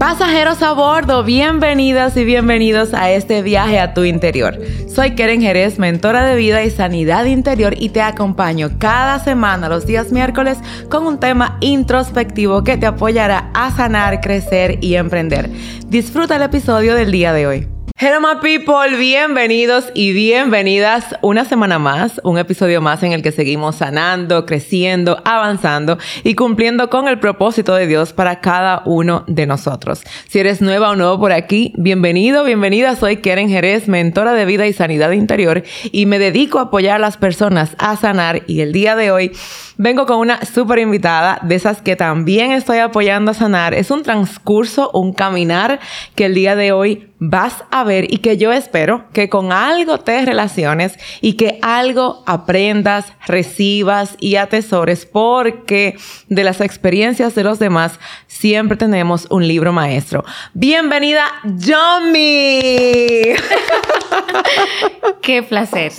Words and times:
Pasajeros 0.00 0.62
a 0.62 0.72
bordo, 0.72 1.24
bienvenidas 1.24 2.16
y 2.16 2.24
bienvenidos 2.24 2.94
a 2.94 3.10
este 3.10 3.42
viaje 3.42 3.78
a 3.78 3.92
tu 3.92 4.04
interior. 4.04 4.58
Soy 4.88 5.10
Keren 5.10 5.42
Jerez, 5.42 5.78
mentora 5.78 6.24
de 6.24 6.36
vida 6.36 6.64
y 6.64 6.70
sanidad 6.70 7.26
interior 7.26 7.74
y 7.76 7.90
te 7.90 8.00
acompaño 8.00 8.70
cada 8.78 9.18
semana 9.18 9.68
los 9.68 9.84
días 9.84 10.10
miércoles 10.10 10.56
con 10.88 11.06
un 11.06 11.20
tema 11.20 11.58
introspectivo 11.60 12.64
que 12.64 12.78
te 12.78 12.86
apoyará 12.86 13.50
a 13.52 13.72
sanar, 13.72 14.22
crecer 14.22 14.78
y 14.80 14.94
emprender. 14.94 15.50
Disfruta 15.88 16.36
el 16.36 16.42
episodio 16.44 16.94
del 16.94 17.12
día 17.12 17.34
de 17.34 17.46
hoy. 17.46 17.79
Hello 18.02 18.18
my 18.18 18.40
people, 18.40 18.96
bienvenidos 18.96 19.90
y 19.92 20.14
bienvenidas 20.14 21.04
una 21.20 21.44
semana 21.44 21.78
más, 21.78 22.18
un 22.24 22.38
episodio 22.38 22.80
más 22.80 23.02
en 23.02 23.12
el 23.12 23.20
que 23.20 23.30
seguimos 23.30 23.76
sanando, 23.76 24.46
creciendo, 24.46 25.20
avanzando 25.26 25.98
y 26.24 26.34
cumpliendo 26.34 26.88
con 26.88 27.08
el 27.08 27.18
propósito 27.18 27.74
de 27.74 27.86
Dios 27.86 28.14
para 28.14 28.40
cada 28.40 28.80
uno 28.86 29.24
de 29.26 29.44
nosotros. 29.44 30.00
Si 30.28 30.38
eres 30.38 30.62
nueva 30.62 30.88
o 30.88 30.96
nuevo 30.96 31.20
por 31.20 31.32
aquí, 31.32 31.74
bienvenido, 31.76 32.42
bienvenida, 32.42 32.96
soy 32.96 33.18
Keren 33.18 33.50
Jerez, 33.50 33.86
mentora 33.86 34.32
de 34.32 34.46
vida 34.46 34.66
y 34.66 34.72
sanidad 34.72 35.10
interior 35.10 35.62
y 35.92 36.06
me 36.06 36.18
dedico 36.18 36.58
a 36.58 36.62
apoyar 36.62 36.96
a 36.96 37.00
las 37.00 37.18
personas 37.18 37.76
a 37.76 37.96
sanar 37.96 38.44
y 38.46 38.62
el 38.62 38.72
día 38.72 38.96
de 38.96 39.10
hoy 39.10 39.32
vengo 39.76 40.06
con 40.06 40.20
una 40.20 40.42
súper 40.46 40.78
invitada 40.78 41.38
de 41.42 41.54
esas 41.54 41.82
que 41.82 41.96
también 41.96 42.52
estoy 42.52 42.78
apoyando 42.78 43.32
a 43.32 43.34
sanar. 43.34 43.74
Es 43.74 43.90
un 43.90 44.02
transcurso, 44.02 44.90
un 44.94 45.12
caminar 45.12 45.80
que 46.14 46.24
el 46.24 46.34
día 46.34 46.56
de 46.56 46.72
hoy 46.72 47.09
vas 47.20 47.64
a 47.70 47.84
ver 47.84 48.12
y 48.12 48.18
que 48.18 48.36
yo 48.38 48.50
espero 48.52 49.04
que 49.12 49.28
con 49.28 49.52
algo 49.52 50.00
te 50.00 50.24
relaciones 50.24 50.98
y 51.20 51.34
que 51.34 51.58
algo 51.62 52.24
aprendas, 52.26 53.12
recibas 53.26 54.16
y 54.18 54.36
atesores 54.36 55.06
porque 55.06 55.96
de 56.28 56.44
las 56.44 56.60
experiencias 56.60 57.34
de 57.34 57.44
los 57.44 57.58
demás 57.58 58.00
siempre 58.26 58.76
tenemos 58.76 59.26
un 59.30 59.46
libro 59.46 59.72
maestro. 59.72 60.24
Bienvenida, 60.54 61.26
Yomi. 61.44 62.60
Qué 65.22 65.42
placer, 65.42 65.92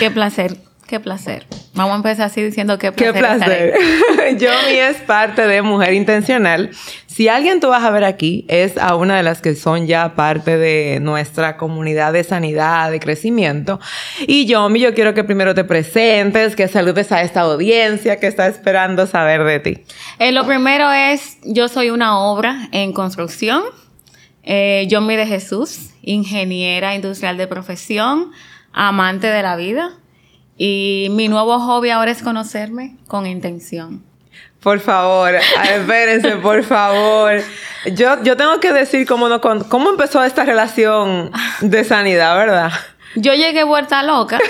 qué 0.00 0.10
placer, 0.10 0.56
qué 0.88 0.98
placer. 0.98 1.46
Vamos 1.74 1.92
a 1.92 1.96
empezar 1.96 2.26
así 2.26 2.42
diciendo 2.42 2.78
qué 2.78 2.90
placer. 2.90 3.14
Qué 3.14 3.18
placer. 3.20 3.74
Yomi 4.38 4.78
es 4.78 4.96
parte 4.96 5.46
de 5.46 5.62
Mujer 5.62 5.92
Intencional. 5.92 6.70
Si 7.06 7.28
alguien 7.28 7.60
tú 7.60 7.68
vas 7.68 7.84
a 7.84 7.90
ver 7.90 8.04
aquí, 8.04 8.46
es 8.48 8.78
a 8.78 8.96
una 8.96 9.16
de 9.16 9.22
las 9.22 9.40
que 9.42 9.54
son 9.54 9.86
ya 9.86 10.14
parte 10.14 10.56
de 10.56 10.98
nuestra 11.00 11.56
comunidad 11.56 12.12
de 12.12 12.24
sanidad, 12.24 12.90
de 12.90 13.00
crecimiento. 13.00 13.78
Y 14.26 14.46
Yomi, 14.46 14.80
yo 14.80 14.94
quiero 14.94 15.14
que 15.14 15.24
primero 15.24 15.54
te 15.54 15.62
presentes, 15.62 16.56
que 16.56 16.66
saludes 16.68 17.12
a 17.12 17.22
esta 17.22 17.42
audiencia 17.42 18.18
que 18.18 18.26
está 18.26 18.48
esperando 18.48 19.06
saber 19.06 19.44
de 19.44 19.60
ti. 19.60 19.78
Eh, 20.18 20.32
lo 20.32 20.46
primero 20.46 20.90
es, 20.90 21.36
yo 21.44 21.68
soy 21.68 21.90
una 21.90 22.18
obra 22.18 22.68
en 22.72 22.92
construcción. 22.92 23.62
Eh, 24.42 24.86
Yomi 24.88 25.16
de 25.16 25.26
Jesús, 25.26 25.90
ingeniera 26.02 26.94
industrial 26.94 27.36
de 27.36 27.46
profesión, 27.46 28.32
amante 28.72 29.26
de 29.26 29.42
la 29.42 29.56
vida. 29.56 29.92
Y 30.58 31.06
mi 31.12 31.28
nuevo 31.28 31.60
hobby 31.60 31.90
ahora 31.90 32.10
es 32.10 32.20
conocerme 32.20 32.96
con 33.06 33.26
intención. 33.26 34.02
Por 34.60 34.80
favor, 34.80 35.36
espérense, 35.36 36.32
por 36.36 36.64
favor. 36.64 37.40
Yo, 37.94 38.20
yo 38.24 38.36
tengo 38.36 38.58
que 38.58 38.72
decir 38.72 39.06
cómo, 39.06 39.28
no, 39.28 39.40
cómo 39.40 39.90
empezó 39.90 40.22
esta 40.24 40.44
relación 40.44 41.30
de 41.60 41.84
sanidad, 41.84 42.36
¿verdad? 42.36 42.72
Yo 43.14 43.34
llegué 43.34 43.64
vuelta 43.64 44.02
loca. 44.02 44.38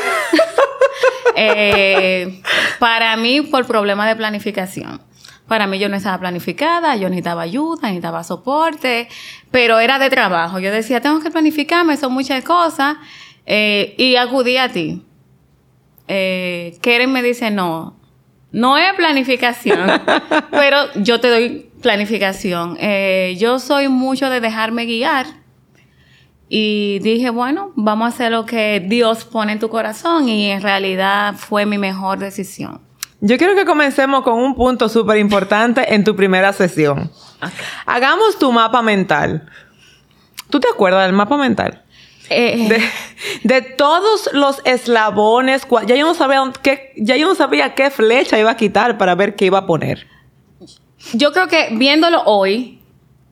Eh, 1.41 2.43
para 2.81 3.17
mí, 3.17 3.43
por 3.43 3.65
problema 3.65 4.09
de 4.09 4.17
planificación. 4.17 5.01
Para 5.47 5.69
mí 5.69 5.79
yo 5.79 5.89
no 5.89 5.95
estaba 5.95 6.19
planificada, 6.19 6.97
yo 6.97 7.09
necesitaba 7.09 7.43
ayuda, 7.43 7.83
necesitaba 7.83 8.25
soporte, 8.25 9.09
pero 9.53 9.79
era 9.79 10.01
de 10.01 10.11
trabajo. 10.11 10.59
Yo 10.59 10.73
decía, 10.73 11.01
tengo 11.01 11.21
que 11.21 11.31
planificarme, 11.31 11.97
son 11.97 12.13
muchas 12.13 12.43
cosas, 12.43 12.97
eh, 13.47 13.95
y 13.99 14.17
acudí 14.17 14.57
a 14.57 14.73
ti 14.73 15.05
eh, 16.09 16.79
Keren 16.81 17.13
me 17.13 17.23
dice, 17.23 17.51
no, 17.51 17.97
no 18.51 18.79
es 18.79 18.93
planificación, 18.95 19.91
pero 20.51 20.93
yo 20.97 21.21
te 21.21 21.29
doy 21.29 21.71
planificación. 21.83 22.77
Eh, 22.81 23.37
yo 23.39 23.59
soy 23.59 23.89
mucho 23.89 24.31
de 24.31 24.41
dejarme 24.41 24.87
guiar. 24.87 25.27
Y 26.49 26.99
dije, 27.01 27.29
bueno, 27.29 27.73
vamos 27.77 28.07
a 28.07 28.09
hacer 28.09 28.33
lo 28.33 28.47
que 28.47 28.83
Dios 28.85 29.27
pone 29.27 29.53
en 29.53 29.59
tu 29.59 29.69
corazón 29.69 30.31
y 30.31 30.51
en 30.51 30.63
realidad 30.63 31.35
fue 31.37 31.67
mi 31.67 31.77
mejor 31.77 32.19
decisión. 32.19 32.81
Yo 33.21 33.37
quiero 33.37 33.55
que 33.55 33.67
comencemos 33.67 34.23
con 34.23 34.39
un 34.39 34.55
punto 34.55 34.89
súper 34.89 35.19
importante 35.19 35.95
en 35.95 36.05
tu 36.05 36.17
primera 36.17 36.53
sesión. 36.53 37.11
Hagamos 37.85 38.39
tu 38.39 38.51
mapa 38.51 38.81
mental. 38.81 39.47
¿Tú 40.49 40.61
te 40.61 40.69
acuerdas 40.69 41.05
del 41.05 41.15
mapa 41.15 41.37
mental? 41.37 41.83
Eh, 42.31 42.81
de, 43.43 43.63
todos 43.63 44.31
los 44.33 44.61
eslabones, 44.65 45.67
ya 45.87 45.97
yo 45.97 46.07
no 46.07 46.15
sabía 46.15 46.43
qué, 46.63 46.93
ya 46.97 47.17
yo 47.17 47.29
no 47.29 47.35
sabía 47.35 47.75
qué 47.75 47.91
flecha 47.91 48.39
iba 48.39 48.51
a 48.51 48.57
quitar 48.57 48.99
para 48.99 49.15
ver 49.15 49.35
qué 49.35 49.47
iba 49.47 49.59
a 49.59 49.67
poner. 49.67 50.07
Yo 51.15 51.33
creo 51.33 51.49
que 51.49 51.69
viéndolo 51.73 52.23
hoy 52.25 52.81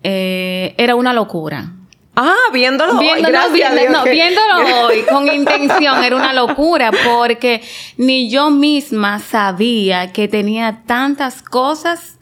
eh, 0.02 0.74
era 0.78 0.94
una 0.94 1.12
locura. 1.12 1.72
Ah, 2.18 2.34
viéndolo, 2.50 2.98
hoy. 2.98 3.20
no, 3.20 4.04
viéndolo 4.04 4.84
hoy 4.86 5.02
con 5.02 5.28
intención 5.28 6.02
era 6.02 6.16
una 6.16 6.32
locura 6.32 6.90
porque 7.04 7.62
ni 7.98 8.30
yo 8.30 8.48
misma 8.50 9.18
sabía 9.18 10.14
que 10.14 10.26
tenía 10.26 10.82
tantas 10.86 11.42
cosas 11.42 12.16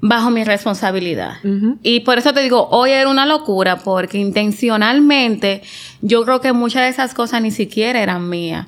bajo 0.00 0.30
mi 0.30 0.44
responsabilidad. 0.44 1.38
Y 1.82 2.00
por 2.00 2.18
eso 2.18 2.32
te 2.32 2.40
digo, 2.40 2.68
hoy 2.70 2.90
era 2.90 3.08
una 3.08 3.26
locura 3.26 3.78
porque 3.78 4.18
intencionalmente 4.18 5.62
yo 6.02 6.24
creo 6.24 6.40
que 6.40 6.52
muchas 6.52 6.82
de 6.82 6.88
esas 6.88 7.14
cosas 7.14 7.42
ni 7.42 7.50
siquiera 7.50 8.00
eran 8.00 8.28
mías. 8.28 8.66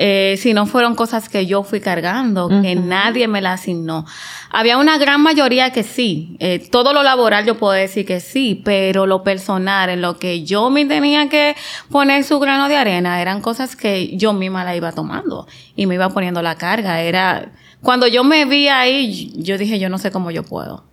Eh, 0.00 0.36
si 0.38 0.54
no 0.54 0.66
fueron 0.66 0.94
cosas 0.94 1.28
que 1.28 1.46
yo 1.46 1.64
fui 1.64 1.80
cargando, 1.80 2.48
que 2.62 2.76
nadie 2.76 3.26
me 3.26 3.40
las 3.40 3.62
asignó. 3.62 4.06
Había 4.48 4.78
una 4.78 4.96
gran 4.96 5.20
mayoría 5.20 5.72
que 5.72 5.82
sí. 5.82 6.36
Eh, 6.38 6.60
todo 6.70 6.92
lo 6.92 7.02
laboral 7.02 7.44
yo 7.44 7.58
puedo 7.58 7.72
decir 7.72 8.06
que 8.06 8.20
sí, 8.20 8.62
pero 8.64 9.06
lo 9.06 9.24
personal, 9.24 9.90
en 9.90 10.00
lo 10.00 10.16
que 10.16 10.44
yo 10.44 10.70
me 10.70 10.84
tenía 10.84 11.28
que 11.28 11.56
poner 11.90 12.22
su 12.22 12.38
grano 12.38 12.68
de 12.68 12.76
arena, 12.76 13.20
eran 13.20 13.40
cosas 13.40 13.74
que 13.74 14.16
yo 14.16 14.32
misma 14.32 14.62
la 14.62 14.76
iba 14.76 14.92
tomando 14.92 15.48
y 15.74 15.86
me 15.86 15.96
iba 15.96 16.10
poniendo 16.10 16.42
la 16.42 16.54
carga. 16.54 17.00
Era, 17.00 17.50
cuando 17.82 18.06
yo 18.06 18.24
me 18.24 18.44
vi 18.44 18.68
ahí, 18.68 19.32
yo 19.36 19.58
dije, 19.58 19.78
yo 19.78 19.88
no 19.88 19.98
sé 19.98 20.10
cómo 20.10 20.30
yo 20.30 20.42
puedo. 20.42 20.84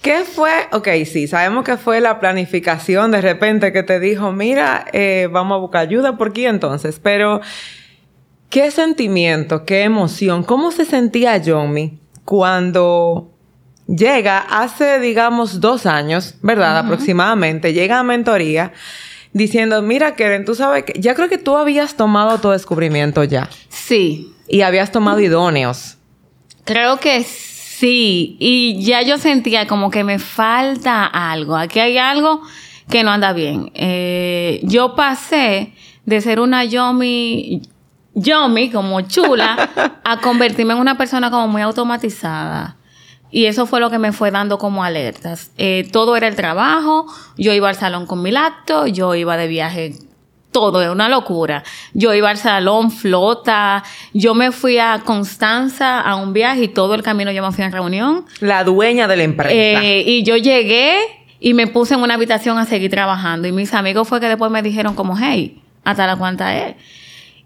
¿Qué 0.00 0.24
fue? 0.24 0.50
Ok, 0.72 0.88
sí, 1.06 1.28
sabemos 1.28 1.64
que 1.64 1.76
fue 1.76 2.00
la 2.00 2.18
planificación 2.18 3.12
de 3.12 3.20
repente 3.20 3.72
que 3.72 3.84
te 3.84 4.00
dijo, 4.00 4.32
mira, 4.32 4.84
eh, 4.92 5.28
vamos 5.30 5.54
a 5.54 5.58
buscar 5.60 5.82
ayuda 5.82 6.18
por 6.18 6.30
aquí 6.30 6.44
entonces, 6.44 6.98
pero 7.00 7.40
¿qué 8.50 8.72
sentimiento, 8.72 9.64
qué 9.64 9.84
emoción, 9.84 10.42
cómo 10.42 10.72
se 10.72 10.84
sentía 10.84 11.36
Yomi 11.36 12.00
cuando 12.24 13.30
llega 13.86 14.38
hace, 14.38 14.98
digamos, 14.98 15.60
dos 15.60 15.86
años, 15.86 16.34
¿verdad? 16.42 16.78
Aproximadamente, 16.78 17.72
llega 17.72 18.00
a 18.00 18.02
mentoría 18.02 18.72
diciendo, 19.32 19.82
mira, 19.82 20.16
Keren, 20.16 20.44
tú 20.44 20.56
sabes 20.56 20.82
que 20.82 21.00
ya 21.00 21.14
creo 21.14 21.28
que 21.28 21.38
tú 21.38 21.56
habías 21.56 21.96
tomado 21.96 22.38
tu 22.38 22.50
descubrimiento 22.50 23.22
ya. 23.22 23.48
Sí 23.68 24.32
y 24.52 24.60
habías 24.60 24.92
tomado 24.92 25.18
idóneos. 25.18 25.96
Creo 26.64 27.00
que 27.00 27.24
sí. 27.24 28.36
Y 28.38 28.84
ya 28.84 29.00
yo 29.00 29.16
sentía 29.16 29.66
como 29.66 29.90
que 29.90 30.04
me 30.04 30.18
falta 30.18 31.06
algo. 31.06 31.56
Aquí 31.56 31.80
hay 31.80 31.96
algo 31.96 32.42
que 32.90 33.02
no 33.02 33.10
anda 33.10 33.32
bien. 33.32 33.72
Eh, 33.74 34.60
yo 34.62 34.94
pasé 34.94 35.72
de 36.04 36.20
ser 36.20 36.38
una 36.38 36.64
yomi, 36.64 37.62
yomi 38.12 38.70
como 38.70 39.00
chula, 39.00 39.70
a 40.04 40.20
convertirme 40.20 40.74
en 40.74 40.80
una 40.80 40.98
persona 40.98 41.30
como 41.30 41.48
muy 41.48 41.62
automatizada. 41.62 42.76
Y 43.30 43.46
eso 43.46 43.64
fue 43.64 43.80
lo 43.80 43.88
que 43.88 43.98
me 43.98 44.12
fue 44.12 44.30
dando 44.30 44.58
como 44.58 44.84
alertas. 44.84 45.50
Eh, 45.56 45.88
todo 45.90 46.14
era 46.14 46.28
el 46.28 46.36
trabajo, 46.36 47.06
yo 47.38 47.54
iba 47.54 47.70
al 47.70 47.76
salón 47.76 48.04
con 48.04 48.20
mi 48.20 48.32
laptop, 48.32 48.88
yo 48.88 49.14
iba 49.14 49.38
de 49.38 49.46
viaje 49.46 49.94
todo, 50.52 50.80
era 50.82 50.92
una 50.92 51.08
locura. 51.08 51.64
Yo 51.94 52.14
iba 52.14 52.30
al 52.30 52.36
salón, 52.36 52.90
flota, 52.90 53.82
yo 54.12 54.34
me 54.34 54.52
fui 54.52 54.78
a 54.78 55.02
Constanza 55.04 56.00
a 56.00 56.14
un 56.14 56.32
viaje 56.32 56.64
y 56.64 56.68
todo 56.68 56.94
el 56.94 57.02
camino 57.02 57.32
yo 57.32 57.44
me 57.44 57.50
fui 57.50 57.64
a 57.64 57.70
reunión. 57.70 58.26
La 58.40 58.62
dueña 58.62 59.08
de 59.08 59.16
la 59.16 59.22
empresa. 59.24 59.54
Eh, 59.54 60.04
y 60.06 60.22
yo 60.22 60.36
llegué 60.36 60.98
y 61.40 61.54
me 61.54 61.66
puse 61.66 61.94
en 61.94 62.00
una 62.00 62.14
habitación 62.14 62.58
a 62.58 62.66
seguir 62.66 62.90
trabajando. 62.90 63.48
Y 63.48 63.52
mis 63.52 63.74
amigos 63.74 64.06
fue 64.06 64.20
que 64.20 64.28
después 64.28 64.50
me 64.50 64.62
dijeron 64.62 64.94
como, 64.94 65.16
hey, 65.18 65.60
hasta 65.84 66.06
la 66.06 66.16
cuanta 66.16 66.56
es. 66.56 66.76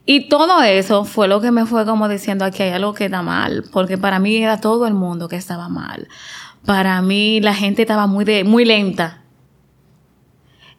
Y 0.04 0.28
todo 0.28 0.62
eso 0.62 1.04
fue 1.04 1.26
lo 1.26 1.40
que 1.40 1.50
me 1.50 1.66
fue 1.66 1.84
como 1.84 2.08
diciendo 2.08 2.44
aquí 2.44 2.62
hay 2.62 2.70
algo 2.70 2.94
que 2.94 3.06
está 3.06 3.22
mal, 3.22 3.64
porque 3.72 3.98
para 3.98 4.20
mí 4.20 4.36
era 4.36 4.60
todo 4.60 4.86
el 4.86 4.94
mundo 4.94 5.28
que 5.28 5.36
estaba 5.36 5.68
mal. 5.68 6.06
Para 6.64 7.02
mí 7.02 7.40
la 7.40 7.54
gente 7.54 7.82
estaba 7.82 8.06
muy, 8.06 8.24
de, 8.24 8.44
muy 8.44 8.64
lenta 8.64 9.22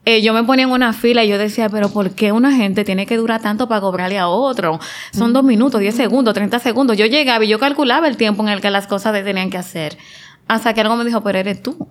eh, 0.08 0.22
yo 0.22 0.32
me 0.32 0.42
ponía 0.46 0.64
en 0.64 0.72
una 0.72 0.94
fila 0.94 1.26
y 1.26 1.28
yo 1.28 1.38
decía, 1.38 1.68
pero 1.68 1.90
¿por 1.90 2.12
qué 2.12 2.32
una 2.32 2.54
gente 2.54 2.86
tiene 2.86 3.06
que 3.06 3.18
durar 3.18 3.42
tanto 3.42 3.68
para 3.68 3.82
cobrarle 3.82 4.18
a 4.18 4.30
otro? 4.30 4.80
Son 5.12 5.34
dos 5.34 5.44
minutos, 5.44 5.82
diez 5.82 5.96
segundos, 5.96 6.34
treinta 6.34 6.60
segundos. 6.60 6.96
Yo 6.96 7.06
llegaba 7.08 7.44
y 7.44 7.50
yo 7.50 7.60
calculaba 7.60 8.08
el 8.08 8.16
tiempo 8.16 8.42
en 8.44 8.48
el 8.48 8.62
que 8.62 8.70
las 8.70 8.88
cosas 8.88 9.12
tenían 9.26 9.50
que 9.50 9.58
hacer. 9.58 9.98
Hasta 10.48 10.74
que 10.74 10.80
algo 10.80 10.96
me 10.96 11.04
dijo, 11.04 11.22
pero 11.24 11.40
eres 11.40 11.62
tú. 11.62 11.90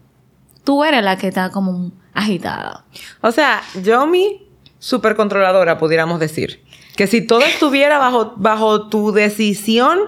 tú 0.65 0.83
eres 0.83 1.05
la 1.05 1.19
que 1.19 1.29
está 1.29 1.51
como 1.51 1.93
agitada. 2.15 2.87
O 3.21 3.33
sea, 3.33 3.63
yo 3.83 4.07
mi 4.07 4.49
super 4.79 5.15
controladora, 5.15 5.77
pudiéramos 5.77 6.19
decir. 6.19 6.65
Que 6.97 7.07
si 7.07 7.21
todo 7.21 7.41
estuviera 7.45 7.99
bajo, 7.99 8.33
bajo 8.37 8.89
tu 8.89 9.13
decisión, 9.13 9.99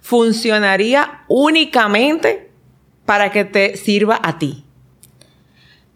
funcionaría 0.00 1.24
únicamente 1.26 2.48
para 3.04 3.32
que 3.32 3.44
te 3.44 3.76
sirva 3.76 4.20
a 4.22 4.38
ti. 4.38 4.65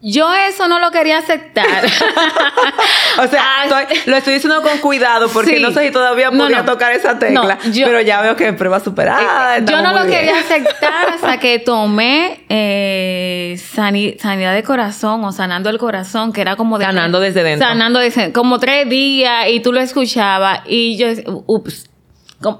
Yo 0.03 0.33
eso 0.33 0.67
no 0.67 0.79
lo 0.79 0.89
quería 0.89 1.19
aceptar. 1.19 1.85
o 3.19 3.27
sea, 3.27 3.87
lo 4.05 4.15
estoy 4.15 4.33
diciendo 4.33 4.63
con 4.63 4.79
cuidado 4.79 5.29
porque 5.29 5.59
no 5.59 5.71
sé 5.71 5.85
si 5.87 5.91
todavía 5.91 6.31
podría 6.31 6.65
tocar 6.65 6.91
esa 6.93 7.19
tecla. 7.19 7.59
pero 7.61 8.01
ya 8.01 8.21
veo 8.21 8.35
que 8.35 8.47
es 8.47 8.55
prueba 8.55 8.79
superada. 8.79 9.57
Eh, 9.57 9.63
yo 9.65 9.81
no 9.81 9.93
lo 9.93 10.09
quería 10.09 10.39
aceptar 10.39 11.09
hasta 11.13 11.37
que 11.39 11.59
tomé 11.59 12.43
eh, 12.49 13.59
sanidad 13.59 14.55
de 14.55 14.63
corazón 14.63 15.23
o 15.23 15.31
sanando 15.31 15.69
el 15.69 15.77
corazón, 15.77 16.33
que 16.33 16.41
era 16.41 16.55
como 16.55 16.79
de... 16.79 16.85
Sanando 16.85 17.19
desde 17.19 17.43
dentro. 17.43 17.67
Sanando 17.67 17.99
desde 17.99 18.31
como 18.31 18.57
tres 18.57 18.89
días 18.89 19.49
y 19.49 19.59
tú 19.59 19.71
lo 19.71 19.81
escuchabas 19.81 20.61
y 20.65 20.97
yo, 20.97 21.43
ups. 21.45 21.91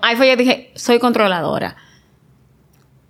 Ahí 0.04 0.16
fue 0.16 0.30
yo 0.30 0.36
dije, 0.36 0.72
soy 0.76 1.00
controladora. 1.00 1.76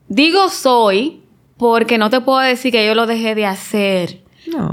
Digo 0.07 0.48
soy 0.48 1.22
porque 1.57 1.98
no 1.98 2.10
te 2.10 2.22
puedo 2.22 2.39
decir 2.39 2.72
que 2.72 2.86
yo 2.88 2.95
lo 2.95 3.06
dejé 3.07 3.36
de 3.36 3.45
hacer. 3.45 4.21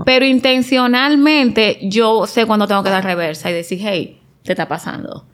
Pero 0.04 0.24
intencionalmente 0.24 1.78
yo 1.82 2.26
sé 2.26 2.46
cuando 2.46 2.66
tengo 2.66 2.82
que 2.82 2.90
dar 2.90 3.04
reversa 3.04 3.50
y 3.50 3.54
decir, 3.54 3.80
hey, 3.82 4.20
te 4.42 4.52
está 4.52 4.68
pasando. 4.68 5.26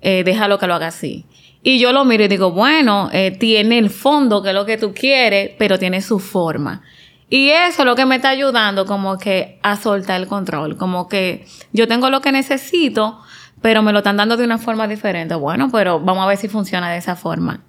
Eh, 0.00 0.22
déjalo 0.24 0.58
que 0.58 0.66
lo 0.66 0.74
haga 0.74 0.88
así. 0.88 1.26
Y 1.62 1.78
yo 1.78 1.92
lo 1.92 2.04
miro 2.04 2.24
y 2.24 2.28
digo, 2.28 2.52
bueno, 2.52 3.10
eh, 3.12 3.32
tiene 3.32 3.78
el 3.78 3.90
fondo 3.90 4.42
que 4.42 4.50
es 4.50 4.54
lo 4.54 4.64
que 4.64 4.78
tú 4.78 4.94
quieres, 4.94 5.50
pero 5.58 5.78
tiene 5.78 6.00
su 6.00 6.18
forma. 6.18 6.82
Y 7.30 7.50
eso 7.50 7.82
es 7.82 7.86
lo 7.86 7.94
que 7.94 8.06
me 8.06 8.16
está 8.16 8.30
ayudando 8.30 8.86
como 8.86 9.18
que 9.18 9.58
a 9.62 9.76
soltar 9.76 10.20
el 10.20 10.28
control. 10.28 10.76
Como 10.76 11.08
que 11.08 11.46
yo 11.72 11.86
tengo 11.86 12.08
lo 12.10 12.20
que 12.20 12.32
necesito, 12.32 13.20
pero 13.60 13.82
me 13.82 13.92
lo 13.92 13.98
están 13.98 14.16
dando 14.16 14.36
de 14.36 14.44
una 14.44 14.58
forma 14.58 14.88
diferente. 14.88 15.34
Bueno, 15.34 15.68
pero 15.70 16.00
vamos 16.00 16.24
a 16.24 16.28
ver 16.28 16.38
si 16.38 16.48
funciona 16.48 16.90
de 16.90 16.98
esa 16.98 17.16
forma. 17.16 17.60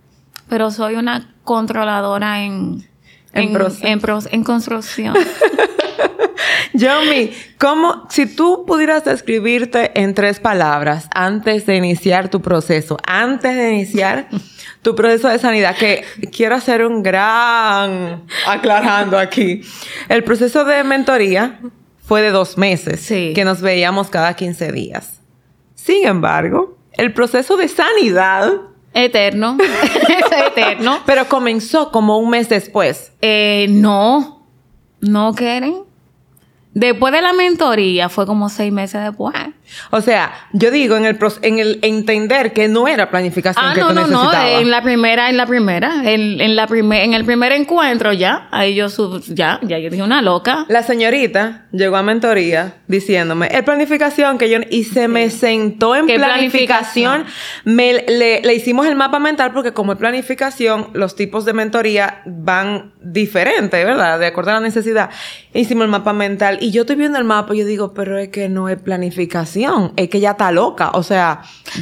Pero 0.48 0.72
soy 0.72 0.96
una 0.96 1.36
controladora 1.44 2.44
en 2.44 2.88
en, 3.34 3.56
en, 3.82 4.02
en, 4.32 4.44
construcción. 4.44 5.16
Yomi, 6.74 7.32
¿cómo, 7.58 8.08
si 8.10 8.26
tú 8.26 8.66
pudieras 8.66 9.04
describirte 9.06 9.92
en 10.00 10.14
tres 10.14 10.40
palabras 10.40 11.08
antes 11.14 11.66
de 11.66 11.76
iniciar 11.76 12.30
tu 12.30 12.42
proceso, 12.42 12.98
antes 13.06 13.56
de 13.56 13.74
iniciar 13.74 14.28
tu 14.82 14.96
proceso 14.96 15.30
de 15.30 15.40
sanidad, 15.40 15.76
que 15.76 16.04
quiero 16.32 16.56
hacer 16.56 16.86
un 16.86 17.04
gran 17.04 18.24
aclarando 18.48 19.18
aquí. 19.18 19.62
El 20.08 20.24
proceso 20.24 20.64
de 20.66 20.84
mentoría 20.84 21.60
fue 22.06 22.22
de 22.22 22.32
dos 22.32 22.58
meses, 22.58 23.06
que 23.08 23.44
nos 23.46 23.62
veíamos 23.62 24.10
cada 24.10 24.34
15 24.34 24.72
días. 24.72 25.20
Sin 25.76 26.08
embargo, 26.08 26.78
el 26.94 27.14
proceso 27.14 27.58
de 27.58 27.68
sanidad 27.68 28.52
Eterno. 29.04 29.58
es 30.10 30.48
eterno. 30.48 31.00
Pero 31.06 31.28
comenzó 31.28 31.92
como 31.92 32.18
un 32.18 32.30
mes 32.30 32.50
después. 32.50 33.12
Eh, 33.22 33.68
no. 33.70 34.46
No 35.02 35.34
quieren. 35.34 35.84
Después 36.74 37.14
de 37.14 37.22
la 37.22 37.34
mentoría 37.34 38.10
fue 38.10 38.26
como 38.26 38.50
seis 38.50 38.72
meses 38.72 39.04
después. 39.04 39.36
O 39.92 40.02
sea, 40.02 40.32
yo 40.54 40.72
digo 40.72 40.96
en 40.98 41.06
el 41.06 41.18
en 41.42 41.60
el 41.60 41.80
entender 41.82 42.54
que 42.54 42.68
no 42.68 42.88
era 42.88 43.10
planificación 43.10 43.66
ah, 43.66 43.74
que 43.74 43.82
no, 43.82 43.94
no, 43.94 44.08
No, 44.08 44.32
en 44.34 44.72
la 44.72 44.82
primera, 44.82 45.30
en 45.30 45.38
la 45.38 45.46
primera, 45.46 46.02
en, 46.04 46.42
en 46.42 46.56
la 46.56 46.68
primer, 46.68 47.04
en 47.04 47.14
el 47.14 47.26
primer 47.26 47.52
encuentro 47.52 48.14
ya, 48.14 48.48
ahí 48.52 48.76
yo 48.76 48.90
sub, 48.90 49.24
ya, 49.28 49.60
ya 49.64 49.78
yo 49.80 49.90
dije 49.90 50.04
una 50.04 50.22
loca. 50.22 50.66
La 50.70 50.84
señorita 50.84 51.66
llegó 51.72 51.98
a 51.98 52.04
mentoría 52.04 52.76
diciéndome, 52.88 53.50
es 53.52 53.64
planificación 53.64 54.38
que 54.38 54.50
yo 54.50 54.60
y 54.70 54.84
se 54.84 55.08
me 55.08 55.30
sentó 55.30 55.96
en 55.96 56.08
planificación, 56.08 57.26
me 57.66 57.94
le, 57.94 58.42
le 58.42 58.54
hicimos 58.54 58.88
el 58.88 58.96
mapa 58.96 59.20
mental 59.20 59.52
porque 59.54 59.74
como 59.74 59.94
es 59.94 59.98
planificación, 59.98 60.90
los 60.94 61.16
tipos 61.16 61.46
de 61.46 61.54
mentoría 61.54 62.22
van 62.26 62.94
diferentes, 63.02 63.86
¿verdad? 63.86 64.20
De 64.20 64.28
acuerdo 64.28 64.52
a 64.52 64.54
la 64.56 64.60
necesidad. 64.60 65.10
Hicimos 65.54 65.86
el 65.86 65.92
mapa 65.92 66.14
mental 66.14 66.58
y 66.62 66.72
yo 66.72 66.82
estoy 66.82 66.96
viendo 66.96 67.18
el 67.18 67.24
mapa 67.24 67.56
y 67.56 67.60
yo 67.60 67.66
digo, 67.66 67.94
pero 67.94 68.18
es 68.18 68.30
que 68.30 68.50
no 68.50 68.70
es 68.70 68.80
planificación, 68.80 69.59
es 69.96 70.10
que 70.10 70.18
ella 70.18 70.32
está 70.32 70.52
loca. 70.52 70.92
O 70.94 71.04
sea, 71.04 71.42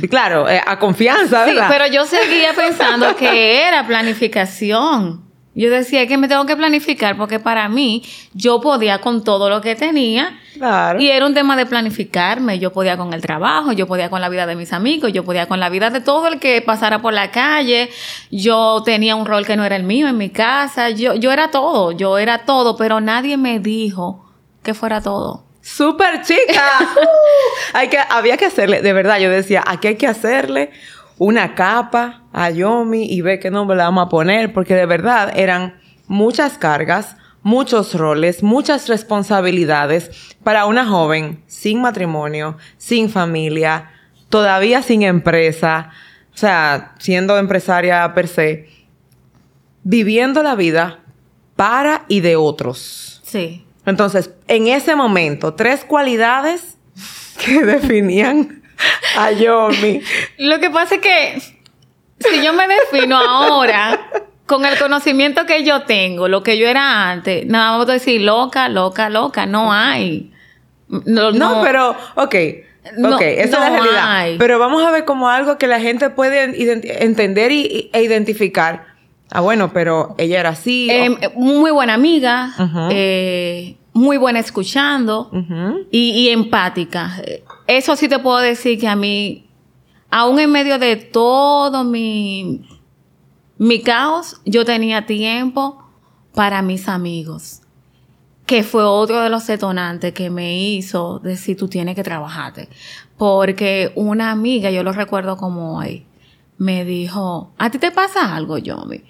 claro, 0.09 0.49
eh, 0.49 0.61
a 0.65 0.79
confianza, 0.79 1.45
¿verdad? 1.45 1.67
Sí, 1.67 1.73
pero 1.73 1.87
yo 1.87 2.05
seguía 2.05 2.53
pensando 2.53 3.15
que 3.17 3.67
era 3.67 3.85
planificación. 3.85 5.27
Yo 5.57 5.71
decía 5.71 6.05
que 6.05 6.19
me 6.19 6.27
tengo 6.27 6.45
que 6.45 6.55
planificar 6.55 7.17
porque 7.17 7.39
para 7.39 7.67
mí 7.67 8.03
yo 8.35 8.61
podía 8.61 9.01
con 9.01 9.23
todo 9.23 9.49
lo 9.49 9.59
que 9.59 9.75
tenía. 9.75 10.37
Claro. 10.53 11.01
Y 11.01 11.09
era 11.09 11.25
un 11.25 11.33
tema 11.33 11.55
de 11.55 11.65
planificarme. 11.65 12.59
Yo 12.59 12.71
podía 12.71 12.95
con 12.95 13.11
el 13.11 13.21
trabajo, 13.21 13.71
yo 13.71 13.87
podía 13.87 14.11
con 14.11 14.21
la 14.21 14.29
vida 14.29 14.45
de 14.45 14.55
mis 14.55 14.71
amigos, 14.71 15.11
yo 15.13 15.25
podía 15.25 15.47
con 15.47 15.59
la 15.59 15.69
vida 15.69 15.89
de 15.89 15.99
todo 15.99 16.27
el 16.27 16.37
que 16.39 16.61
pasara 16.61 17.01
por 17.01 17.11
la 17.11 17.31
calle. 17.31 17.89
Yo 18.29 18.83
tenía 18.85 19.15
un 19.15 19.25
rol 19.25 19.47
que 19.47 19.57
no 19.57 19.65
era 19.65 19.75
el 19.75 19.83
mío 19.83 20.07
en 20.07 20.19
mi 20.19 20.29
casa. 20.29 20.91
Yo, 20.91 21.15
yo 21.15 21.31
era 21.31 21.49
todo, 21.49 21.91
yo 21.91 22.19
era 22.19 22.45
todo, 22.45 22.77
pero 22.77 23.01
nadie 23.01 23.35
me 23.35 23.59
dijo 23.59 24.27
que 24.61 24.75
fuera 24.75 25.01
todo. 25.01 25.46
¡Súper 25.67 26.21
chica! 26.21 26.79
hay 27.73 27.89
que, 27.89 27.97
había 27.97 28.37
que 28.37 28.45
hacerle, 28.45 28.81
de 28.81 28.93
verdad, 28.93 29.19
yo 29.19 29.29
decía, 29.29 29.61
aquí 29.67 29.89
hay 29.89 29.95
que 29.95 30.07
hacerle 30.07 30.71
una 31.17 31.55
capa 31.55 32.23
a 32.31 32.49
Yomi 32.49 33.03
y 33.11 33.19
ver 33.19 33.39
qué 33.39 33.51
nombre 33.51 33.75
le 33.75 33.83
vamos 33.83 34.05
a 34.05 34.09
poner, 34.09 34.53
porque 34.53 34.75
de 34.75 34.85
verdad 34.85 35.33
eran 35.35 35.77
muchas 36.07 36.57
cargas, 36.57 37.17
muchos 37.43 37.95
roles, 37.95 38.43
muchas 38.43 38.87
responsabilidades 38.87 40.37
para 40.41 40.67
una 40.67 40.85
joven 40.85 41.43
sin 41.47 41.81
matrimonio, 41.81 42.55
sin 42.77 43.09
familia, 43.09 43.91
todavía 44.29 44.81
sin 44.81 45.01
empresa, 45.01 45.89
o 46.33 46.37
sea, 46.37 46.95
siendo 46.97 47.37
empresaria 47.37 48.13
per 48.13 48.29
se, 48.29 48.69
viviendo 49.83 50.43
la 50.43 50.55
vida 50.55 51.01
para 51.57 52.05
y 52.07 52.21
de 52.21 52.37
otros. 52.37 53.21
Sí. 53.25 53.66
Entonces, 53.87 54.31
en 54.47 54.67
ese 54.67 54.95
momento, 54.95 55.55
tres 55.55 55.83
cualidades 55.83 56.77
que 57.43 57.63
definían 57.63 58.61
a 59.17 59.31
Yomi. 59.31 60.01
Lo 60.37 60.59
que 60.59 60.69
pasa 60.69 60.95
es 60.95 61.01
que 61.01 61.41
si 62.19 62.43
yo 62.43 62.53
me 62.53 62.65
defino 62.67 63.17
ahora 63.17 63.99
con 64.45 64.65
el 64.65 64.77
conocimiento 64.77 65.45
que 65.45 65.63
yo 65.63 65.83
tengo, 65.83 66.27
lo 66.27 66.43
que 66.43 66.57
yo 66.57 66.67
era 66.67 67.09
antes, 67.09 67.45
nada 67.47 67.77
más 67.77 67.89
a 67.89 67.93
decir 67.93 68.21
loca, 68.21 68.69
loca, 68.69 69.09
loca, 69.09 69.45
no 69.45 69.73
hay. 69.73 70.31
No, 70.87 71.61
pero, 71.63 71.95
ok. 72.15 72.35
Ok, 73.03 73.21
esa 73.21 73.43
es 73.43 73.51
la 73.51 73.69
realidad. 73.69 74.35
Pero 74.37 74.59
vamos 74.59 74.83
a 74.83 74.91
ver 74.91 75.05
como 75.05 75.27
algo 75.29 75.57
que 75.57 75.67
la 75.67 75.79
gente 75.79 76.09
puede 76.09 76.43
entender 77.03 77.51
y, 77.51 77.89
e 77.93 78.01
identificar. 78.01 78.97
Ah, 79.29 79.41
bueno, 79.41 79.73
pero 79.73 80.15
ella 80.17 80.39
era 80.39 80.49
así. 80.49 80.87
Em, 80.89 81.17
muy 81.35 81.71
buena 81.71 81.95
amiga, 81.95 82.53
eh, 82.91 83.75
muy 83.97 84.17
buena 84.17 84.39
escuchando 84.39 85.29
y, 85.91 86.11
y 86.11 86.29
empática 86.29 87.21
eso 87.67 87.95
sí 87.97 88.07
te 88.07 88.17
puedo 88.17 88.37
decir 88.37 88.79
que 88.79 88.87
a 88.87 88.95
mí, 88.95 89.45
aún 90.09 90.39
en 90.39 90.51
medio 90.51 90.79
de 90.79 90.95
todo 90.95 91.83
mi, 91.83 92.65
mi 93.57 93.81
caos, 93.81 94.41
yo 94.45 94.65
tenía 94.65 95.05
tiempo 95.05 95.83
para 96.33 96.61
mis 96.61 96.87
amigos. 96.87 97.61
Que 98.45 98.63
fue 98.63 98.85
otro 98.85 99.21
de 99.21 99.29
los 99.29 99.45
detonantes 99.45 100.13
que 100.13 100.29
me 100.29 100.57
hizo 100.57 101.19
decir, 101.19 101.57
tú 101.57 101.67
tienes 101.67 101.95
que 101.95 102.03
trabajarte. 102.03 102.69
Porque 103.17 103.91
una 103.95 104.31
amiga, 104.31 104.71
yo 104.71 104.83
lo 104.83 104.93
recuerdo 104.93 105.35
como 105.35 105.77
hoy, 105.77 106.05
me 106.57 106.85
dijo, 106.85 107.51
¿a 107.57 107.69
ti 107.69 107.77
te 107.77 107.91
pasa 107.91 108.33
algo, 108.33 108.57
Yomi? 108.57 109.03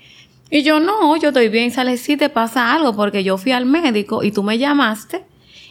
Y 0.49 0.63
yo, 0.63 0.79
no, 0.79 1.17
yo 1.17 1.29
estoy 1.29 1.49
bien. 1.49 1.71
Sale, 1.71 1.97
sí 1.97 2.17
te 2.17 2.29
pasa 2.29 2.73
algo 2.73 2.95
porque 2.95 3.23
yo 3.23 3.37
fui 3.37 3.51
al 3.51 3.65
médico 3.65 4.23
y 4.23 4.31
tú 4.31 4.43
me 4.43 4.57
llamaste 4.57 5.25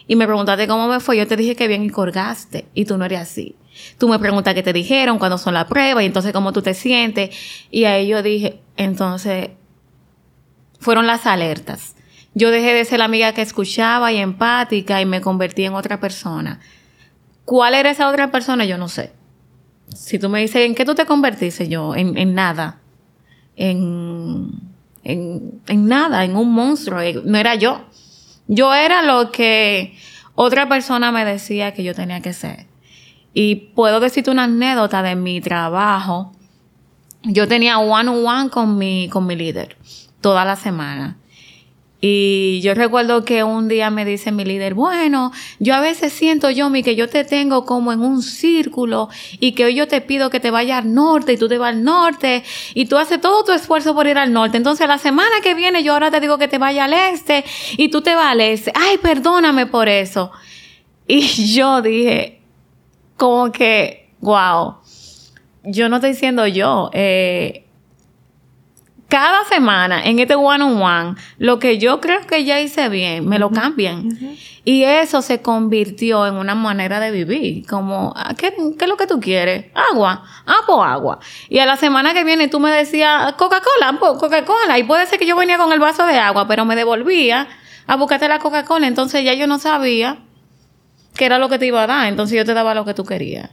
y 0.07 0.17
me 0.17 0.27
preguntaste 0.27 0.69
cómo 0.69 0.87
me 0.89 1.01
fue, 1.01 1.17
yo 1.17 1.27
te 1.27 1.37
dije 1.37 1.57
que 1.57 1.67
bien 1.67 1.83
y 1.85 1.91
colgaste 1.91 2.67
y 2.75 2.85
tú 2.85 2.97
no 2.97 3.05
eres 3.05 3.21
así. 3.21 3.57
Tú 3.99 4.09
me 4.09 4.19
preguntas 4.19 4.55
qué 4.55 4.63
te 4.63 4.73
dijeron, 4.73 5.19
cuándo 5.19 5.37
son 5.37 5.55
las 5.55 5.67
pruebas 5.67 6.03
y 6.03 6.07
entonces 6.07 6.33
cómo 6.33 6.53
tú 6.53 6.63
te 6.63 6.75
sientes. 6.75 7.37
Y 7.71 7.85
ahí 7.85 8.07
yo 8.07 8.23
dije, 8.23 8.61
entonces, 8.77 9.51
fueron 10.79 11.07
las 11.07 11.27
alertas. 11.27 11.97
Yo 12.35 12.51
dejé 12.51 12.75
de 12.75 12.85
ser 12.85 13.01
la 13.01 13.07
amiga 13.07 13.33
que 13.33 13.43
escuchaba 13.43 14.13
y 14.13 14.19
empática 14.19 15.01
y 15.01 15.07
me 15.07 15.21
convertí 15.21 15.65
en 15.65 15.75
otra 15.75 16.01
persona. 16.01 16.61
¿Cuál 17.45 17.75
era 17.75 17.91
esa 17.91 18.09
otra 18.09 18.31
persona? 18.31 18.65
Yo 18.65 18.79
no 18.79 18.89
sé. 18.89 19.13
Si 19.95 20.19
tú 20.19 20.29
me 20.29 20.41
dices, 20.41 20.67
¿en 20.67 20.75
qué 20.75 20.85
tú 20.85 20.95
te 20.95 21.07
convertiste? 21.07 21.69
Yo, 21.69 21.95
en, 21.95 22.17
en 22.17 22.35
nada. 22.35 22.81
En, 23.57 24.51
en, 25.07 25.63
en 25.69 25.87
nada, 25.87 26.25
en 26.25 26.37
un 26.37 26.53
monstruo. 26.53 27.01
No 27.25 27.39
era 27.39 27.55
yo. 27.55 27.85
Yo 28.49 28.75
era 28.75 29.03
lo 29.03 29.31
que 29.31 29.97
otra 30.35 30.69
persona 30.69 31.13
me 31.13 31.25
decía 31.25 31.73
que 31.73 31.85
yo 31.85 31.95
tenía 31.95 32.21
que 32.21 32.33
ser. 32.33 32.67
Y 33.33 33.57
puedo 33.75 34.01
decirte 34.01 34.31
una 34.31 34.45
anécdota 34.45 35.03
de 35.03 35.15
mi 35.15 35.41
trabajo. 35.41 36.33
Yo 37.23 37.47
tenía 37.47 37.79
one 37.79 38.09
on 38.09 38.27
one 38.27 38.51
con 38.51 38.79
mi, 38.79 39.09
con 39.09 39.27
mi 39.27 39.37
líder 39.37 39.77
toda 40.21 40.45
la 40.45 40.57
semana. 40.57 41.19
Y 42.09 42.61
yo 42.61 42.75
recuerdo 42.75 43.25
que 43.25 43.43
un 43.43 43.67
día 43.67 43.91
me 43.91 44.05
dice 44.05 44.31
mi 44.31 44.45
líder, 44.45 44.75
bueno, 44.75 45.33
yo 45.59 45.75
a 45.75 45.81
veces 45.81 46.13
siento 46.13 46.51
yo, 46.51 46.71
mi, 46.71 46.85
que 46.85 46.95
yo 46.95 47.09
te 47.09 47.25
tengo 47.25 47.65
como 47.65 47.93
en 47.93 48.01
un 48.01 48.23
círculo 48.23 49.09
y 49.41 49.53
que 49.53 49.65
hoy 49.65 49.75
yo 49.75 49.89
te 49.89 50.01
pido 50.01 50.31
que 50.31 50.39
te 50.39 50.53
vayas 50.53 50.85
al 50.85 50.95
norte 50.95 51.33
y 51.33 51.37
tú 51.37 51.49
te 51.49 51.59
vas 51.59 51.71
al 51.71 51.83
norte 51.83 52.45
y 52.75 52.87
tú 52.87 52.97
haces 52.97 53.21
todo 53.21 53.43
tu 53.43 53.51
esfuerzo 53.51 53.93
por 53.93 54.07
ir 54.07 54.19
al 54.19 54.33
norte. 54.33 54.57
Entonces 54.57 54.87
la 54.87 54.99
semana 54.99 55.41
que 55.43 55.55
viene 55.55 55.83
yo 55.83 55.95
ahora 55.95 56.13
te 56.13 56.21
digo 56.21 56.39
que 56.39 56.47
te 56.47 56.59
vaya 56.59 56.85
al 56.85 56.93
este 56.93 57.45
y 57.77 57.89
tú 57.89 58.03
te 58.03 58.15
vas 58.15 58.27
al 58.27 58.41
este. 58.41 58.71
Ay, 58.77 58.99
perdóname 58.99 59.67
por 59.67 59.89
eso. 59.89 60.31
Y 61.09 61.23
yo 61.55 61.83
dije, 61.83 62.41
como 63.17 63.51
que, 63.51 64.11
wow, 64.21 64.77
yo 65.65 65.89
no 65.89 65.97
estoy 65.97 66.11
diciendo 66.11 66.47
yo, 66.47 66.89
eh, 66.93 67.66
cada 69.09 69.45
semana 69.45 70.05
en 70.05 70.19
este 70.19 70.35
one 70.35 70.65
on 70.65 70.83
one, 70.83 71.15
lo 71.39 71.59
que 71.59 71.79
yo 71.79 72.01
creo 72.01 72.27
que 72.27 72.45
ya 72.45 72.61
hice 72.61 72.89
bien, 72.89 73.29
me 73.29 73.39
lo 73.39 73.51
cambian. 73.51 74.19
Y 74.65 74.83
eso 74.83 75.23
se 75.23 75.43
convirtió 75.43 76.27
en 76.27 76.35
una 76.35 76.57
manera 76.57 76.99
de 76.99 77.13
vivir. 77.13 77.65
Como, 77.67 78.13
ah, 78.17 78.35
¿qué, 78.37 78.53
¿qué, 78.77 78.85
es 78.85 78.89
lo 78.89 78.97
que 78.97 79.07
tú 79.07 79.21
quieres? 79.21 79.67
Agua. 79.93 80.25
Ah, 80.45 80.57
pues 80.67 80.79
agua. 80.83 81.21
Y 81.49 81.61
a 81.61 81.67
la 81.67 81.77
semana 81.77 82.15
que 82.15 82.25
viene 82.25 82.49
tú 82.49 82.59
me 82.59 82.71
decías, 82.73 83.35
Coca-Cola, 83.35 83.97
pues 84.01 84.15
Coca-Cola. 84.19 84.77
Y 84.79 84.83
puede 84.83 85.07
ser 85.07 85.21
que 85.21 85.27
yo 85.27 85.37
venía 85.37 85.57
con 85.57 85.73
el 85.73 85.79
vaso 85.79 86.05
de 86.05 86.19
agua, 86.19 86.49
pero 86.49 86.65
me 86.65 86.75
devolvía 86.75 87.47
a 87.87 87.95
buscarte 87.95 88.27
la 88.27 88.41
Coca-Cola. 88.41 88.89
Entonces 88.89 89.25
ya 89.25 89.35
yo 89.35 89.47
no 89.47 89.61
sabía 89.61 90.19
qué 91.15 91.27
era 91.27 91.39
lo 91.39 91.49
que 91.49 91.61
te 91.61 91.67
iba 91.67 91.85
a 91.85 91.87
dar. 91.87 92.09
Entonces 92.09 92.37
yo 92.37 92.45
te 92.45 92.55
daba 92.55 92.75
lo 92.75 92.85
que 92.85 92.95
tú 92.95 93.05
querías. 93.05 93.51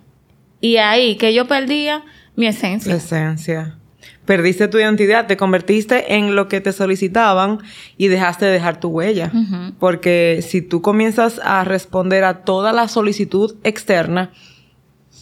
Y 0.62 0.77
ahí, 0.77 1.15
que 1.17 1.31
yo 1.31 1.45
perdía 1.45 2.03
mi 2.36 2.48
esencia. 2.48 2.91
La 2.91 2.98
esencia 2.98 3.77
perdiste 4.25 4.68
tu 4.68 4.77
identidad, 4.77 5.27
te 5.27 5.38
convertiste 5.38 6.15
en 6.15 6.36
lo 6.36 6.48
que 6.48 6.62
te 6.62 6.72
solicitaban 6.72 7.60
y 7.98 8.08
dejaste 8.08 8.46
de 8.46 8.51
dejar 8.51 8.80
tu 8.80 8.89
huella. 8.89 9.32
Porque 9.80 10.44
si 10.48 10.62
tú 10.62 10.82
comienzas 10.82 11.39
a 11.44 11.63
responder 11.63 12.24
a 12.24 12.44
toda 12.44 12.72
la 12.72 12.88
solicitud 12.88 13.56
externa, 13.63 14.32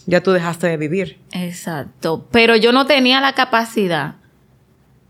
ya 0.05 0.21
tú 0.21 0.31
dejaste 0.31 0.67
de 0.67 0.77
vivir. 0.77 1.19
Exacto. 1.31 2.27
Pero 2.31 2.55
yo 2.55 2.71
no 2.71 2.85
tenía 2.85 3.21
la 3.21 3.33
capacidad 3.33 4.15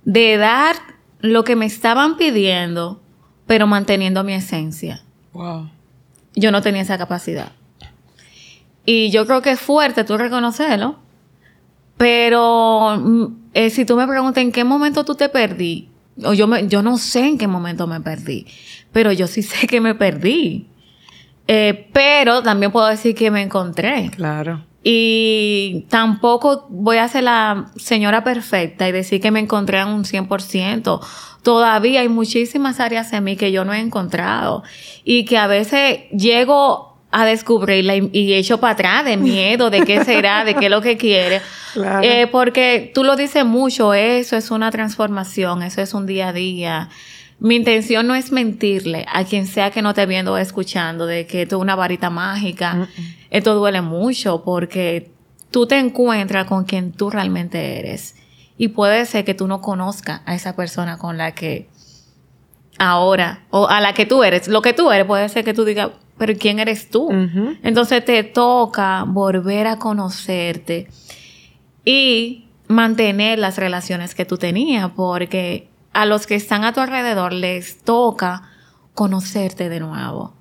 de 0.04 0.38
dar 0.38 0.76
lo 1.20 1.44
que 1.44 1.56
me 1.56 1.66
estaban 1.66 2.18
pidiendo, 2.18 3.02
pero 3.46 3.68
manteniendo 3.68 4.24
mi 4.24 4.34
esencia. 4.34 5.04
Wow. 5.34 5.70
Yo 6.36 6.52
no 6.52 6.62
tenía 6.62 6.82
esa 6.82 6.98
capacidad. 6.98 7.52
Y 8.86 9.12
yo 9.12 9.28
creo 9.28 9.42
que 9.42 9.52
es 9.52 9.60
fuerte 9.60 10.04
tú 10.04 10.18
reconocerlo 10.18 10.98
pero 12.02 12.98
mm, 12.98 13.26
eh, 13.54 13.70
si 13.70 13.86
tú 13.86 13.96
me 13.96 14.08
preguntas 14.08 14.42
en 14.42 14.52
qué 14.52 14.64
momento 14.64 15.06
tú 15.06 15.14
te 15.14 15.30
perdí, 15.30 15.88
o 16.24 16.34
yo, 16.34 16.48
me, 16.48 16.68
yo 16.68 16.82
no 16.82 16.98
sé 16.98 17.28
en 17.28 17.38
qué 17.38 17.46
momento 17.46 17.86
me 17.86 18.02
perdí, 18.02 18.48
pero 18.92 19.12
yo 19.12 19.28
sí 19.28 19.44
sé 19.44 19.68
que 19.68 19.80
me 19.82 19.94
perdí. 19.94 20.68
Eh, 21.48 21.90
pero 21.94 22.42
también 22.42 22.72
puedo 22.72 22.88
decir 22.88 23.14
que 23.14 23.30
me 23.30 23.44
encontré. 23.44 24.10
Claro. 24.16 24.66
Y 24.84 25.86
tampoco 25.90 26.66
voy 26.70 26.98
a 26.98 27.08
ser 27.08 27.26
la 27.26 27.72
señora 27.76 28.24
perfecta 28.24 28.90
y 28.90 28.92
decir 28.92 29.22
que 29.22 29.30
me 29.30 29.40
encontré 29.40 29.80
en 29.80 29.90
un 29.90 30.04
100%. 30.04 31.00
Todavía 31.44 32.02
hay 32.02 32.10
muchísimas 32.10 32.80
áreas 32.80 33.14
en 33.14 33.26
mí 33.26 33.36
que 33.36 33.52
yo 33.52 33.64
no 33.64 33.74
he 33.74 33.80
encontrado 33.80 34.64
y 35.04 35.26
que 35.26 35.38
a 35.38 35.46
veces 35.46 36.00
llego 36.10 36.91
a 37.12 37.26
descubrirla 37.26 37.96
y, 37.96 38.10
y 38.14 38.34
echo 38.34 38.60
para 38.60 38.74
atrás 38.74 39.06
de 39.06 39.18
miedo, 39.18 39.70
de 39.70 39.82
qué 39.82 40.04
será, 40.04 40.44
de 40.46 40.56
qué 40.56 40.66
es 40.66 40.72
lo 40.72 40.82
que 40.82 40.98
quiere. 40.98 41.42
Eh, 42.04 42.28
porque 42.28 42.92
tú 42.94 43.06
lo 43.06 43.16
dices 43.16 43.46
mucho, 43.46 43.94
eso 43.94 44.36
es 44.36 44.52
una 44.52 44.72
transformación, 44.72 45.64
eso 45.64 45.82
es 45.82 45.94
un 45.94 46.06
día 46.06 46.28
a 46.28 46.34
día. 46.34 46.90
Mi 47.40 47.56
intención 47.56 48.08
no 48.08 48.14
es 48.16 48.32
mentirle 48.32 49.06
a 49.12 49.24
quien 49.24 49.48
sea 49.48 49.72
que 49.72 49.82
no 49.82 49.94
te 49.94 50.06
viendo 50.06 50.34
o 50.34 50.38
escuchando 50.38 51.06
de 51.06 51.26
que 51.26 51.44
esto 51.44 51.56
es 51.56 51.62
una 51.62 51.76
varita 51.76 52.10
mágica. 52.10 52.90
Esto 53.30 53.56
duele 53.56 53.82
mucho 53.82 54.44
porque 54.44 55.12
tú 55.50 55.66
te 55.66 55.80
encuentras 55.80 56.46
con 56.46 56.66
quien 56.66 56.92
tú 56.92 57.10
realmente 57.10 57.80
eres. 57.80 58.16
Y 58.58 58.68
puede 58.68 59.06
ser 59.06 59.26
que 59.26 59.34
tú 59.34 59.48
no 59.48 59.62
conozcas 59.62 60.22
a 60.26 60.36
esa 60.36 60.56
persona 60.56 60.98
con 60.98 61.18
la 61.18 61.34
que 61.34 61.68
ahora, 62.78 63.46
o 63.50 63.68
a 63.68 63.82
la 63.82 63.94
que 63.94 64.06
tú 64.06 64.24
eres, 64.24 64.48
lo 64.48 64.62
que 64.62 64.74
tú 64.74 64.92
eres, 64.92 65.06
puede 65.06 65.30
ser 65.30 65.44
que 65.44 65.54
tú 65.54 65.66
digas, 65.66 65.90
pero 66.22 66.38
¿quién 66.38 66.60
eres 66.60 66.88
tú? 66.92 67.10
Entonces 67.64 68.06
te 68.06 68.24
toca 68.24 69.06
volver 69.08 69.66
a 69.66 69.80
conocerte 69.80 70.88
y 71.84 72.46
mantener 72.68 73.40
las 73.40 73.58
relaciones 73.58 74.14
que 74.14 74.24
tú 74.24 74.38
tenías, 74.38 74.92
porque 74.92 75.68
a 75.94 76.06
los 76.06 76.28
que 76.28 76.36
están 76.36 76.64
a 76.64 76.74
tu 76.74 76.80
alrededor 76.80 77.34
les 77.34 77.80
toca 77.80 78.44
conocerte 78.94 79.68
de 79.68 79.80
nuevo. 79.80 80.36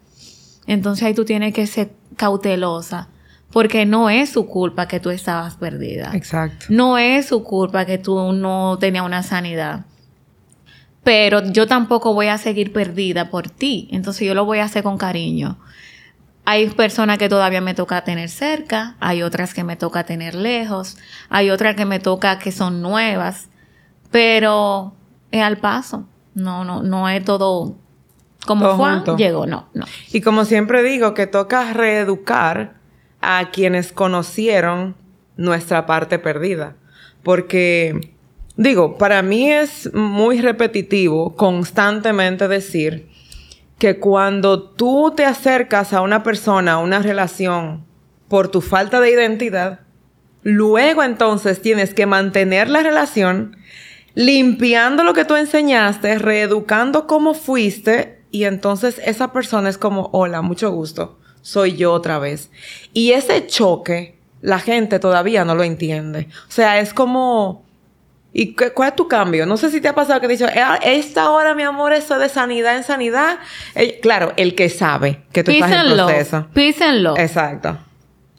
Entonces 0.67 1.07
ahí 1.07 1.15
tú 1.15 1.25
tienes 1.25 1.55
que 1.55 1.67
ser 1.67 1.93
cautelosa, 2.15 3.09
porque 3.51 3.87
no 3.87 4.11
es 4.11 4.29
su 4.29 4.49
culpa 4.49 4.87
que 4.87 5.01
tú 5.01 5.09
estabas 5.09 5.57
perdida. 5.57 6.11
Exacto. 6.13 6.67
No 6.69 6.99
es 6.99 7.25
su 7.25 7.43
culpa 7.43 7.87
que 7.87 7.97
tú 7.97 8.35
no 8.35 8.77
tenías 8.79 9.07
una 9.07 9.23
sanidad. 9.23 9.87
Pero 11.03 11.43
yo 11.51 11.67
tampoco 11.67 12.15
voy 12.15 12.27
a 12.27 12.39
seguir 12.39 12.73
perdida 12.73 13.31
por 13.31 13.49
ti. 13.49 13.89
Entonces 13.91 14.27
yo 14.27 14.35
lo 14.35 14.45
voy 14.45 14.59
a 14.59 14.65
hacer 14.65 14.83
con 14.83 14.99
cariño. 14.99 15.59
Hay 16.45 16.69
personas 16.71 17.19
que 17.19 17.29
todavía 17.29 17.61
me 17.61 17.75
toca 17.75 18.03
tener 18.03 18.29
cerca, 18.29 18.97
hay 18.99 19.23
otras 19.23 19.55
que 19.55 19.63
me 19.63 19.77
toca 19.77 20.05
tener 20.05 20.35
lejos, 20.35 20.99
hay 21.29 21.51
otras 21.51 21.77
que 21.77 21.85
me 21.85 22.01
toca 22.01 22.39
que 22.39 22.51
son 22.51 22.83
nuevas, 22.83 23.49
pero 24.11 24.95
es 25.31 25.43
al 25.43 25.59
paso. 25.59 26.07
No, 26.35 26.65
no, 26.65 26.83
no 26.83 27.09
es 27.09 27.25
todo 27.25 27.77
como 28.47 28.77
fue, 28.77 29.17
llegó, 29.17 29.47
no, 29.47 29.69
no. 29.75 29.85
Y 30.13 30.21
como 30.23 30.45
siempre 30.45 30.83
digo, 30.83 31.15
que 31.15 31.27
toca 31.27 31.73
reeducar 31.73 32.75
a 33.21 33.51
quienes 33.53 33.93
conocieron 33.93 34.97
nuestra 35.37 35.87
parte 35.87 36.19
perdida. 36.19 36.75
Porque, 37.23 38.15
digo, 38.57 38.99
para 38.99 39.23
mí 39.23 39.51
es 39.51 39.93
muy 39.95 40.41
repetitivo 40.41 41.35
constantemente 41.37 42.49
decir 42.49 43.09
que 43.79 43.99
cuando 43.99 44.63
tú 44.63 45.15
te 45.17 45.25
acercas 45.25 45.93
a 45.93 46.03
una 46.03 46.23
persona, 46.23 46.73
a 46.75 46.79
una 46.79 47.01
relación, 47.01 47.87
por 48.29 48.49
tu 48.49 48.61
falta 48.61 49.01
de 49.01 49.11
identidad, 49.11 49.81
luego 50.43 51.03
entonces 51.03 51.61
tienes 51.63 51.95
que 51.95 52.07
mantener 52.07 52.69
la 52.69 52.83
relación, 52.83 53.57
limpiando 54.15 55.03
lo 55.03 55.15
que 55.15 55.25
tú 55.25 55.37
enseñaste, 55.37 56.19
reeducando 56.19 57.07
cómo 57.07 57.35
fuiste, 57.35 58.23
y 58.31 58.45
entonces 58.45 59.01
esa 59.05 59.33
persona 59.33 59.69
es 59.69 59.79
como, 59.79 60.11
hola, 60.13 60.43
mucho 60.43 60.71
gusto, 60.71 61.19
soy 61.43 61.77
yo 61.77 61.93
otra 61.93 62.19
vez. 62.19 62.51
Y 62.93 63.13
ese 63.13 63.47
choque, 63.47 64.19
la 64.41 64.59
gente 64.59 64.99
todavía 64.99 65.45
no 65.45 65.55
lo 65.55 65.65
entiende. 65.65 66.29
O 66.49 66.53
sea, 66.53 66.79
es 66.79 66.95
como 66.95 67.65
¿Y 68.33 68.55
cuál 68.55 68.91
es 68.91 68.97
tu 68.97 69.09
cambio? 69.09 69.45
No 69.45 69.57
sé 69.57 69.71
si 69.71 69.81
te 69.81 69.89
ha 69.89 69.95
pasado 69.95 70.21
que 70.21 70.29
te 70.29 70.35
dicho, 70.35 70.47
ah, 70.47 70.79
esta 70.83 71.31
hora, 71.31 71.55
mi 71.55 71.65
amor, 71.65 71.93
eso 71.93 72.19
de 72.19 72.29
sanidad 72.29 72.77
en 72.77 72.85
sanidad. 72.85 73.39
Eh, 73.75 73.99
claro, 74.01 74.33
el 74.37 74.55
que 74.55 74.69
sabe 74.69 75.23
que 75.33 75.43
tú 75.43 75.51
estás 75.51 75.73
en 75.73 75.95
proceso. 75.95 76.47
Písenlo. 76.55 77.17
Exacto. 77.17 77.79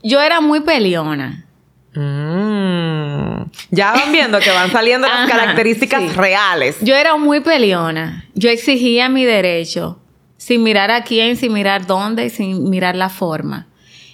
Yo 0.01 0.21
era 0.21 0.39
muy 0.39 0.61
peleona. 0.61 1.45
Mm. 1.93 3.51
Ya 3.69 3.91
van 3.91 4.13
viendo 4.13 4.39
que 4.39 4.49
van 4.49 4.71
saliendo 4.71 5.07
las 5.07 5.29
características 5.29 6.15
reales. 6.15 6.77
Yo 6.81 6.95
era 6.95 7.17
muy 7.17 7.41
peleona. 7.41 8.25
Yo 8.33 8.49
exigía 8.49 9.09
mi 9.09 9.25
derecho. 9.25 9.99
Sin 10.37 10.63
mirar 10.63 10.89
a 10.89 11.03
quién, 11.03 11.35
sin 11.35 11.53
mirar 11.53 11.85
dónde, 11.85 12.29
sin 12.29 12.69
mirar 12.69 12.95
la 12.95 13.09
forma. 13.09 13.67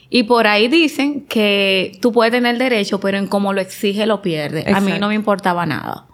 Y 0.10 0.24
por 0.24 0.48
ahí 0.48 0.68
dicen 0.68 1.26
que 1.26 1.98
tú 2.02 2.12
puedes 2.12 2.32
tener 2.32 2.58
derecho, 2.58 3.00
pero 3.00 3.18
en 3.18 3.28
cómo 3.28 3.54
lo 3.54 3.62
exige 3.62 4.06
lo 4.06 4.22
pierdes. 4.22 4.68
A 4.74 4.80
mí 4.80 4.94
no 5.00 5.10
me 5.10 5.16
importaba 5.16 5.66
nada. 5.66 6.06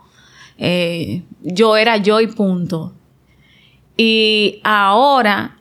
Eh, 0.57 1.23
yo 1.41 1.77
era 1.77 1.97
yo 1.97 2.19
y 2.19 2.27
punto. 2.27 2.93
Y 3.95 4.61
ahora 4.63 5.57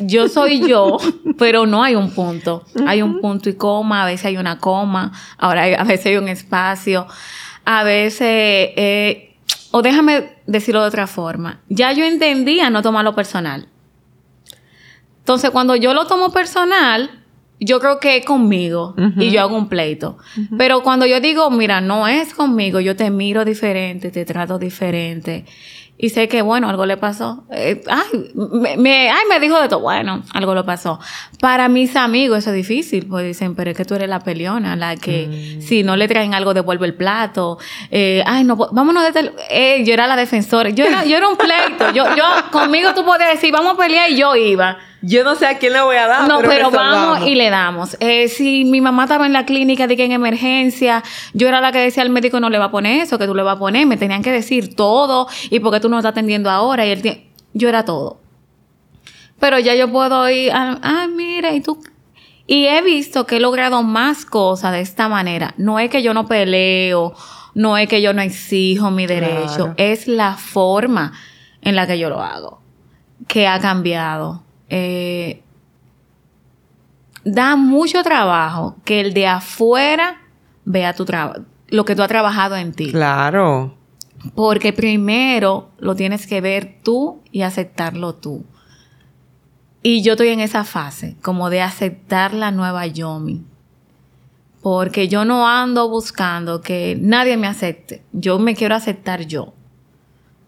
yo 0.00 0.28
soy 0.28 0.66
yo, 0.66 0.98
pero 1.38 1.66
no 1.66 1.82
hay 1.82 1.94
un 1.94 2.10
punto. 2.10 2.64
Hay 2.86 3.02
un 3.02 3.20
punto 3.20 3.48
y 3.48 3.54
coma, 3.54 4.02
a 4.02 4.06
veces 4.06 4.26
hay 4.26 4.36
una 4.36 4.58
coma, 4.58 5.12
ahora 5.38 5.64
a 5.64 5.84
veces 5.84 6.06
hay 6.06 6.16
un 6.16 6.28
espacio, 6.28 7.06
a 7.64 7.82
veces, 7.82 8.70
eh, 8.76 9.36
o 9.70 9.80
déjame 9.80 10.36
decirlo 10.46 10.82
de 10.82 10.88
otra 10.88 11.06
forma, 11.06 11.60
ya 11.68 11.92
yo 11.92 12.04
entendía 12.04 12.68
no 12.68 12.82
tomarlo 12.82 13.14
personal. 13.14 13.68
Entonces, 15.18 15.50
cuando 15.50 15.74
yo 15.74 15.92
lo 15.92 16.06
tomo 16.06 16.30
personal, 16.30 17.24
yo 17.58 17.80
creo 17.80 17.98
que 18.00 18.18
es 18.18 18.24
conmigo 18.24 18.94
y 19.16 19.30
yo 19.30 19.40
hago 19.40 19.56
un 19.56 19.68
pleito. 19.68 20.18
Pero 20.58 20.82
cuando 20.82 21.06
yo 21.06 21.20
digo, 21.20 21.50
mira, 21.50 21.80
no 21.80 22.06
es 22.06 22.34
conmigo, 22.34 22.80
yo 22.80 22.96
te 22.96 23.10
miro 23.10 23.44
diferente, 23.44 24.10
te 24.10 24.24
trato 24.24 24.58
diferente. 24.58 25.44
y 25.98 26.10
sé 26.10 26.28
que, 26.28 26.42
bueno, 26.42 26.68
algo 26.68 26.84
le 26.84 26.98
pasó. 26.98 27.44
Eh, 27.50 27.82
ay, 27.88 28.32
me, 28.76 29.08
ay, 29.08 29.22
me 29.30 29.40
dijo 29.40 29.58
de 29.58 29.68
todo. 29.68 29.80
Bueno, 29.80 30.22
algo 30.34 30.54
le 30.54 30.64
pasó. 30.64 31.00
Para 31.40 31.68
mis 31.70 31.96
amigos 31.96 32.40
eso 32.40 32.50
es 32.50 32.56
difícil, 32.56 33.06
pues 33.06 33.24
dicen, 33.26 33.54
pero 33.54 33.70
es 33.70 33.76
que 33.76 33.86
tú 33.86 33.94
eres 33.94 34.10
la 34.10 34.20
peleona, 34.20 34.76
la 34.76 34.96
que 34.96 35.56
mm. 35.56 35.62
si 35.62 35.82
no 35.82 35.96
le 35.96 36.08
traen 36.08 36.34
algo 36.34 36.52
devuelve 36.52 36.86
el 36.86 36.94
plato. 36.94 37.56
Eh, 37.90 38.22
ay, 38.26 38.44
no, 38.44 38.56
vámonos 38.56 39.14
de 39.14 39.32
eh, 39.48 39.82
Yo 39.86 39.94
era 39.94 40.06
la 40.06 40.16
defensora. 40.16 40.68
Yo 40.68 40.84
era, 40.84 41.06
yo 41.06 41.16
era 41.16 41.26
un 41.26 41.36
pleito. 41.36 41.90
Yo, 41.94 42.04
yo, 42.14 42.24
conmigo 42.52 42.92
tú 42.94 43.02
podías 43.02 43.32
decir, 43.32 43.50
vamos 43.50 43.74
a 43.74 43.76
pelear 43.78 44.10
y 44.10 44.18
yo 44.18 44.36
iba. 44.36 44.76
Yo 45.06 45.22
no 45.22 45.36
sé 45.36 45.46
a 45.46 45.58
quién 45.58 45.72
le 45.72 45.80
voy 45.80 45.96
a 45.96 46.08
dar. 46.08 46.26
No, 46.26 46.40
pero, 46.40 46.70
vamos 46.70 47.26
y 47.26 47.36
le 47.36 47.48
damos. 47.48 47.96
Eh, 48.00 48.28
si 48.28 48.64
mi 48.64 48.80
mamá 48.80 49.04
estaba 49.04 49.24
en 49.26 49.32
la 49.32 49.46
clínica 49.46 49.86
de 49.86 49.96
que 49.96 50.04
en 50.04 50.10
emergencia, 50.12 51.04
yo 51.32 51.46
era 51.46 51.60
la 51.60 51.70
que 51.70 51.78
decía 51.78 52.02
al 52.02 52.10
médico 52.10 52.40
no 52.40 52.50
le 52.50 52.58
va 52.58 52.66
a 52.66 52.70
poner 52.72 53.02
eso, 53.02 53.16
que 53.16 53.26
tú 53.26 53.34
le 53.34 53.44
vas 53.44 53.56
a 53.56 53.58
poner. 53.58 53.86
Me 53.86 53.96
tenían 53.96 54.22
que 54.22 54.32
decir 54.32 54.74
todo 54.74 55.28
y 55.48 55.60
porque 55.60 55.78
tú 55.78 55.88
no 55.88 55.98
estás 55.98 56.10
atendiendo 56.10 56.50
ahora. 56.50 56.84
Y 56.86 56.90
el 56.90 57.22
yo 57.54 57.68
era 57.68 57.84
todo. 57.84 58.18
Pero 59.38 59.58
ya 59.60 59.74
yo 59.74 59.92
puedo 59.92 60.28
ir, 60.28 60.50
ah, 60.52 61.06
mira, 61.14 61.52
y 61.52 61.60
tú. 61.60 61.80
Y 62.48 62.66
he 62.66 62.82
visto 62.82 63.26
que 63.26 63.36
he 63.36 63.40
logrado 63.40 63.82
más 63.82 64.24
cosas 64.24 64.72
de 64.72 64.80
esta 64.80 65.08
manera. 65.08 65.54
No 65.56 65.78
es 65.78 65.88
que 65.88 66.02
yo 66.02 66.14
no 66.14 66.26
peleo, 66.26 67.14
no 67.54 67.78
es 67.78 67.88
que 67.88 68.02
yo 68.02 68.12
no 68.12 68.22
exijo 68.22 68.90
mi 68.90 69.06
derecho, 69.06 69.74
es 69.76 70.08
la 70.08 70.34
forma 70.34 71.12
en 71.60 71.76
la 71.76 71.86
que 71.86 71.98
yo 71.98 72.08
lo 72.08 72.20
hago 72.20 72.66
que 73.28 73.46
ha 73.46 73.60
cambiado 73.60 74.42
eh, 74.68 75.42
da 77.24 77.56
mucho 77.56 78.02
trabajo 78.02 78.76
que 78.84 79.00
el 79.00 79.12
de 79.12 79.26
afuera 79.26 80.22
vea 80.64 80.94
tu 80.94 81.04
trabajo, 81.04 81.40
lo 81.68 81.84
que 81.84 81.96
tú 81.96 82.02
has 82.02 82.08
trabajado 82.08 82.56
en 82.56 82.72
ti. 82.72 82.90
Claro. 82.90 83.74
Porque 84.34 84.72
primero 84.72 85.70
lo 85.78 85.94
tienes 85.94 86.26
que 86.26 86.40
ver 86.40 86.78
tú 86.82 87.20
y 87.32 87.42
aceptarlo 87.42 88.14
tú. 88.14 88.44
Y 89.82 90.02
yo 90.02 90.14
estoy 90.14 90.28
en 90.28 90.40
esa 90.40 90.64
fase, 90.64 91.16
como 91.22 91.48
de 91.48 91.62
aceptar 91.62 92.34
la 92.34 92.50
nueva 92.50 92.86
Yomi. 92.86 93.44
Porque 94.62 95.06
yo 95.06 95.24
no 95.24 95.46
ando 95.46 95.88
buscando 95.88 96.60
que 96.60 96.98
nadie 97.00 97.36
me 97.36 97.46
acepte. 97.46 98.02
Yo 98.12 98.40
me 98.40 98.56
quiero 98.56 98.74
aceptar 98.74 99.26
yo. 99.26 99.52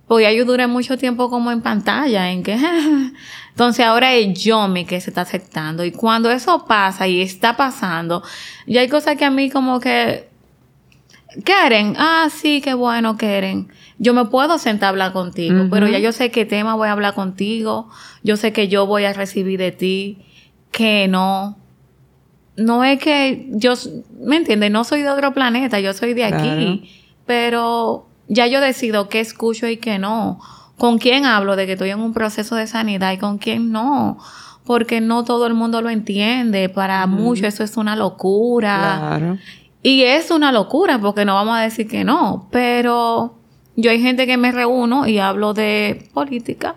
Porque 0.09 0.37
yo 0.37 0.45
duré 0.45 0.67
mucho 0.67 0.99
tiempo 0.99 1.31
como 1.31 1.53
en 1.53 1.61
pantalla, 1.61 2.33
en 2.33 2.43
que... 2.43 2.59
Entonces 3.59 3.85
ahora 3.85 4.15
es 4.15 4.41
yo 4.41 4.69
mi 4.69 4.85
que 4.85 5.01
se 5.01 5.11
está 5.11 5.23
aceptando. 5.23 5.85
Y 5.85 5.91
cuando 5.91 6.31
eso 6.31 6.65
pasa 6.65 7.09
y 7.09 7.21
está 7.21 7.57
pasando, 7.57 8.23
ya 8.69 8.83
hay 8.83 8.89
cosas 8.89 9.17
que 9.17 9.25
a 9.25 9.33
mí 9.33 9.51
como 9.51 9.81
que... 9.81 10.29
Keren, 11.45 11.97
ah, 11.99 12.29
sí, 12.31 12.61
qué 12.61 12.75
bueno, 12.75 13.17
Keren. 13.17 13.67
Yo 13.99 14.15
me 14.15 14.27
puedo 14.27 14.59
sentar 14.59 14.87
a 14.87 14.89
hablar 14.91 15.13
contigo, 15.13 15.67
pero 15.73 15.89
ya 15.89 15.99
yo 15.99 16.13
sé 16.13 16.31
qué 16.31 16.47
tema 16.47 16.77
voy 16.77 16.87
a 16.87 16.93
hablar 16.93 17.15
contigo. 17.15 17.89
Yo 18.23 18.37
sé 18.37 18.53
que 18.53 18.69
yo 18.69 18.87
voy 18.87 19.07
a 19.07 19.13
recibir 19.13 19.59
de 19.59 19.73
ti, 19.73 20.19
que 20.71 21.09
no. 21.09 21.59
No 22.57 22.85
es 22.85 23.01
que 23.01 23.49
yo, 23.51 23.75
¿me 24.21 24.37
entiendes? 24.37 24.71
No 24.71 24.85
soy 24.85 25.03
de 25.03 25.11
otro 25.11 25.35
planeta, 25.35 25.81
yo 25.81 25.93
soy 25.95 26.15
de 26.15 26.27
aquí. 26.27 26.89
Pero 27.27 28.07
ya 28.29 28.47
yo 28.47 28.61
decido 28.61 29.09
qué 29.09 29.19
escucho 29.19 29.67
y 29.67 29.79
qué 29.79 29.99
no. 29.99 30.39
Con 30.79 30.99
quién 30.99 31.27
hablo 31.27 31.57
de 31.57 31.67
que 31.67 31.73
estoy 31.73 31.91
en 31.91 32.01
un 32.01 32.13
proceso 32.13 32.57
de 32.57 32.67
sanidad 32.67 33.13
y 33.13 33.19
con 33.19 33.39
quién 33.39 33.71
no. 33.71 34.19
Porque 34.65 35.01
no 35.01 35.25
todo 35.25 35.47
el 35.47 35.55
mundo 35.55 35.83
lo 35.83 35.91
entiende. 35.91 36.69
Para 36.69 37.07
muchos 37.07 37.49
eso 37.49 37.65
es 37.65 37.77
una 37.77 37.97
locura. 37.97 38.97
Claro. 38.99 39.39
Y 39.83 40.03
es 40.03 40.31
una 40.31 40.53
locura 40.53 40.99
porque 40.99 41.25
no 41.25 41.35
vamos 41.35 41.57
a 41.57 41.61
decir 41.61 41.89
que 41.89 42.05
no. 42.05 42.49
Pero 42.51 43.39
yo 43.77 43.91
hay 43.91 44.01
gente 44.01 44.27
que 44.27 44.37
me 44.37 44.53
reúno 44.53 45.07
y 45.07 45.19
hablo 45.19 45.55
de 45.55 46.09
política. 46.15 46.77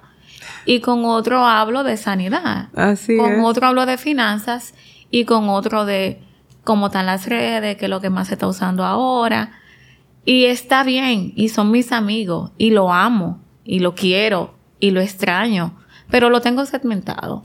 Y 0.66 0.80
con 0.80 1.06
otro 1.06 1.46
hablo 1.46 1.84
de 1.84 1.98
sanidad. 1.98 2.70
Así 2.76 3.18
con 3.18 3.42
otro 3.42 3.68
hablo 3.68 3.86
de 3.86 3.98
finanzas. 3.98 4.74
Y 5.10 5.26
con 5.26 5.50
otro 5.50 5.86
de 5.86 6.22
cómo 6.64 6.88
están 6.88 7.06
las 7.06 7.28
redes, 7.28 7.78
qué 7.78 7.86
es 7.86 7.90
lo 7.90 8.02
que 8.02 8.10
más 8.10 8.28
se 8.30 8.36
está 8.36 8.48
usando 8.48 8.86
ahora 8.86 9.52
y 10.26 10.46
está 10.46 10.84
bien, 10.84 11.34
y 11.36 11.50
son 11.50 11.72
mis 11.72 11.92
amigos, 11.92 12.52
y 12.58 12.72
lo 12.72 12.94
amo, 12.94 13.41
y 13.64 13.80
lo 13.80 13.96
quiero, 13.96 14.56
y 14.80 14.92
lo 14.92 15.02
extraño, 15.02 15.78
pero 16.10 16.30
lo 16.30 16.42
tengo 16.42 16.66
segmentado. 16.66 17.44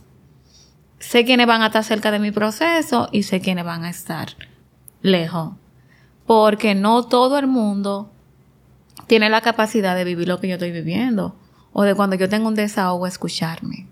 Sé 0.98 1.24
quiénes 1.24 1.46
van 1.46 1.62
a 1.62 1.66
estar 1.66 1.84
cerca 1.84 2.10
de 2.10 2.18
mi 2.18 2.30
proceso 2.30 3.08
y 3.12 3.22
sé 3.22 3.40
quiénes 3.40 3.64
van 3.64 3.84
a 3.84 3.90
estar 3.90 4.28
lejos. 5.02 5.52
Porque 6.26 6.74
no 6.74 7.04
todo 7.04 7.38
el 7.38 7.46
mundo 7.46 8.10
tiene 9.06 9.30
la 9.30 9.40
capacidad 9.40 9.94
de 9.94 10.04
vivir 10.04 10.26
lo 10.26 10.40
que 10.40 10.48
yo 10.48 10.54
estoy 10.54 10.72
viviendo. 10.72 11.36
O 11.72 11.82
de 11.82 11.94
cuando 11.94 12.16
yo 12.16 12.28
tengo 12.28 12.48
un 12.48 12.54
desahogo, 12.54 13.06
escucharme. 13.06 13.86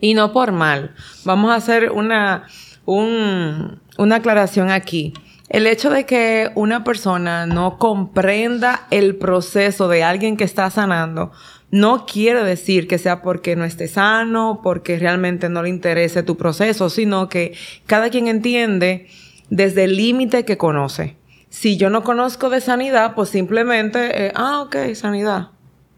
Y 0.00 0.14
no 0.14 0.32
por 0.32 0.52
mal. 0.52 0.94
Vamos 1.24 1.52
a 1.52 1.56
hacer 1.56 1.92
una, 1.92 2.46
un, 2.86 3.80
una 3.98 4.16
aclaración 4.16 4.70
aquí. 4.70 5.12
El 5.50 5.66
hecho 5.66 5.90
de 5.90 6.06
que 6.06 6.52
una 6.54 6.84
persona 6.84 7.44
no 7.44 7.76
comprenda 7.76 8.86
el 8.92 9.16
proceso 9.16 9.88
de 9.88 10.04
alguien 10.04 10.36
que 10.36 10.44
está 10.44 10.70
sanando 10.70 11.32
no 11.72 12.06
quiere 12.06 12.44
decir 12.44 12.86
que 12.86 12.98
sea 12.98 13.20
porque 13.20 13.56
no 13.56 13.64
esté 13.64 13.88
sano, 13.88 14.60
porque 14.62 14.96
realmente 14.96 15.48
no 15.48 15.64
le 15.64 15.68
interese 15.68 16.22
tu 16.22 16.36
proceso, 16.36 16.88
sino 16.88 17.28
que 17.28 17.54
cada 17.86 18.10
quien 18.10 18.28
entiende 18.28 19.08
desde 19.48 19.84
el 19.84 19.96
límite 19.96 20.44
que 20.44 20.56
conoce. 20.56 21.16
Si 21.48 21.76
yo 21.76 21.90
no 21.90 22.04
conozco 22.04 22.48
de 22.48 22.60
sanidad, 22.60 23.16
pues 23.16 23.28
simplemente, 23.30 24.26
eh, 24.26 24.32
ah, 24.36 24.62
ok, 24.62 24.94
sanidad. 24.94 25.48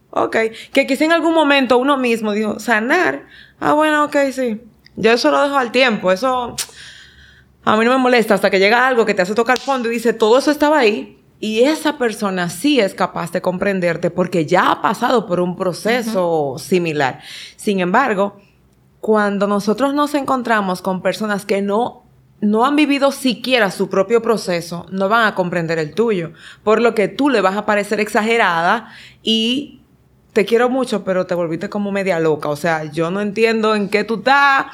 Ok. 0.09 0.35
Que 0.73 0.87
quizá 0.87 1.05
en 1.05 1.11
algún 1.11 1.35
momento 1.35 1.77
uno 1.77 1.97
mismo 1.97 2.33
dijo, 2.33 2.59
sanar. 2.59 3.27
Ah, 3.59 3.73
bueno, 3.73 4.05
ok, 4.05 4.17
sí. 4.31 4.61
Yo 4.95 5.11
eso 5.11 5.29
lo 5.29 5.43
dejo 5.43 5.57
al 5.57 5.71
tiempo. 5.71 6.11
Eso 6.11 6.55
a 7.65 7.77
mí 7.77 7.85
no 7.85 7.91
me 7.91 7.97
molesta 7.97 8.33
hasta 8.33 8.49
que 8.49 8.59
llega 8.59 8.87
algo 8.87 9.05
que 9.05 9.13
te 9.13 9.21
hace 9.21 9.35
tocar 9.35 9.59
fondo 9.59 9.89
y 9.89 9.93
dice, 9.93 10.13
todo 10.13 10.37
eso 10.37 10.51
estaba 10.51 10.79
ahí. 10.79 11.19
Y 11.39 11.63
esa 11.63 11.97
persona 11.97 12.49
sí 12.49 12.79
es 12.79 12.93
capaz 12.93 13.31
de 13.31 13.41
comprenderte 13.41 14.09
porque 14.09 14.45
ya 14.45 14.71
ha 14.71 14.81
pasado 14.81 15.25
por 15.25 15.41
un 15.41 15.57
proceso 15.57 16.55
similar. 16.57 17.19
Sin 17.57 17.81
embargo, 17.81 18.37
cuando 19.01 19.47
nosotros 19.47 19.93
nos 19.93 20.13
encontramos 20.13 20.81
con 20.81 21.01
personas 21.01 21.45
que 21.45 21.61
no, 21.61 22.03
no 22.39 22.65
han 22.65 22.77
vivido 22.77 23.11
siquiera 23.11 23.71
su 23.71 23.89
propio 23.89 24.21
proceso, 24.21 24.85
no 24.89 25.09
van 25.09 25.27
a 25.27 25.35
comprender 25.35 25.79
el 25.79 25.93
tuyo. 25.93 26.31
Por 26.63 26.81
lo 26.81 26.95
que 26.95 27.09
tú 27.09 27.29
le 27.29 27.41
vas 27.41 27.57
a 27.57 27.65
parecer 27.65 27.99
exagerada 27.99 28.93
y 29.21 29.81
te 30.31 30.45
quiero 30.45 30.69
mucho, 30.69 31.03
pero 31.03 31.25
te 31.25 31.35
volviste 31.35 31.67
como 31.69 31.91
media 31.91 32.19
loca. 32.19 32.47
O 32.47 32.55
sea, 32.55 32.85
yo 32.85 33.11
no 33.11 33.19
entiendo 33.19 33.75
en 33.75 33.89
qué 33.89 34.05
tú 34.05 34.15
estás 34.15 34.67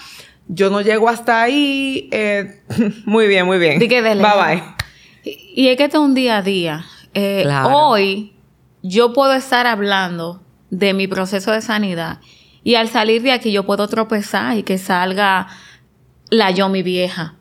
yo 0.49 0.69
no 0.69 0.81
llego 0.81 1.07
hasta 1.07 1.41
ahí. 1.41 2.09
Eh, 2.11 2.61
muy 3.05 3.27
bien, 3.27 3.45
muy 3.45 3.57
bien. 3.57 3.79
bye 3.79 4.01
bye. 4.11 4.63
Y, 5.23 5.69
es 5.69 5.77
que 5.77 5.85
esto 5.85 5.99
es 5.99 6.03
un 6.03 6.15
día 6.15 6.37
a 6.37 6.41
día. 6.41 6.85
Eh, 7.13 7.47
hoy 7.65 8.33
yo 8.81 9.13
puedo 9.13 9.33
estar 9.33 9.67
hablando 9.67 10.41
de 10.69 10.93
mi 10.93 11.07
proceso 11.07 11.51
de 11.51 11.61
sanidad 11.61 12.19
y 12.63 12.75
al 12.75 12.89
salir 12.89 13.21
de 13.21 13.31
aquí 13.31 13.51
yo 13.51 13.65
puedo 13.65 13.87
tropezar 13.87 14.57
y 14.57 14.63
que 14.63 14.77
salga 14.77 15.47
la 16.29 16.51
yo 16.51 16.69
mi 16.69 16.83
vieja. 16.83 17.35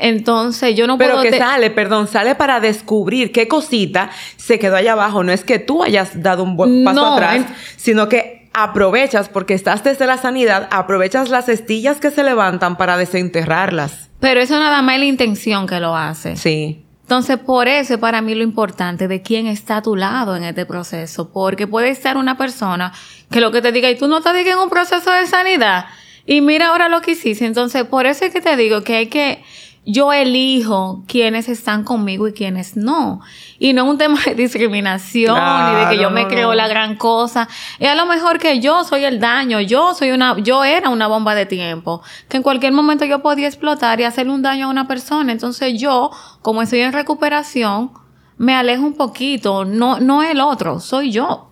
Entonces 0.00 0.76
yo 0.76 0.86
no 0.86 0.98
puedo... 0.98 1.20
Pero 1.20 1.30
que 1.30 1.38
sale, 1.38 1.70
perdón, 1.70 2.08
sale 2.08 2.34
para 2.34 2.60
descubrir 2.60 3.32
qué 3.32 3.48
cosita 3.48 4.10
se 4.36 4.58
quedó 4.58 4.76
allá 4.76 4.92
abajo. 4.92 5.24
No 5.24 5.32
es 5.32 5.44
que 5.44 5.58
tú 5.58 5.82
hayas 5.82 6.22
dado 6.22 6.42
un 6.42 6.56
buen 6.56 6.84
paso 6.84 7.06
atrás, 7.06 7.46
sino 7.76 8.08
que 8.08 8.37
aprovechas, 8.62 9.28
porque 9.28 9.54
estás 9.54 9.84
desde 9.84 10.06
la 10.06 10.18
sanidad, 10.18 10.68
aprovechas 10.70 11.28
las 11.28 11.48
estillas 11.48 12.00
que 12.00 12.10
se 12.10 12.24
levantan 12.24 12.76
para 12.76 12.96
desenterrarlas. 12.96 14.10
Pero 14.20 14.40
eso 14.40 14.58
nada 14.58 14.82
más 14.82 14.94
es 14.96 15.00
la 15.00 15.06
intención 15.06 15.66
que 15.66 15.78
lo 15.80 15.96
hace. 15.96 16.36
Sí. 16.36 16.84
Entonces, 17.02 17.38
por 17.38 17.68
eso 17.68 17.98
para 17.98 18.20
mí 18.20 18.34
lo 18.34 18.42
importante 18.42 19.08
de 19.08 19.22
quién 19.22 19.46
está 19.46 19.78
a 19.78 19.82
tu 19.82 19.96
lado 19.96 20.36
en 20.36 20.44
este 20.44 20.66
proceso, 20.66 21.32
porque 21.32 21.66
puede 21.66 21.88
estar 21.88 22.16
una 22.16 22.36
persona 22.36 22.92
que 23.30 23.40
lo 23.40 23.50
que 23.50 23.62
te 23.62 23.72
diga, 23.72 23.88
y 23.88 23.96
tú 23.96 24.08
no 24.08 24.18
estás 24.18 24.36
en 24.36 24.58
un 24.58 24.68
proceso 24.68 25.10
de 25.10 25.26
sanidad, 25.26 25.86
y 26.26 26.40
mira 26.42 26.68
ahora 26.68 26.90
lo 26.90 27.00
que 27.00 27.12
hiciste. 27.12 27.46
Entonces, 27.46 27.84
por 27.84 28.04
eso 28.04 28.26
es 28.26 28.32
que 28.32 28.40
te 28.40 28.56
digo 28.56 28.82
que 28.82 28.96
hay 28.96 29.06
que 29.06 29.42
yo 29.84 30.12
elijo 30.12 31.02
quiénes 31.06 31.48
están 31.48 31.84
conmigo 31.84 32.28
y 32.28 32.32
quiénes 32.32 32.76
no. 32.76 33.20
Y 33.58 33.72
no 33.72 33.84
es 33.84 33.90
un 33.90 33.98
tema 33.98 34.20
de 34.24 34.34
discriminación 34.34 35.36
ni 35.36 35.80
de 35.80 35.88
que 35.90 36.02
yo 36.02 36.10
me 36.10 36.26
creo 36.26 36.54
la 36.54 36.68
gran 36.68 36.96
cosa. 36.96 37.48
Es 37.78 37.88
a 37.88 37.94
lo 37.94 38.06
mejor 38.06 38.38
que 38.38 38.60
yo 38.60 38.84
soy 38.84 39.04
el 39.04 39.18
daño, 39.20 39.60
yo 39.60 39.94
soy 39.94 40.10
una, 40.10 40.38
yo 40.38 40.64
era 40.64 40.90
una 40.90 41.06
bomba 41.06 41.34
de 41.34 41.46
tiempo, 41.46 42.02
que 42.28 42.36
en 42.36 42.42
cualquier 42.42 42.72
momento 42.72 43.04
yo 43.04 43.20
podía 43.20 43.46
explotar 43.46 44.00
y 44.00 44.04
hacerle 44.04 44.32
un 44.32 44.42
daño 44.42 44.66
a 44.66 44.70
una 44.70 44.86
persona. 44.86 45.32
Entonces 45.32 45.80
yo, 45.80 46.10
como 46.42 46.62
estoy 46.62 46.80
en 46.80 46.92
recuperación, 46.92 47.92
me 48.36 48.54
alejo 48.54 48.84
un 48.84 48.94
poquito, 48.94 49.64
no, 49.64 50.00
no 50.00 50.22
el 50.22 50.40
otro, 50.40 50.80
soy 50.80 51.10
yo. 51.10 51.48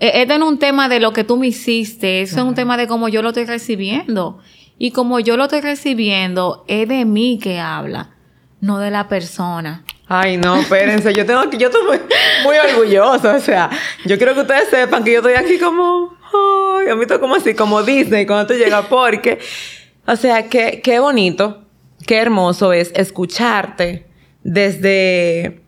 E, 0.00 0.22
este 0.22 0.38
no 0.38 0.46
es 0.46 0.52
un 0.52 0.58
tema 0.58 0.88
de 0.88 1.00
lo 1.00 1.12
que 1.12 1.24
tú 1.24 1.36
me 1.36 1.48
hiciste, 1.48 2.22
eso 2.22 2.36
es 2.38 2.42
un 2.42 2.54
tema 2.54 2.76
de 2.76 2.86
cómo 2.86 3.08
yo 3.08 3.22
lo 3.22 3.28
estoy 3.28 3.44
recibiendo. 3.44 4.38
Y 4.78 4.92
como 4.92 5.18
yo 5.20 5.36
lo 5.36 5.44
estoy 5.44 5.60
recibiendo, 5.60 6.64
es 6.68 6.88
de 6.88 7.04
mí 7.04 7.38
que 7.42 7.58
habla, 7.58 8.14
no 8.60 8.78
de 8.78 8.90
la 8.90 9.08
persona. 9.08 9.84
Ay, 10.06 10.36
no, 10.36 10.56
espérense, 10.56 11.12
yo 11.12 11.26
tengo 11.26 11.50
que, 11.50 11.58
yo 11.58 11.68
estoy 11.68 11.84
muy, 11.84 11.98
muy 12.44 12.56
orgullosa, 12.56 13.36
o 13.36 13.40
sea, 13.40 13.68
yo 14.06 14.16
quiero 14.16 14.34
que 14.34 14.40
ustedes 14.40 14.68
sepan 14.70 15.04
que 15.04 15.12
yo 15.12 15.18
estoy 15.18 15.34
aquí 15.34 15.58
como, 15.58 16.16
ay, 16.32 16.88
a 16.88 16.94
mí 16.94 17.02
estoy 17.02 17.18
como 17.18 17.34
así, 17.34 17.54
como 17.54 17.82
Disney 17.82 18.24
cuando 18.24 18.46
tú 18.46 18.54
llegas, 18.54 18.86
porque, 18.86 19.38
o 20.06 20.16
sea, 20.16 20.48
qué, 20.48 20.80
qué 20.82 20.98
bonito, 21.00 21.64
qué 22.06 22.16
hermoso 22.16 22.72
es 22.72 22.90
escucharte 22.94 24.06
desde 24.44 25.60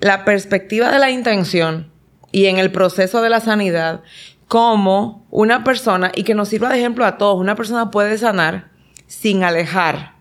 la 0.00 0.24
perspectiva 0.24 0.90
de 0.90 0.98
la 0.98 1.10
intención 1.10 1.92
y 2.30 2.46
en 2.46 2.58
el 2.58 2.72
proceso 2.72 3.20
de 3.20 3.28
la 3.28 3.40
sanidad, 3.40 4.02
como 4.52 5.26
una 5.30 5.64
persona, 5.64 6.12
y 6.14 6.24
que 6.24 6.34
nos 6.34 6.50
sirva 6.50 6.68
de 6.68 6.76
ejemplo 6.76 7.06
a 7.06 7.16
todos, 7.16 7.40
una 7.40 7.54
persona 7.54 7.90
puede 7.90 8.18
sanar 8.18 8.68
sin 9.06 9.44
alejar, 9.44 10.16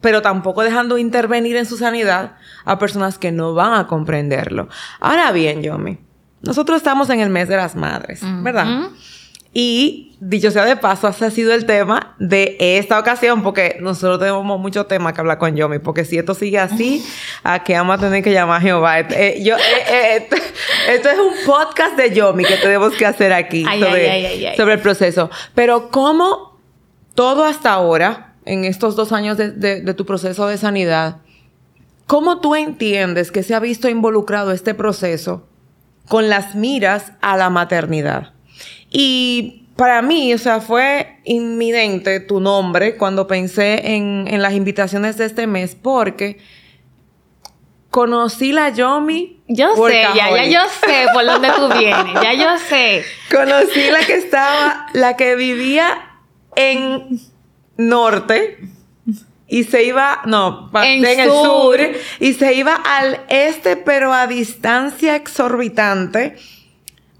pero 0.00 0.22
tampoco 0.22 0.62
dejando 0.62 0.96
intervenir 0.96 1.54
en 1.54 1.66
su 1.66 1.76
sanidad 1.76 2.36
a 2.64 2.78
personas 2.78 3.18
que 3.18 3.30
no 3.30 3.52
van 3.52 3.74
a 3.74 3.86
comprenderlo. 3.86 4.70
Ahora 5.00 5.32
bien, 5.32 5.62
Yomi, 5.62 5.98
nosotros 6.40 6.78
estamos 6.78 7.10
en 7.10 7.20
el 7.20 7.28
mes 7.28 7.46
de 7.46 7.58
las 7.58 7.76
madres, 7.76 8.22
¿verdad? 8.42 8.88
Y 9.52 10.16
dicho 10.20 10.50
sea 10.50 10.64
de 10.64 10.76
paso, 10.76 11.08
ese 11.08 11.24
ha 11.24 11.30
sido 11.30 11.54
el 11.54 11.64
tema 11.64 12.14
de 12.18 12.56
esta 12.58 12.98
ocasión, 12.98 13.42
porque 13.42 13.78
nosotros 13.80 14.18
tenemos 14.18 14.60
mucho 14.60 14.86
tema 14.86 15.12
que 15.12 15.20
hablar 15.20 15.38
con 15.38 15.56
Yomi, 15.56 15.78
porque 15.78 16.04
si 16.04 16.18
esto 16.18 16.34
sigue 16.34 16.58
así, 16.58 17.04
¿a 17.44 17.62
qué 17.62 17.74
vamos 17.74 17.98
a 17.98 18.00
tener 18.00 18.22
que 18.22 18.32
llamar 18.32 18.58
a 18.58 18.60
Jehová? 18.60 19.00
Eh, 19.00 19.40
yo, 19.42 19.56
eh, 19.56 19.60
eh, 19.90 20.28
esto, 20.90 21.08
es 21.08 21.18
un 21.18 21.46
podcast 21.46 21.96
de 21.96 22.14
Yomi 22.14 22.44
que 22.44 22.56
tenemos 22.56 22.94
que 22.94 23.06
hacer 23.06 23.32
aquí 23.32 23.64
sobre, 23.64 24.56
sobre 24.56 24.74
el 24.74 24.80
proceso. 24.80 25.30
Pero 25.54 25.90
cómo 25.90 26.58
todo 27.14 27.44
hasta 27.44 27.72
ahora, 27.72 28.34
en 28.44 28.64
estos 28.64 28.96
dos 28.96 29.12
años 29.12 29.36
de, 29.36 29.94
tu 29.94 30.06
proceso 30.06 30.46
de 30.46 30.56
sanidad, 30.56 31.16
¿cómo 32.06 32.40
tú 32.40 32.54
entiendes 32.54 33.32
que 33.32 33.42
se 33.42 33.54
ha 33.54 33.60
visto 33.60 33.88
involucrado 33.88 34.52
este 34.52 34.74
proceso 34.74 35.48
con 36.08 36.28
las 36.28 36.54
miras 36.54 37.12
a 37.20 37.36
la 37.36 37.50
maternidad? 37.50 38.34
Y 38.90 39.66
para 39.76 40.02
mí, 40.02 40.32
o 40.34 40.38
sea, 40.38 40.60
fue 40.60 41.18
inminente 41.24 42.20
tu 42.20 42.40
nombre 42.40 42.96
cuando 42.96 43.26
pensé 43.26 43.94
en, 43.94 44.26
en 44.28 44.42
las 44.42 44.54
invitaciones 44.54 45.16
de 45.16 45.26
este 45.26 45.46
mes, 45.46 45.76
porque 45.80 46.38
conocí 47.90 48.52
la 48.52 48.70
Yomi. 48.70 49.40
Yo 49.48 49.74
sé, 49.74 50.02
ya, 50.14 50.30
ya 50.30 50.44
yo 50.44 50.60
sé 50.84 51.06
por 51.12 51.24
dónde 51.24 51.48
tú 51.56 51.68
vienes, 51.78 52.14
ya 52.22 52.34
yo 52.34 52.58
sé. 52.58 53.04
Conocí 53.30 53.90
la 53.90 54.00
que 54.00 54.14
estaba, 54.14 54.86
la 54.92 55.16
que 55.16 55.36
vivía 55.36 56.20
en 56.54 57.20
norte 57.76 58.58
y 59.46 59.64
se 59.64 59.84
iba, 59.84 60.20
no, 60.26 60.70
en, 60.74 61.04
el 61.04 61.30
sur. 61.30 61.78
y 62.20 62.34
se 62.34 62.52
iba 62.52 62.74
al 62.74 63.20
este, 63.30 63.76
pero 63.76 64.12
a 64.12 64.26
distancia 64.26 65.16
exorbitante, 65.16 66.36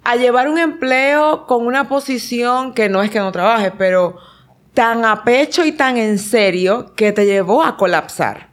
a 0.08 0.16
llevar 0.16 0.48
un 0.48 0.56
empleo 0.56 1.46
con 1.46 1.66
una 1.66 1.86
posición 1.86 2.72
que 2.72 2.88
no 2.88 3.02
es 3.02 3.10
que 3.10 3.18
no 3.18 3.30
trabaje, 3.30 3.72
pero 3.76 4.16
tan 4.72 5.04
a 5.04 5.22
pecho 5.22 5.66
y 5.66 5.72
tan 5.72 5.98
en 5.98 6.18
serio 6.18 6.94
que 6.96 7.12
te 7.12 7.26
llevó 7.26 7.62
a 7.62 7.76
colapsar. 7.76 8.48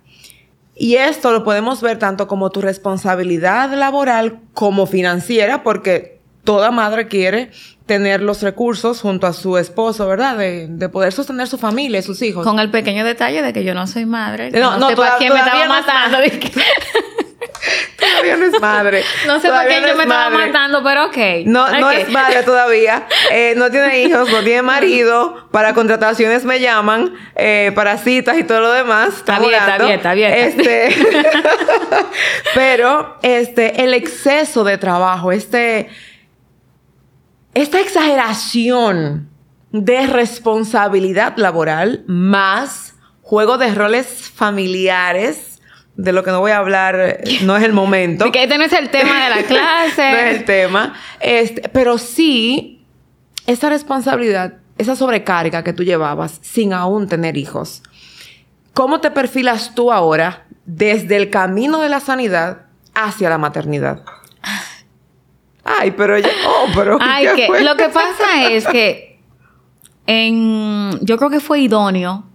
Y 0.75 0.95
esto 0.95 1.31
lo 1.31 1.45
podemos 1.45 1.81
ver 1.81 1.97
tanto 1.97 2.27
como 2.27 2.49
tu 2.49 2.59
responsabilidad 2.59 3.71
laboral 3.73 4.41
como 4.53 4.85
financiera, 4.85 5.63
porque 5.63 6.19
toda 6.43 6.71
madre 6.71 7.07
quiere 7.07 7.51
tener 7.85 8.21
los 8.21 8.41
recursos 8.41 8.99
junto 8.99 9.25
a 9.25 9.31
su 9.31 9.57
esposo, 9.57 10.05
¿verdad? 10.07 10.37
De, 10.37 10.67
de, 10.67 10.89
poder 10.89 11.13
sostener 11.13 11.47
su 11.47 11.57
familia 11.57 11.99
y 11.99 12.03
sus 12.03 12.21
hijos. 12.21 12.45
Con 12.45 12.59
el 12.59 12.69
pequeño 12.69 13.05
detalle 13.05 13.41
de 13.41 13.53
que 13.53 13.63
yo 13.63 13.73
no 13.73 13.87
soy 13.87 14.05
madre. 14.05 14.51
No, 14.51 14.77
no, 14.77 14.89
sé 14.89 14.95
quién 15.19 15.31
me 15.31 15.39
estaba 15.39 15.67
matando. 15.67 16.17
todavía 18.15 18.37
no 18.37 18.45
es 18.45 18.61
madre. 18.61 19.03
No 19.27 19.39
sé 19.39 19.49
por 19.49 19.67
qué 19.67 19.81
yo 19.81 19.95
me 19.95 20.03
estaba 20.03 20.29
matando, 20.29 20.83
pero 20.83 21.05
ok. 21.05 21.17
No, 21.45 21.69
no 21.79 21.91
es 21.91 22.09
madre 22.09 22.43
todavía. 22.45 23.07
Eh, 23.31 23.53
no 23.57 23.69
tiene 23.69 24.01
hijos, 24.01 24.29
no 24.31 24.43
tiene 24.43 24.61
marido. 24.61 25.47
Para 25.51 25.73
contrataciones 25.73 26.45
me 26.45 26.59
llaman, 26.59 27.13
eh, 27.35 27.71
para 27.75 27.97
citas 27.97 28.37
y 28.37 28.43
todo 28.43 28.61
lo 28.61 28.71
demás. 28.71 29.17
Está 29.17 29.39
bien, 29.39 29.53
está 29.53 29.77
bien, 29.77 29.91
está 29.91 30.13
bien. 30.13 30.33
Este, 30.33 30.95
pero 32.53 33.17
este, 33.21 33.83
el 33.83 33.93
exceso 33.93 34.63
de 34.63 34.77
trabajo, 34.77 35.31
este 35.31 35.89
esta 37.55 37.79
exageración 37.79 39.29
de 39.71 40.07
responsabilidad 40.07 41.37
laboral 41.37 42.03
más 42.05 42.95
juego 43.21 43.57
de 43.57 43.73
roles 43.73 44.29
familiares, 44.35 45.54
de 45.97 46.11
lo 46.11 46.23
que 46.23 46.31
no 46.31 46.39
voy 46.39 46.51
a 46.51 46.57
hablar, 46.57 47.19
no 47.43 47.57
es 47.57 47.63
el 47.63 47.73
momento. 47.73 48.31
que 48.31 48.43
este 48.43 48.57
no 48.57 48.63
es 48.63 48.73
el 48.73 48.89
tema 48.89 49.23
de 49.23 49.29
la 49.29 49.43
clase. 49.47 50.11
no 50.11 50.17
es 50.17 50.37
el 50.37 50.45
tema. 50.45 50.93
Este, 51.19 51.69
pero 51.69 51.97
sí, 51.97 52.85
esa 53.47 53.69
responsabilidad, 53.69 54.55
esa 54.77 54.95
sobrecarga 54.95 55.63
que 55.63 55.73
tú 55.73 55.83
llevabas 55.83 56.39
sin 56.41 56.73
aún 56.73 57.07
tener 57.07 57.37
hijos. 57.37 57.81
¿Cómo 58.73 58.99
te 58.99 59.11
perfilas 59.11 59.73
tú 59.73 59.91
ahora 59.91 60.45
desde 60.65 61.15
el 61.15 61.29
camino 61.29 61.79
de 61.79 61.89
la 61.89 62.01
sanidad 62.01 62.63
hacia 62.93 63.29
la 63.29 63.37
maternidad? 63.37 64.03
Ay, 65.63 65.91
pero 65.91 66.17
yo, 66.19 66.29
oh, 66.47 66.67
pero. 66.75 66.97
Ay, 67.01 67.27
que 67.35 67.47
lo 67.61 67.75
que 67.75 67.89
pasa 67.89 68.49
es 68.51 68.67
que 68.67 69.19
en, 70.05 70.99
yo 71.01 71.17
creo 71.17 71.29
que 71.29 71.39
fue 71.39 71.61
idóneo. 71.61 72.25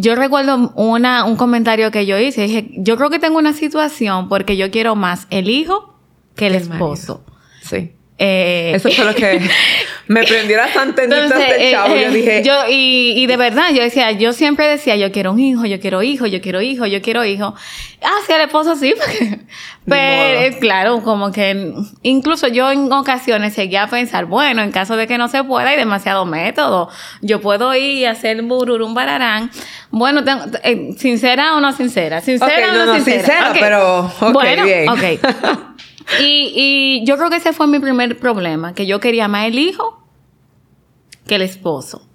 Yo 0.00 0.14
recuerdo 0.14 0.72
una, 0.74 1.24
un 1.24 1.36
comentario 1.36 1.90
que 1.90 2.06
yo 2.06 2.18
hice. 2.18 2.42
Dije, 2.42 2.70
yo 2.76 2.96
creo 2.96 3.10
que 3.10 3.18
tengo 3.18 3.38
una 3.38 3.52
situación 3.52 4.28
porque 4.28 4.56
yo 4.56 4.70
quiero 4.70 4.94
más 4.96 5.26
el 5.30 5.48
hijo 5.48 5.94
que 6.34 6.46
el, 6.46 6.54
esposo. 6.54 7.24
Sí. 7.62 7.92
Eh, 8.20 8.72
Eso 8.74 8.90
fue 8.90 9.04
lo 9.04 9.14
que 9.14 9.40
me 10.08 10.24
prendió 10.24 10.56
las 10.56 10.76
antenitas 10.76 11.38
de 11.38 11.70
chavo. 11.70 11.94
yo 11.94 12.00
eh, 12.00 12.10
dije... 12.10 12.42
Yo, 12.44 12.52
y, 12.68 13.12
y, 13.16 13.26
de 13.26 13.36
verdad, 13.36 13.70
yo 13.72 13.80
decía, 13.82 14.10
yo 14.10 14.32
siempre 14.32 14.66
decía, 14.66 14.96
yo 14.96 15.12
quiero 15.12 15.30
un 15.30 15.38
hijo, 15.38 15.66
yo 15.66 15.78
quiero 15.78 16.02
hijo, 16.02 16.26
yo 16.26 16.40
quiero 16.40 16.60
hijo, 16.60 16.84
yo 16.86 17.00
quiero 17.00 17.24
hijo. 17.24 17.54
Ah, 18.02 18.18
sí, 18.26 18.32
el 18.32 18.40
esposo 18.40 18.74
sí. 18.74 18.92
Pero, 19.86 20.58
claro, 20.58 21.02
como 21.02 21.30
que 21.30 21.72
incluso 22.02 22.48
yo 22.48 22.70
en 22.72 22.92
ocasiones 22.92 23.56
llegué 23.56 23.78
a 23.78 23.86
pensar, 23.86 24.26
bueno, 24.26 24.62
en 24.62 24.72
caso 24.72 24.96
de 24.96 25.06
que 25.06 25.16
no 25.16 25.28
se 25.28 25.44
pueda, 25.44 25.70
hay 25.70 25.76
demasiado 25.76 26.26
método. 26.26 26.90
Yo 27.22 27.40
puedo 27.40 27.74
ir 27.74 27.98
y 27.98 28.04
hacer 28.04 28.42
bururum 28.42 28.94
bararán. 28.94 29.50
Bueno, 29.90 30.24
tengo, 30.24 30.44
eh, 30.64 30.94
sincera 30.98 31.54
o 31.54 31.60
no 31.60 31.72
sincera. 31.72 32.20
Sincera 32.20 32.68
o 32.70 32.72
no, 32.72 32.94
sincera. 32.96 33.18
sincera 33.22 33.52
pero, 33.58 34.12
ok, 34.20 34.32
bueno, 34.32 34.64
bien. 34.64 34.88
ok. 34.88 35.02
Y, 36.20 36.52
y 36.54 37.04
yo 37.04 37.16
creo 37.16 37.30
que 37.30 37.36
ese 37.36 37.52
fue 37.52 37.66
mi 37.66 37.78
primer 37.78 38.18
problema, 38.18 38.74
que 38.74 38.86
yo 38.86 39.00
quería 39.00 39.28
más 39.28 39.46
el 39.46 39.58
hijo 39.58 40.02
que 41.26 41.36
el 41.36 41.42
esposo. 41.42 42.08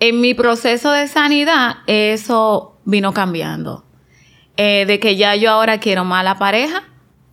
En 0.00 0.20
mi 0.20 0.34
proceso 0.34 0.90
de 0.90 1.06
sanidad, 1.06 1.76
eso 1.86 2.78
vino 2.84 3.12
cambiando. 3.12 3.84
Eh, 4.56 4.84
de 4.86 5.00
que 5.00 5.16
ya 5.16 5.34
yo 5.34 5.50
ahora 5.50 5.78
quiero 5.78 6.04
más 6.04 6.24
la 6.24 6.38
pareja 6.38 6.84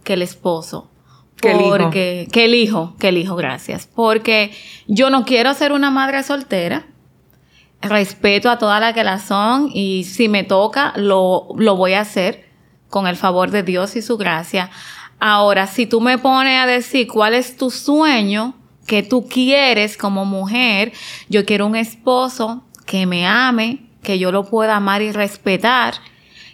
que 0.03 0.13
el 0.13 0.21
esposo. 0.21 0.89
Que 1.38 1.51
el 1.51 1.62
hijo. 1.62 1.89
Que 1.89 2.27
el 2.45 2.53
hijo, 2.53 2.95
que 2.99 3.10
el 3.10 3.17
hijo, 3.17 3.36
gracias. 3.36 3.88
Porque 3.88 4.51
yo 4.88 5.10
no 5.10 5.25
quiero 5.25 5.53
ser 5.53 5.71
una 5.71 5.89
madre 5.89 6.21
soltera. 6.23 6.86
Respeto 7.81 8.49
a 8.49 8.60
todas 8.60 8.79
las 8.79 8.93
que 8.93 9.03
la 9.03 9.17
son 9.17 9.71
y 9.73 10.03
si 10.03 10.29
me 10.29 10.43
toca, 10.43 10.93
lo, 10.97 11.47
lo 11.57 11.75
voy 11.75 11.93
a 11.93 12.01
hacer 12.01 12.47
con 12.89 13.07
el 13.07 13.15
favor 13.15 13.49
de 13.49 13.63
Dios 13.63 13.95
y 13.95 14.03
su 14.03 14.17
gracia. 14.17 14.69
Ahora, 15.23 15.67
si 15.67 15.86
tú 15.86 16.01
me 16.01 16.17
pones 16.17 16.60
a 16.60 16.65
decir 16.65 17.07
cuál 17.07 17.36
es 17.36 17.55
tu 17.55 17.69
sueño 17.69 18.55
que 18.88 19.03
tú 19.03 19.27
quieres 19.27 19.95
como 19.95 20.25
mujer, 20.25 20.93
yo 21.29 21.45
quiero 21.45 21.67
un 21.67 21.75
esposo 21.75 22.63
que 22.88 23.05
me 23.05 23.27
ame, 23.27 23.86
que 24.01 24.17
yo 24.17 24.31
lo 24.31 24.45
pueda 24.45 24.77
amar 24.77 25.03
y 25.03 25.12
respetar 25.12 25.93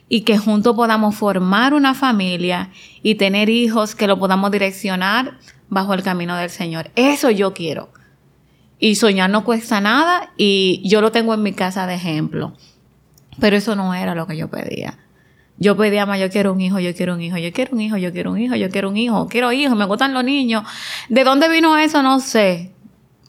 y 0.09 0.21
que 0.21 0.37
juntos 0.37 0.75
podamos 0.75 1.15
formar 1.15 1.73
una 1.73 1.93
familia 1.93 2.69
y 3.01 3.15
tener 3.15 3.47
hijos 3.47 3.95
que 3.95 4.05
lo 4.05 4.19
podamos 4.19 4.51
direccionar 4.51 5.37
bajo 5.69 5.93
el 5.93 6.03
camino 6.03 6.35
del 6.35 6.49
Señor. 6.49 6.91
Eso 6.97 7.31
yo 7.31 7.53
quiero. 7.53 7.93
Y 8.79 8.95
soñar 8.95 9.29
no 9.29 9.45
cuesta 9.45 9.79
nada 9.79 10.33
y 10.35 10.81
yo 10.83 10.99
lo 10.99 11.13
tengo 11.13 11.33
en 11.33 11.41
mi 11.41 11.53
casa 11.53 11.87
de 11.87 11.95
ejemplo. 11.95 12.51
Pero 13.39 13.55
eso 13.55 13.77
no 13.77 13.93
era 13.93 14.13
lo 14.13 14.27
que 14.27 14.35
yo 14.35 14.49
pedía. 14.49 14.97
Yo 15.59 15.75
pedía 15.75 16.05
más, 16.05 16.19
yo 16.19 16.29
quiero 16.29 16.53
un 16.53 16.61
hijo, 16.61 16.79
yo 16.79 16.93
quiero 16.95 17.15
un 17.15 17.21
hijo, 17.21 17.37
yo 17.37 17.51
quiero 17.51 17.73
un 17.73 17.81
hijo, 17.81 17.97
yo 17.97 18.11
quiero 18.11 18.31
un 18.31 18.37
hijo, 18.37 18.55
yo 18.55 18.69
quiero 18.69 18.89
un 18.89 18.97
hijo, 18.97 19.27
quiero 19.27 19.51
hijos, 19.51 19.75
me 19.75 19.85
gustan 19.85 20.13
los 20.13 20.23
niños. 20.23 20.63
¿De 21.09 21.23
dónde 21.23 21.49
vino 21.49 21.77
eso? 21.77 22.03
No 22.03 22.19
sé. 22.19 22.73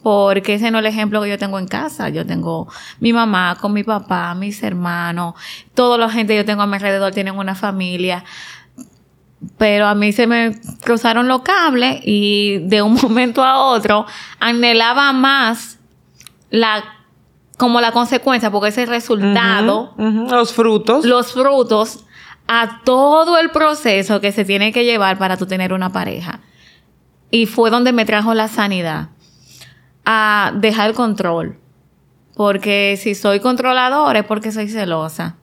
Porque 0.02 0.54
ese 0.54 0.70
no 0.70 0.78
es 0.78 0.84
el 0.84 0.92
ejemplo 0.92 1.22
que 1.22 1.30
yo 1.30 1.38
tengo 1.38 1.58
en 1.58 1.66
casa. 1.66 2.08
Yo 2.10 2.26
tengo 2.26 2.68
mi 3.00 3.12
mamá 3.12 3.56
con 3.60 3.72
mi 3.72 3.82
papá, 3.82 4.34
mis 4.34 4.62
hermanos, 4.62 5.34
toda 5.74 5.98
la 5.98 6.10
gente 6.10 6.34
que 6.34 6.38
yo 6.38 6.44
tengo 6.44 6.62
a 6.62 6.66
mi 6.66 6.74
alrededor 6.74 7.12
tienen 7.12 7.36
una 7.36 7.54
familia. 7.54 8.24
Pero 9.56 9.86
a 9.86 9.94
mí 9.94 10.12
se 10.12 10.26
me 10.26 10.60
cruzaron 10.82 11.28
los 11.28 11.42
cables 11.42 12.00
y 12.04 12.58
de 12.58 12.82
un 12.82 12.94
momento 13.02 13.42
a 13.42 13.58
otro 13.58 14.06
anhelaba 14.38 15.12
más 15.12 15.78
la 16.50 16.84
como 17.56 17.80
la 17.80 17.90
consecuencia, 17.90 18.52
porque 18.52 18.68
ese 18.68 18.86
resultado, 18.86 19.92
los 19.96 20.52
frutos, 20.52 21.04
los 21.04 21.32
frutos 21.32 22.04
a 22.48 22.80
todo 22.82 23.38
el 23.38 23.50
proceso 23.50 24.20
que 24.20 24.32
se 24.32 24.44
tiene 24.44 24.72
que 24.72 24.84
llevar 24.84 25.18
para 25.18 25.36
tú 25.36 25.46
tener 25.46 25.74
una 25.74 25.92
pareja. 25.92 26.40
Y 27.30 27.44
fue 27.44 27.70
donde 27.70 27.92
me 27.92 28.06
trajo 28.06 28.32
la 28.32 28.48
sanidad. 28.48 29.10
A 30.06 30.52
dejar 30.56 30.88
el 30.88 30.96
control. 30.96 31.58
Porque 32.34 32.98
si 32.98 33.14
soy 33.14 33.40
controladora 33.40 34.20
es 34.20 34.24
porque 34.24 34.50
soy 34.50 34.68
celosa. 34.68 35.36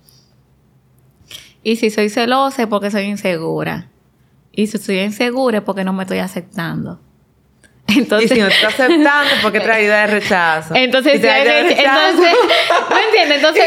Y 1.62 1.76
si 1.76 1.92
soy 1.92 2.10
celosa 2.10 2.64
es 2.64 2.68
porque 2.68 2.90
soy 2.90 3.04
insegura. 3.04 3.90
Y 4.52 4.68
si 4.68 4.78
estoy 4.78 5.00
insegura 5.00 5.60
es 5.60 5.64
porque 5.64 5.84
no 5.84 5.94
me 5.94 6.04
estoy 6.04 6.18
aceptando. 6.20 7.00
Entonces, 7.88 8.32
y 8.32 8.36
si 8.36 8.42
no 8.42 8.48
te 8.48 8.56
estás 8.56 8.74
aceptando, 8.74 9.32
porque 9.42 9.60
trae 9.60 9.84
idea 9.84 10.02
de 10.02 10.08
rechazo. 10.08 10.74
Entonces, 10.76 11.16
entonces, 11.16 12.36
¿me 12.90 13.04
entiendes? 13.06 13.38
Entonces, 13.38 13.64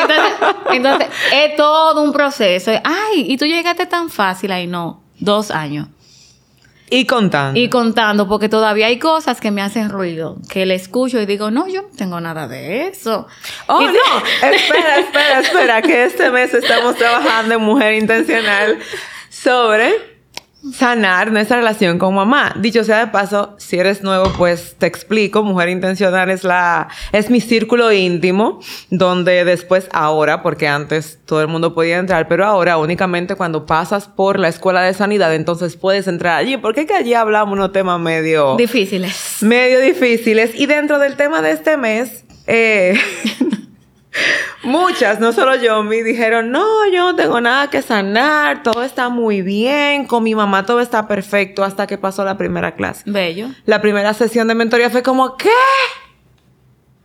entonces, 0.00 0.32
entonces, 0.72 1.08
es 1.32 1.56
todo 1.56 2.02
un 2.02 2.12
proceso. 2.12 2.70
Ay, 2.84 3.26
y 3.28 3.36
tú 3.36 3.46
llegaste 3.46 3.86
tan 3.86 4.10
fácil 4.10 4.52
ahí, 4.52 4.66
no, 4.66 5.02
dos 5.18 5.50
años. 5.50 5.88
Y 6.90 7.04
contando. 7.04 7.58
Y 7.58 7.68
contando, 7.68 8.28
porque 8.28 8.48
todavía 8.48 8.86
hay 8.86 8.98
cosas 8.98 9.40
que 9.40 9.50
me 9.50 9.60
hacen 9.60 9.90
ruido, 9.90 10.38
que 10.50 10.64
le 10.64 10.74
escucho 10.74 11.20
y 11.20 11.26
digo, 11.26 11.50
no, 11.50 11.68
yo 11.68 11.82
no 11.82 11.88
tengo 11.88 12.20
nada 12.20 12.48
de 12.48 12.86
eso. 12.86 13.26
Oh, 13.66 13.80
no, 13.80 14.48
espera, 14.50 14.98
espera, 15.00 15.40
espera, 15.40 15.82
que 15.82 16.04
este 16.04 16.30
mes 16.30 16.54
estamos 16.54 16.96
trabajando 16.96 17.56
en 17.56 17.60
Mujer 17.60 17.94
Intencional 17.94 18.78
sobre 19.28 20.17
sanar 20.72 21.30
nuestra 21.30 21.58
relación 21.58 21.98
con 21.98 22.14
mamá. 22.14 22.54
Dicho 22.58 22.84
sea 22.84 22.98
de 22.98 23.06
paso, 23.08 23.54
si 23.58 23.78
eres 23.78 24.02
nuevo, 24.02 24.32
pues 24.36 24.74
te 24.76 24.86
explico. 24.86 25.42
Mujer 25.42 25.68
Intencional 25.68 26.30
es 26.30 26.44
la, 26.44 26.88
es 27.12 27.30
mi 27.30 27.40
círculo 27.40 27.92
íntimo, 27.92 28.60
donde 28.90 29.44
después, 29.44 29.88
ahora, 29.92 30.42
porque 30.42 30.68
antes 30.68 31.18
todo 31.24 31.40
el 31.40 31.48
mundo 31.48 31.74
podía 31.74 31.98
entrar, 31.98 32.28
pero 32.28 32.44
ahora 32.44 32.78
únicamente 32.78 33.36
cuando 33.36 33.66
pasas 33.66 34.08
por 34.08 34.38
la 34.38 34.48
escuela 34.48 34.82
de 34.82 34.94
sanidad, 34.94 35.34
entonces 35.34 35.76
puedes 35.76 36.08
entrar 36.08 36.36
allí. 36.36 36.56
Porque 36.56 36.86
que 36.86 36.94
allí 36.94 37.14
hablamos 37.14 37.52
unos 37.52 37.72
temas 37.72 38.00
medio... 38.00 38.56
Difíciles. 38.56 39.38
Medio 39.40 39.80
difíciles. 39.80 40.52
Y 40.54 40.66
dentro 40.66 40.98
del 40.98 41.16
tema 41.16 41.40
de 41.42 41.52
este 41.52 41.76
mes, 41.76 42.24
eh, 42.46 42.98
Muchas, 44.62 45.20
no 45.20 45.32
solo 45.32 45.54
yo, 45.56 45.82
me 45.82 46.02
dijeron, 46.02 46.50
no, 46.50 46.66
yo 46.92 47.04
no 47.04 47.16
tengo 47.16 47.40
nada 47.40 47.70
que 47.70 47.82
sanar, 47.82 48.62
todo 48.62 48.82
está 48.82 49.08
muy 49.08 49.42
bien, 49.42 50.06
con 50.06 50.22
mi 50.22 50.34
mamá 50.34 50.66
todo 50.66 50.80
está 50.80 51.06
perfecto 51.06 51.62
hasta 51.62 51.86
que 51.86 51.98
pasó 51.98 52.24
la 52.24 52.36
primera 52.36 52.74
clase. 52.74 53.02
Bello. 53.06 53.48
La 53.66 53.80
primera 53.80 54.14
sesión 54.14 54.48
de 54.48 54.54
mentoría 54.54 54.90
fue 54.90 55.02
como, 55.02 55.36
¿qué? 55.36 55.50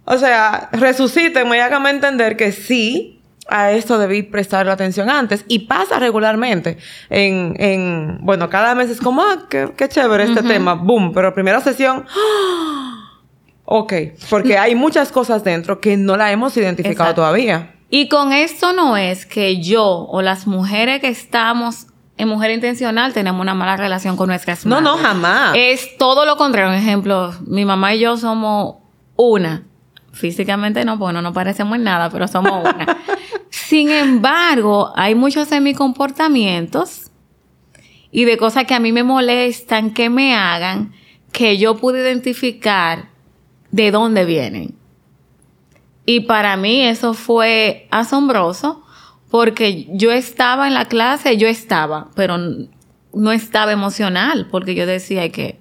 O 0.06 0.18
sea, 0.18 0.70
resuciten, 0.72 1.52
hágame 1.54 1.92
entender 1.92 2.36
que 2.36 2.52
sí, 2.52 3.22
a 3.48 3.72
esto 3.72 3.98
debí 3.98 4.24
prestar 4.24 4.66
la 4.66 4.74
atención 4.74 5.10
antes. 5.10 5.46
Y 5.48 5.60
pasa 5.60 6.00
regularmente. 6.00 6.78
En, 7.10 7.56
en 7.60 8.18
bueno, 8.22 8.50
cada 8.50 8.76
mes 8.76 8.90
es 8.90 9.00
como, 9.00 9.22
ah, 9.22 9.48
qué, 9.50 9.90
chévere 9.90 10.24
este 10.26 10.44
tema, 10.44 10.74
boom, 10.74 11.14
pero 11.14 11.34
primera 11.34 11.62
sesión, 11.62 12.06
¡ah! 12.10 12.73
Ok, 13.66 13.94
porque 14.30 14.58
hay 14.58 14.76
muchas 14.76 15.12
cosas 15.12 15.44
dentro 15.44 15.80
que 15.80 15.96
no 15.98 16.18
la 16.18 16.32
hemos 16.32 16.56
identificado 16.58 17.14
todavía. 17.16 17.76
Y 17.90 18.10
con 18.10 18.34
esto 18.34 18.74
no 18.74 18.98
es 18.98 19.26
que 19.26 19.62
yo 19.62 19.86
o 19.86 20.22
las 20.22 20.48
mujeres 20.48 21.00
que 21.00 21.08
estamos 21.08 21.88
en 22.18 22.28
Mujer 22.28 22.52
Intencional 22.52 23.14
tenemos 23.14 23.42
una 23.42 23.54
mala 23.54 23.78
relación 23.78 24.18
con 24.18 24.28
nuestras 24.28 24.66
madres. 24.66 24.84
No, 24.84 24.98
no, 24.98 25.02
jamás. 25.02 25.54
Es 25.56 25.98
todo 25.98 26.26
lo 26.26 26.38
contrario. 26.38 26.72
Por 26.72 26.80
ejemplo, 26.80 27.34
mi 27.46 27.66
mamá 27.66 27.94
y 27.94 28.00
yo 28.00 28.18
somos 28.18 28.78
una. 29.16 29.64
Físicamente 30.12 30.86
no, 30.86 30.98
bueno, 30.98 31.22
no 31.22 31.34
parecemos 31.34 31.76
en 31.76 31.84
nada, 31.84 32.10
pero 32.10 32.28
somos 32.28 32.62
una. 32.62 32.98
Sin 33.50 33.90
embargo, 33.90 34.92
hay 34.96 35.16
muchos 35.16 35.50
de 35.50 35.62
mis 35.62 35.78
comportamientos 35.78 37.12
y 38.12 38.26
de 38.26 38.38
cosas 38.38 38.66
que 38.66 38.74
a 38.74 38.80
mí 38.80 38.92
me 38.92 39.04
molestan 39.04 39.92
que 39.92 40.10
me 40.10 40.36
hagan 40.36 40.94
que 41.32 41.58
yo 41.58 41.78
pude 41.78 42.02
identificar 42.02 43.13
de 43.74 43.90
dónde 43.90 44.24
vienen. 44.24 44.76
Y 46.06 46.22
para 46.22 46.56
mí 46.58 46.84
eso 46.84 47.14
fue 47.16 47.88
asombroso 47.90 48.84
porque 49.32 49.88
yo 49.90 50.12
estaba 50.12 50.68
en 50.68 50.76
la 50.76 50.86
clase, 50.86 51.38
yo 51.38 51.48
estaba, 51.48 52.10
pero 52.16 52.38
no 53.14 53.32
estaba 53.32 53.72
emocional 53.72 54.48
porque 54.52 54.76
yo 54.76 54.86
decía 54.86 55.28
que 55.30 55.60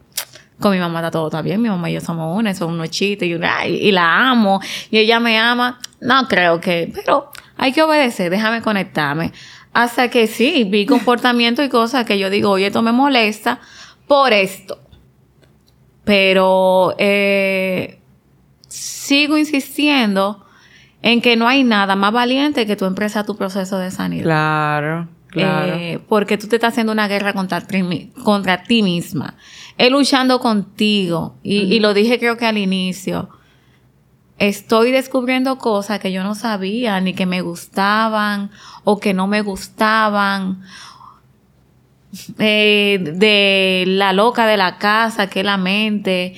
con 0.60 0.72
mi 0.72 0.78
mamá 0.78 1.00
está 1.00 1.10
todo 1.10 1.28
está 1.28 1.40
bien, 1.40 1.62
mi 1.62 1.70
mamá 1.70 1.90
y 1.90 1.94
yo 1.94 2.00
somos 2.02 2.36
una, 2.38 2.54
son 2.54 2.74
unos 2.74 2.90
chistes 2.90 3.26
y, 3.28 3.32
y 3.32 3.92
la 3.92 4.30
amo 4.30 4.60
y 4.90 4.98
ella 4.98 5.18
me 5.18 5.38
ama. 5.38 5.80
No 6.00 6.28
creo 6.28 6.60
que, 6.60 6.92
pero 6.94 7.30
hay 7.56 7.72
que 7.72 7.82
obedecer, 7.82 8.30
déjame 8.30 8.60
conectarme. 8.60 9.32
Hasta 9.72 10.10
que 10.10 10.26
sí, 10.26 10.64
vi 10.64 10.84
comportamiento 10.96 11.62
y 11.62 11.70
cosas 11.70 12.04
que 12.04 12.18
yo 12.18 12.28
digo, 12.28 12.50
oye, 12.50 12.66
esto 12.66 12.82
me 12.82 12.92
molesta 12.92 13.58
por 14.06 14.34
esto. 14.34 14.78
Pero 16.04 16.94
eh, 16.98 18.01
sigo 18.72 19.36
insistiendo 19.36 20.44
en 21.02 21.20
que 21.20 21.36
no 21.36 21.46
hay 21.46 21.64
nada 21.64 21.94
más 21.96 22.12
valiente 22.12 22.66
que 22.66 22.76
tú 22.76 22.86
empresa 22.86 23.24
tu 23.24 23.36
proceso 23.36 23.78
de 23.78 23.90
sanidad. 23.90 24.24
Claro, 24.24 25.08
claro. 25.28 25.74
Eh, 25.74 26.00
porque 26.08 26.38
tú 26.38 26.46
te 26.46 26.56
estás 26.56 26.72
haciendo 26.72 26.92
una 26.92 27.08
guerra 27.08 27.34
contra, 27.34 27.62
contra 28.24 28.62
ti 28.62 28.82
misma. 28.82 29.34
Él 29.76 29.92
luchando 29.92 30.40
contigo. 30.40 31.36
Y, 31.42 31.62
y 31.62 31.80
lo 31.80 31.92
dije 31.92 32.18
creo 32.18 32.36
que 32.36 32.46
al 32.46 32.56
inicio. 32.56 33.28
Estoy 34.38 34.90
descubriendo 34.90 35.58
cosas 35.58 36.00
que 36.00 36.10
yo 36.10 36.24
no 36.24 36.34
sabía, 36.34 37.00
ni 37.00 37.12
que 37.12 37.26
me 37.26 37.42
gustaban, 37.42 38.50
o 38.82 38.98
que 38.98 39.12
no 39.12 39.26
me 39.26 39.42
gustaban. 39.42 40.62
Eh, 42.38 42.98
de 43.00 43.84
la 43.86 44.12
loca 44.12 44.46
de 44.46 44.56
la 44.56 44.78
casa, 44.78 45.28
que 45.28 45.40
es 45.40 45.46
la 45.46 45.56
mente. 45.56 46.34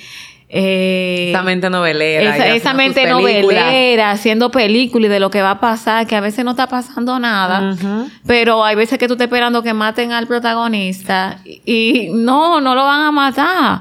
Eh, 0.56 1.30
esa 1.30 1.42
mente 1.42 1.68
novelera. 1.68 2.54
Esa, 2.54 2.74
mente 2.74 3.08
novelera, 3.08 4.12
haciendo 4.12 4.52
películas 4.52 5.06
y 5.06 5.08
de 5.10 5.18
lo 5.18 5.28
que 5.28 5.42
va 5.42 5.50
a 5.50 5.60
pasar, 5.60 6.06
que 6.06 6.14
a 6.14 6.20
veces 6.20 6.44
no 6.44 6.52
está 6.52 6.68
pasando 6.68 7.18
nada, 7.18 7.76
pero 8.24 8.64
hay 8.64 8.76
veces 8.76 8.96
que 9.00 9.08
tú 9.08 9.14
estás 9.14 9.24
esperando 9.24 9.64
que 9.64 9.74
maten 9.74 10.12
al 10.12 10.28
protagonista 10.28 11.40
y 11.44 12.08
no, 12.12 12.60
no 12.60 12.76
lo 12.76 12.84
van 12.84 13.00
a 13.00 13.10
matar. 13.10 13.80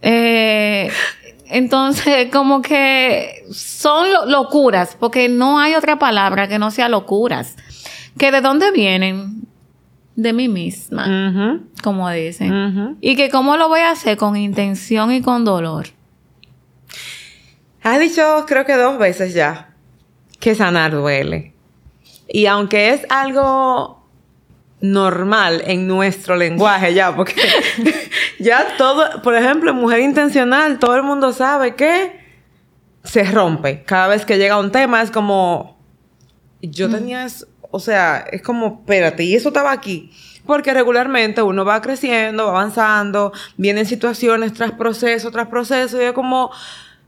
Eh, 0.00 0.88
entonces, 1.48 2.28
como 2.32 2.62
que 2.62 3.42
son 3.50 4.06
locuras, 4.30 4.96
porque 5.00 5.28
no 5.28 5.58
hay 5.58 5.74
otra 5.74 5.98
palabra 5.98 6.46
que 6.46 6.60
no 6.60 6.70
sea 6.70 6.88
locuras. 6.88 7.56
Que 8.16 8.30
de 8.30 8.40
dónde 8.40 8.70
vienen? 8.70 9.48
De 10.18 10.32
mí 10.32 10.48
misma, 10.48 11.60
como 11.80 12.10
dicen. 12.10 12.98
Y 13.00 13.14
que 13.14 13.30
cómo 13.30 13.56
lo 13.56 13.68
voy 13.68 13.78
a 13.78 13.92
hacer 13.92 14.16
con 14.16 14.36
intención 14.36 15.12
y 15.12 15.22
con 15.22 15.44
dolor. 15.44 15.86
Has 17.84 18.00
dicho, 18.00 18.44
creo 18.48 18.64
que 18.66 18.74
dos 18.74 18.98
veces 18.98 19.32
ya, 19.32 19.76
que 20.40 20.56
sanar 20.56 20.90
duele. 20.90 21.54
Y 22.28 22.46
aunque 22.46 22.94
es 22.94 23.06
algo 23.10 24.08
normal 24.80 25.62
en 25.64 25.86
nuestro 25.86 26.34
lenguaje 26.34 26.94
ya, 26.94 27.14
porque 27.14 27.36
ya 28.40 28.76
todo, 28.76 29.22
por 29.22 29.36
ejemplo, 29.36 29.70
en 29.70 29.76
mujer 29.76 30.00
intencional, 30.00 30.80
todo 30.80 30.96
el 30.96 31.04
mundo 31.04 31.32
sabe 31.32 31.76
que 31.76 32.18
se 33.04 33.22
rompe. 33.22 33.84
Cada 33.84 34.08
vez 34.08 34.26
que 34.26 34.36
llega 34.36 34.58
un 34.58 34.72
tema 34.72 35.00
es 35.00 35.12
como, 35.12 35.78
yo 36.60 36.90
tenía 36.90 37.24
eso, 37.24 37.46
o 37.70 37.80
sea, 37.80 38.26
es 38.30 38.42
como, 38.42 38.80
espérate, 38.80 39.24
y 39.24 39.34
eso 39.34 39.48
estaba 39.48 39.72
aquí. 39.72 40.10
Porque 40.46 40.72
regularmente 40.72 41.42
uno 41.42 41.64
va 41.64 41.82
creciendo, 41.82 42.44
va 42.46 42.50
avanzando, 42.50 43.32
vienen 43.56 43.84
situaciones 43.84 44.54
tras 44.54 44.72
proceso, 44.72 45.30
tras 45.30 45.48
proceso, 45.48 46.00
y 46.00 46.06
es 46.06 46.12
como, 46.12 46.50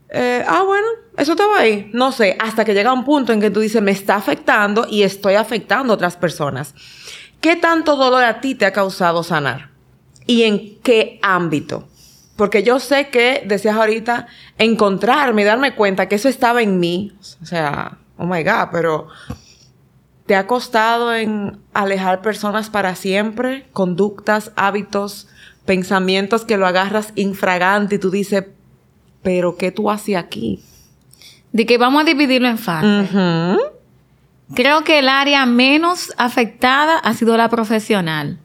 eh, 0.09 0.45
ah, 0.47 0.63
bueno, 0.63 0.87
eso 1.17 1.31
estaba 1.31 1.59
ahí. 1.59 1.89
No 1.93 2.11
sé, 2.11 2.37
hasta 2.39 2.65
que 2.65 2.73
llega 2.73 2.93
un 2.93 3.03
punto 3.03 3.33
en 3.33 3.41
que 3.41 3.49
tú 3.49 3.61
dices, 3.61 3.81
me 3.81 3.91
está 3.91 4.15
afectando 4.15 4.85
y 4.87 5.03
estoy 5.03 5.35
afectando 5.35 5.93
a 5.93 5.95
otras 5.95 6.17
personas. 6.17 6.75
¿Qué 7.39 7.55
tanto 7.55 7.95
dolor 7.95 8.23
a 8.23 8.41
ti 8.41 8.53
te 8.53 8.65
ha 8.65 8.73
causado 8.73 9.23
sanar? 9.23 9.71
¿Y 10.27 10.43
en 10.43 10.79
qué 10.81 11.19
ámbito? 11.23 11.87
Porque 12.35 12.61
yo 12.63 12.79
sé 12.79 13.09
que, 13.09 13.43
decías 13.45 13.75
ahorita, 13.75 14.27
encontrarme 14.57 15.43
darme 15.43 15.75
cuenta 15.75 16.07
que 16.07 16.15
eso 16.15 16.29
estaba 16.29 16.61
en 16.61 16.79
mí. 16.79 17.13
O 17.41 17.45
sea, 17.45 17.97
oh 18.17 18.25
my 18.25 18.43
God, 18.43 18.69
pero 18.71 19.07
¿Te 20.25 20.35
ha 20.35 20.47
costado 20.47 21.13
en 21.13 21.59
alejar 21.73 22.21
personas 22.21 22.69
para 22.69 22.95
siempre? 22.95 23.67
Conductas, 23.73 24.51
hábitos, 24.55 25.27
pensamientos 25.65 26.45
que 26.45 26.57
lo 26.57 26.67
agarras 26.67 27.11
infragante 27.15 27.95
y 27.95 27.99
tú 27.99 28.11
dices, 28.11 28.45
pero 29.23 29.57
¿qué 29.57 29.71
tú 29.71 29.89
haces 29.89 30.15
aquí? 30.15 30.63
De 31.51 31.65
que 31.65 31.77
vamos 31.77 32.01
a 32.01 32.05
dividirlo 32.05 32.47
en 32.47 32.57
fases. 32.57 33.09
Creo 34.53 34.83
que 34.83 34.99
el 34.99 35.09
área 35.09 35.45
menos 35.45 36.13
afectada 36.17 36.97
ha 36.97 37.13
sido 37.13 37.37
la 37.37 37.49
profesional. 37.49 38.39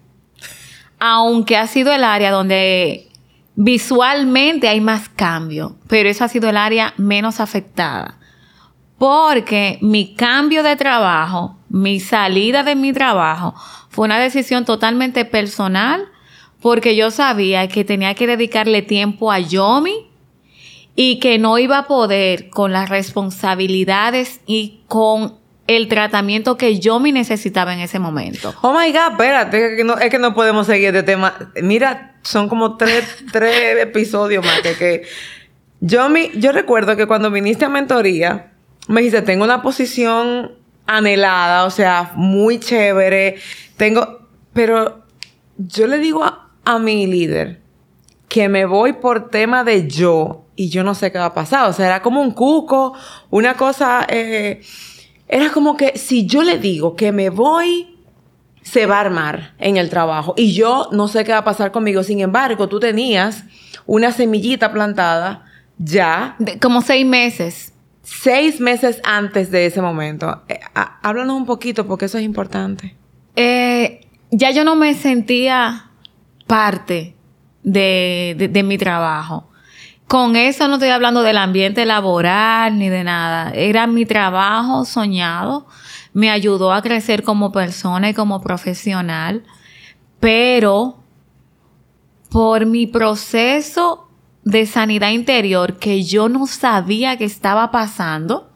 Aunque 0.99 1.57
ha 1.57 1.67
sido 1.67 1.93
el 1.93 2.05
área 2.05 2.31
donde 2.31 3.09
visualmente 3.55 4.69
hay 4.69 4.81
más 4.81 5.09
cambio, 5.09 5.77
pero 5.89 6.09
eso 6.09 6.25
ha 6.25 6.29
sido 6.29 6.49
el 6.49 6.57
área 6.57 6.95
menos 6.97 7.41
afectada. 7.41 8.19
Porque 8.99 9.79
mi 9.83 10.15
cambio 10.15 10.63
de 10.63 10.77
trabajo 10.77 11.56
mi 11.69 12.01
salida 12.01 12.63
de 12.63 12.77
mi 12.77 12.93
trabajo 12.93 13.55
fue 13.89 14.05
una 14.05 14.19
decisión 14.19 14.65
totalmente 14.65 15.25
personal 15.25 16.09
porque 16.61 16.97
yo 16.97 17.11
sabía 17.11 17.69
que 17.69 17.85
tenía 17.85 18.15
que 18.15 18.27
dedicarle 18.27 18.83
tiempo 18.83 19.31
a 19.31 19.39
Yomi 19.39 20.07
y 20.95 21.19
que 21.19 21.39
no 21.39 21.59
iba 21.59 21.79
a 21.79 21.87
poder 21.87 22.49
con 22.49 22.73
las 22.73 22.89
responsabilidades 22.89 24.41
y 24.47 24.81
con 24.89 25.35
el 25.67 25.89
tratamiento 25.89 26.57
que 26.57 26.79
yo 26.79 27.01
me 27.01 27.13
necesitaba 27.13 27.75
en 27.75 27.81
ese 27.81 27.99
momento. 27.99 28.55
Oh 28.63 28.73
my 28.73 28.93
God, 28.93 29.13
espérate, 29.13 29.73
es 29.73 29.77
que 29.77 29.85
no, 29.85 29.99
es 29.99 30.11
que 30.11 30.19
no 30.19 30.35
podemos 30.35 30.67
seguir 30.67 30.89
este 30.89 31.03
tema. 31.03 31.35
Mira, 31.61 32.17
son 32.23 32.49
como 32.49 32.77
tres, 32.77 33.05
tres 33.33 33.83
episodios 33.83 34.45
más 34.45 34.61
que, 34.61 34.75
que 34.75 35.03
yo, 35.81 36.09
mi, 36.09 36.31
yo 36.35 36.53
recuerdo 36.53 36.97
que 36.97 37.07
cuando 37.07 37.31
viniste 37.31 37.65
a 37.65 37.69
mentoría, 37.69 38.53
me 38.89 39.01
dijiste, 39.01 39.23
tengo 39.23 39.45
una 39.45 39.63
posición 39.63 40.53
anhelada, 40.87 41.65
o 41.65 41.71
sea, 41.71 42.13
muy 42.15 42.59
chévere, 42.61 43.37
tengo, 43.77 44.21
pero 44.53 45.03
yo 45.59 45.87
le 45.87 45.99
digo 45.99 46.25
a, 46.25 46.79
mi 46.79 47.07
líder 47.07 47.61
que 48.29 48.49
me 48.49 48.65
voy 48.65 48.95
por 48.95 49.31
tema 49.31 49.63
de 49.63 49.89
yo 49.89 50.45
y 50.57 50.69
yo 50.69 50.83
no 50.83 50.95
sé 50.95 51.13
qué 51.13 51.19
va 51.19 51.27
a 51.27 51.35
pasar, 51.35 51.69
o 51.69 51.73
sea, 51.73 51.87
era 51.87 52.03
como 52.03 52.21
un 52.21 52.33
cuco, 52.33 52.95
una 53.31 53.55
cosa, 53.55 54.05
eh, 54.09 54.61
era 55.29 55.51
como 55.53 55.77
que 55.77 55.97
si 55.97 56.27
yo 56.27 56.43
le 56.43 56.59
digo 56.59 56.97
que 56.97 57.13
me 57.13 57.31
voy, 57.31 57.97
se 58.63 58.87
va 58.87 58.97
a 58.97 59.01
armar 59.01 59.55
en 59.59 59.77
el 59.77 59.91
trabajo 59.91 60.35
y 60.37 60.53
yo 60.53 60.89
no 60.91 61.07
sé 61.07 61.25
qué 61.25 61.33
va 61.33 61.39
a 61.39 61.45
pasar 61.45 61.71
conmigo, 61.71 62.03
sin 62.03 62.21
embargo, 62.21 62.69
tú 62.69 62.81
tenías 62.81 63.45
una 63.87 64.11
semillita 64.11 64.73
plantada 64.73 65.45
ya. 65.79 66.37
como 66.61 66.83
seis 66.83 67.07
meses 67.07 67.73
seis 68.07 68.61
meses 68.61 69.01
antes 69.05 69.51
de 69.51 69.67
ese 69.67 69.83
momento. 69.83 70.43
Eh, 70.49 70.61
háblanos 71.03 71.37
un 71.37 71.45
poquito 71.45 71.87
porque 71.87 72.05
eso 72.05 72.19
es 72.19 72.25
importante. 72.25 72.97
Eh, 73.35 74.07
ya 74.31 74.53
yo 74.53 74.65
no 74.65 74.77
me 74.77 74.95
sentía 74.95 75.91
parte 76.47 77.17
de, 77.65 78.49
de, 78.53 78.63
mi 78.63 78.79
trabajo. 78.79 79.51
Con 80.07 80.37
eso 80.37 80.69
no 80.69 80.75
estoy 80.75 80.91
hablando 80.91 81.23
del 81.23 81.37
ambiente 81.37 81.85
laboral 81.85 82.79
ni 82.79 82.89
de 82.89 83.03
nada. 83.03 83.51
Era 83.51 83.89
mi 83.89 84.07
trabajo 84.07 84.85
soñado. 84.85 85.67
Me 86.13 86.31
ayudó 86.31 86.73
a 86.73 86.83
crecer 86.83 87.25
como 87.25 87.51
persona 87.51 88.11
y 88.11 88.15
como 88.15 88.41
profesional. 88.41 89.43
Pero 90.21 91.01
por 92.31 92.67
mi 92.67 92.87
proceso 92.87 94.06
de 94.47 94.65
sanidad 94.65 95.11
interior 95.11 95.77
que 95.77 96.05
yo 96.05 96.29
no 96.29 96.47
sabía 96.47 97.19
que 97.19 97.25
estaba 97.25 97.73
pasando, 97.73 98.49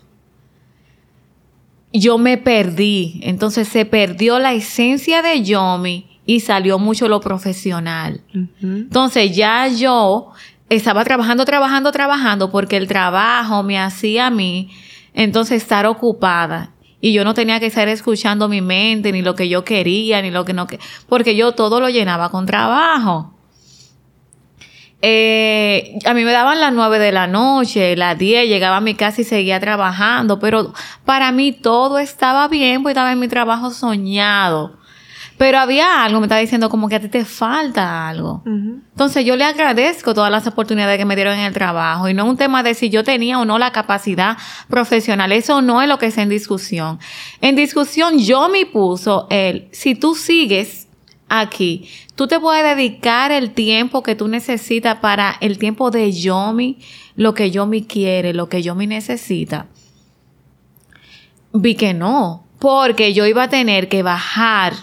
yo 1.92 2.16
me 2.16 2.38
perdí. 2.38 3.18
Entonces 3.24 3.66
se 3.66 3.84
perdió 3.84 4.38
la 4.38 4.52
esencia 4.52 5.20
de 5.20 5.42
Yomi 5.42 6.20
y 6.24 6.40
salió 6.40 6.78
mucho 6.78 7.08
lo 7.08 7.20
profesional. 7.20 8.20
Entonces 8.62 9.34
ya 9.34 9.66
yo 9.66 10.30
estaba 10.68 11.02
trabajando, 11.02 11.44
trabajando, 11.44 11.90
trabajando 11.90 12.52
porque 12.52 12.76
el 12.76 12.86
trabajo 12.86 13.64
me 13.64 13.76
hacía 13.76 14.28
a 14.28 14.30
mí 14.30 14.70
entonces 15.12 15.60
estar 15.60 15.86
ocupada. 15.86 16.70
Y 17.00 17.12
yo 17.12 17.24
no 17.24 17.34
tenía 17.34 17.58
que 17.58 17.66
estar 17.66 17.88
escuchando 17.88 18.48
mi 18.48 18.60
mente, 18.60 19.10
ni 19.10 19.22
lo 19.22 19.34
que 19.34 19.48
yo 19.48 19.64
quería, 19.64 20.22
ni 20.22 20.30
lo 20.30 20.44
que 20.44 20.52
no, 20.52 20.68
porque 21.08 21.34
yo 21.34 21.50
todo 21.50 21.80
lo 21.80 21.88
llenaba 21.88 22.30
con 22.30 22.46
trabajo. 22.46 23.34
Eh, 25.02 25.98
a 26.04 26.12
mí 26.12 26.24
me 26.24 26.32
daban 26.32 26.60
las 26.60 26.72
nueve 26.72 26.98
de 26.98 27.10
la 27.10 27.26
noche, 27.26 27.96
las 27.96 28.18
diez, 28.18 28.46
llegaba 28.48 28.76
a 28.76 28.80
mi 28.80 28.94
casa 28.94 29.22
y 29.22 29.24
seguía 29.24 29.58
trabajando, 29.58 30.38
pero 30.38 30.74
para 31.06 31.32
mí 31.32 31.52
todo 31.52 31.98
estaba 31.98 32.48
bien, 32.48 32.82
pues 32.82 32.92
estaba 32.92 33.12
en 33.12 33.18
mi 33.18 33.28
trabajo 33.28 33.70
soñado. 33.70 34.78
Pero 35.40 35.58
había 35.58 36.04
algo, 36.04 36.20
me 36.20 36.26
estaba 36.26 36.42
diciendo 36.42 36.68
como 36.68 36.86
que 36.86 36.96
a 36.96 37.00
ti 37.00 37.08
te 37.08 37.24
falta 37.24 38.10
algo. 38.10 38.42
Entonces 38.44 39.24
yo 39.24 39.36
le 39.36 39.44
agradezco 39.44 40.12
todas 40.12 40.30
las 40.30 40.46
oportunidades 40.46 40.98
que 40.98 41.06
me 41.06 41.16
dieron 41.16 41.32
en 41.32 41.46
el 41.46 41.54
trabajo 41.54 42.10
y 42.10 42.12
no 42.12 42.24
es 42.24 42.28
un 42.28 42.36
tema 42.36 42.62
de 42.62 42.74
si 42.74 42.90
yo 42.90 43.04
tenía 43.04 43.38
o 43.38 43.46
no 43.46 43.58
la 43.58 43.72
capacidad 43.72 44.36
profesional. 44.68 45.32
Eso 45.32 45.62
no 45.62 45.80
es 45.80 45.88
lo 45.88 45.98
que 45.98 46.08
es 46.08 46.18
en 46.18 46.28
discusión. 46.28 46.98
En 47.40 47.56
discusión 47.56 48.18
yo 48.18 48.50
me 48.50 48.66
puso 48.66 49.28
el, 49.30 49.70
si 49.72 49.94
tú 49.94 50.14
sigues 50.14 50.89
aquí. 51.30 51.88
Tú 52.16 52.26
te 52.26 52.38
puedes 52.38 52.62
dedicar 52.76 53.32
el 53.32 53.52
tiempo 53.52 54.02
que 54.02 54.14
tú 54.14 54.28
necesitas 54.28 54.96
para 54.96 55.36
el 55.40 55.58
tiempo 55.58 55.90
de 55.90 56.12
Yomi, 56.12 56.78
lo 57.16 57.32
que 57.32 57.50
Yomi 57.50 57.84
quiere, 57.84 58.34
lo 58.34 58.50
que 58.50 58.62
Yomi 58.62 58.86
necesita. 58.86 59.68
Vi 61.52 61.74
que 61.76 61.94
no, 61.94 62.44
porque 62.58 63.14
yo 63.14 63.26
iba 63.26 63.44
a 63.44 63.48
tener 63.48 63.88
que 63.88 64.02
bajar 64.02 64.74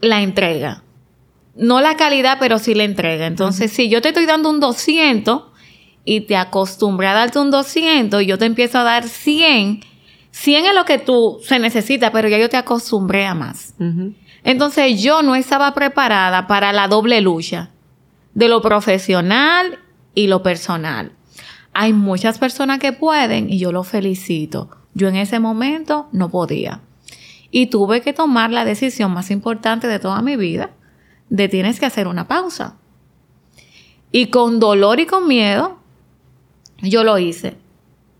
la 0.00 0.22
entrega. 0.22 0.82
No 1.54 1.80
la 1.80 1.96
calidad, 1.96 2.38
pero 2.40 2.58
sí 2.58 2.74
la 2.74 2.84
entrega. 2.84 3.26
Entonces, 3.26 3.72
si 3.72 3.88
yo 3.88 4.00
te 4.00 4.08
estoy 4.08 4.26
dando 4.26 4.48
un 4.50 4.60
200 4.60 5.42
y 6.04 6.22
te 6.22 6.36
acostumbré 6.36 7.08
a 7.08 7.14
darte 7.14 7.38
un 7.38 7.50
200 7.50 8.22
y 8.22 8.26
yo 8.26 8.38
te 8.38 8.46
empiezo 8.46 8.78
a 8.78 8.84
dar 8.84 9.08
100, 9.08 9.80
100 10.30 10.66
es 10.66 10.74
lo 10.74 10.84
que 10.84 10.98
tú 10.98 11.40
se 11.42 11.58
necesita, 11.58 12.12
pero 12.12 12.28
ya 12.28 12.38
yo 12.38 12.48
te 12.48 12.56
acostumbré 12.56 13.26
a 13.26 13.34
más. 13.34 13.74
Entonces 14.48 15.02
yo 15.02 15.20
no 15.20 15.34
estaba 15.34 15.74
preparada 15.74 16.46
para 16.46 16.72
la 16.72 16.88
doble 16.88 17.20
lucha 17.20 17.68
de 18.32 18.48
lo 18.48 18.62
profesional 18.62 19.78
y 20.14 20.26
lo 20.26 20.42
personal. 20.42 21.12
Hay 21.74 21.92
muchas 21.92 22.38
personas 22.38 22.78
que 22.78 22.94
pueden 22.94 23.52
y 23.52 23.58
yo 23.58 23.72
lo 23.72 23.84
felicito. 23.84 24.70
Yo 24.94 25.08
en 25.08 25.16
ese 25.16 25.38
momento 25.38 26.08
no 26.12 26.30
podía. 26.30 26.80
Y 27.50 27.66
tuve 27.66 28.00
que 28.00 28.14
tomar 28.14 28.50
la 28.50 28.64
decisión 28.64 29.12
más 29.12 29.30
importante 29.30 29.86
de 29.86 29.98
toda 29.98 30.22
mi 30.22 30.36
vida, 30.36 30.70
de 31.28 31.50
tienes 31.50 31.78
que 31.78 31.84
hacer 31.84 32.08
una 32.08 32.26
pausa. 32.26 32.76
Y 34.12 34.28
con 34.28 34.60
dolor 34.60 34.98
y 34.98 35.04
con 35.04 35.28
miedo, 35.28 35.76
yo 36.78 37.04
lo 37.04 37.18
hice. 37.18 37.58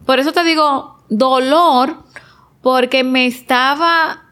Por 0.05 0.19
eso 0.19 0.33
te 0.33 0.45
digo 0.45 0.99
dolor, 1.09 2.05
porque 2.61 3.03
me 3.03 3.25
estaba 3.25 4.28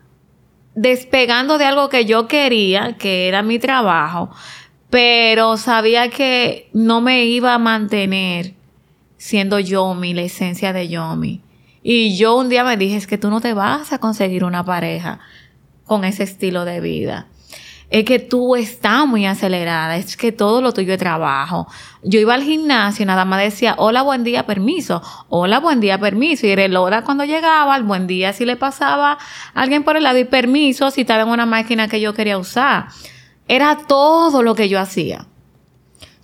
despegando 0.77 1.59
de 1.59 1.65
algo 1.65 1.89
que 1.89 2.05
yo 2.05 2.29
quería, 2.29 2.97
que 2.97 3.27
era 3.27 3.43
mi 3.43 3.59
trabajo, 3.59 4.31
pero 4.91 5.57
sabía 5.57 6.11
que 6.11 6.71
no 6.73 7.01
me 7.01 7.25
iba 7.25 7.55
a 7.55 7.59
mantener 7.59 8.55
siendo 9.17 9.59
Yomi, 9.59 10.15
la 10.15 10.23
esencia 10.23 10.73
de 10.73 10.89
Yomi. 10.89 11.41
Y 11.83 12.17
yo 12.17 12.37
un 12.37 12.49
día 12.49 12.63
me 12.63 12.77
dije, 12.77 12.97
es 12.97 13.07
que 13.07 13.19
tú 13.19 13.31
no 13.31 13.41
te 13.41 13.55
vas 13.55 13.93
a 13.93 13.99
conseguir 13.99 14.45
una 14.45 14.65
pareja 14.65 15.19
con 15.85 16.05
ese 16.05 16.23
estilo 16.23 16.65
de 16.65 16.81
vida 16.81 17.27
es 17.89 18.05
que 18.05 18.19
tú 18.19 18.57
estás 18.57 19.07
muy 19.07 19.27
acelerada, 19.27 19.97
es 19.97 20.17
que 20.17 20.33
todo 20.33 20.61
lo 20.61 20.73
tuyo 20.73 20.93
es 20.93 20.99
trabajo. 20.99 21.69
Yo 22.03 22.19
iba 22.19 22.35
al 22.35 22.43
gimnasio 22.43 23.05
y 23.05 23.07
nada 23.07 23.25
más 23.25 23.41
decía, 23.41 23.77
hola, 23.79 24.03
buen 24.03 24.25
día, 24.25 24.45
permiso, 24.45 25.03
hola, 25.29 25.61
buen 25.61 25.81
día, 25.81 25.99
permiso. 25.99 26.47
Y 26.47 26.51
era 26.51 26.65
el 26.65 26.77
hora 26.77 27.03
cuando 27.05 27.25
llegaba, 27.25 27.77
el 27.77 27.85
buen 27.85 28.07
día 28.09 28.33
si 28.33 28.45
le 28.45 28.57
pasaba 28.57 29.19
alguien 29.55 29.85
por 29.85 29.97
el 29.97 30.03
lado 30.03 30.19
y 30.19 30.25
permiso 30.25 30.91
si 30.91 31.03
estaba 31.03 31.23
en 31.23 31.29
una 31.29 31.47
máquina 31.47 31.87
que 31.87 32.01
yo 32.01 32.13
quería 32.13 32.39
usar. 32.39 32.89
Era 33.47 33.79
todo 33.87 34.43
lo 34.43 34.57
que 34.57 34.69
yo 34.69 34.81
hacía. 34.81 35.27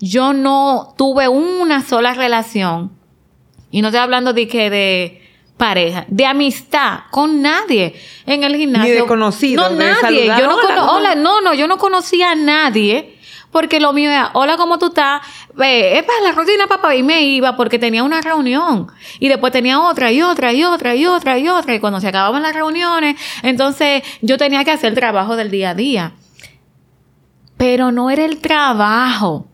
Yo 0.01 0.33
no 0.33 0.95
tuve 0.99 1.29
una 1.29 1.83
sola 1.83 2.15
relación. 2.15 2.91
Y 3.71 3.83
no 3.83 3.89
estoy 3.89 4.01
hablando 4.01 4.33
de 4.33 4.49
que 4.49 4.69
de 4.69 5.22
pareja, 5.57 6.05
de 6.09 6.27
amistad 6.27 7.01
con 7.11 7.41
nadie 7.41 7.95
en 8.27 8.45
el 8.45 8.57
gimnasio. 8.57 8.95
Ni 8.95 9.01
de 9.01 9.07
conocido. 9.07 9.71
No, 9.71 9.77
nadie. 9.77 10.27
Yo 10.27 10.47
no, 10.47 10.93
hola, 10.93 11.15
no, 11.15 11.41
no, 11.41 11.55
yo 11.55 11.69
no 11.69 11.79
conocía 11.79 12.33
a 12.33 12.35
nadie. 12.35 13.19
Porque 13.53 13.81
lo 13.81 13.93
mío 13.93 14.11
era, 14.11 14.31
hola, 14.33 14.57
¿cómo 14.57 14.79
tú 14.79 14.87
estás? 14.87 15.21
es 15.59 16.03
para 16.05 16.21
la 16.23 16.33
rutina, 16.33 16.67
papá. 16.67 16.97
Y 16.97 17.03
me 17.03 17.21
iba 17.23 17.55
porque 17.55 17.79
tenía 17.79 18.03
una 18.03 18.23
reunión. 18.23 18.91
Y 19.21 19.29
después 19.29 19.53
tenía 19.53 19.79
otra 19.79 20.11
y 20.11 20.23
otra 20.23 20.55
y 20.55 20.65
otra 20.65 20.95
y 20.97 21.05
otra 21.05 21.39
y 21.39 21.49
otra. 21.49 21.75
Y 21.75 21.79
cuando 21.79 22.01
se 22.01 22.09
acababan 22.09 22.43
las 22.43 22.55
reuniones, 22.55 23.21
entonces 23.43 24.03
yo 24.23 24.39
tenía 24.39 24.65
que 24.65 24.71
hacer 24.71 24.89
el 24.89 24.95
trabajo 24.95 25.37
del 25.37 25.51
día 25.51 25.71
a 25.71 25.75
día. 25.75 26.13
Pero 27.59 27.93
no 27.93 28.11
era 28.11 28.25
el 28.25 28.39
trabajo. 28.39 29.47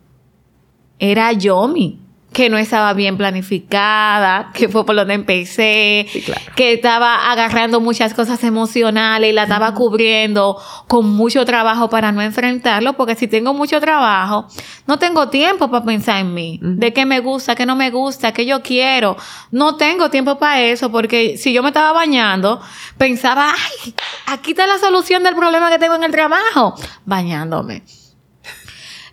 Era 1.00 1.32
yo 1.32 1.66
mi 1.66 1.98
que 2.32 2.50
no 2.50 2.58
estaba 2.58 2.92
bien 2.92 3.16
planificada, 3.16 4.50
que 4.52 4.68
fue 4.68 4.84
por 4.84 4.94
donde 4.94 5.14
empecé, 5.14 6.06
que 6.54 6.74
estaba 6.74 7.30
agarrando 7.32 7.80
muchas 7.80 8.12
cosas 8.12 8.44
emocionales 8.44 9.30
y 9.30 9.32
la 9.32 9.44
estaba 9.44 9.74
cubriendo 9.74 10.60
con 10.86 11.08
mucho 11.08 11.44
trabajo 11.44 11.88
para 11.88 12.12
no 12.12 12.20
enfrentarlo, 12.20 12.92
porque 12.94 13.14
si 13.14 13.28
tengo 13.28 13.54
mucho 13.54 13.80
trabajo, 13.80 14.46
no 14.86 14.98
tengo 14.98 15.30
tiempo 15.30 15.70
para 15.70 15.84
pensar 15.84 16.20
en 16.20 16.34
mí, 16.34 16.60
de 16.62 16.92
qué 16.92 17.06
me 17.06 17.20
gusta, 17.20 17.54
qué 17.56 17.64
no 17.64 17.76
me 17.76 17.90
gusta, 17.90 18.32
qué 18.32 18.44
yo 18.44 18.62
quiero. 18.62 19.16
No 19.50 19.76
tengo 19.76 20.10
tiempo 20.10 20.38
para 20.38 20.60
eso, 20.60 20.92
porque 20.92 21.38
si 21.38 21.52
yo 21.52 21.62
me 21.62 21.68
estaba 21.68 21.92
bañando, 21.92 22.60
pensaba, 22.98 23.52
ay, 23.52 23.94
aquí 24.26 24.50
está 24.50 24.66
la 24.66 24.78
solución 24.78 25.22
del 25.22 25.34
problema 25.34 25.70
que 25.70 25.78
tengo 25.78 25.94
en 25.94 26.04
el 26.04 26.12
trabajo, 26.12 26.74
bañándome. 27.06 27.82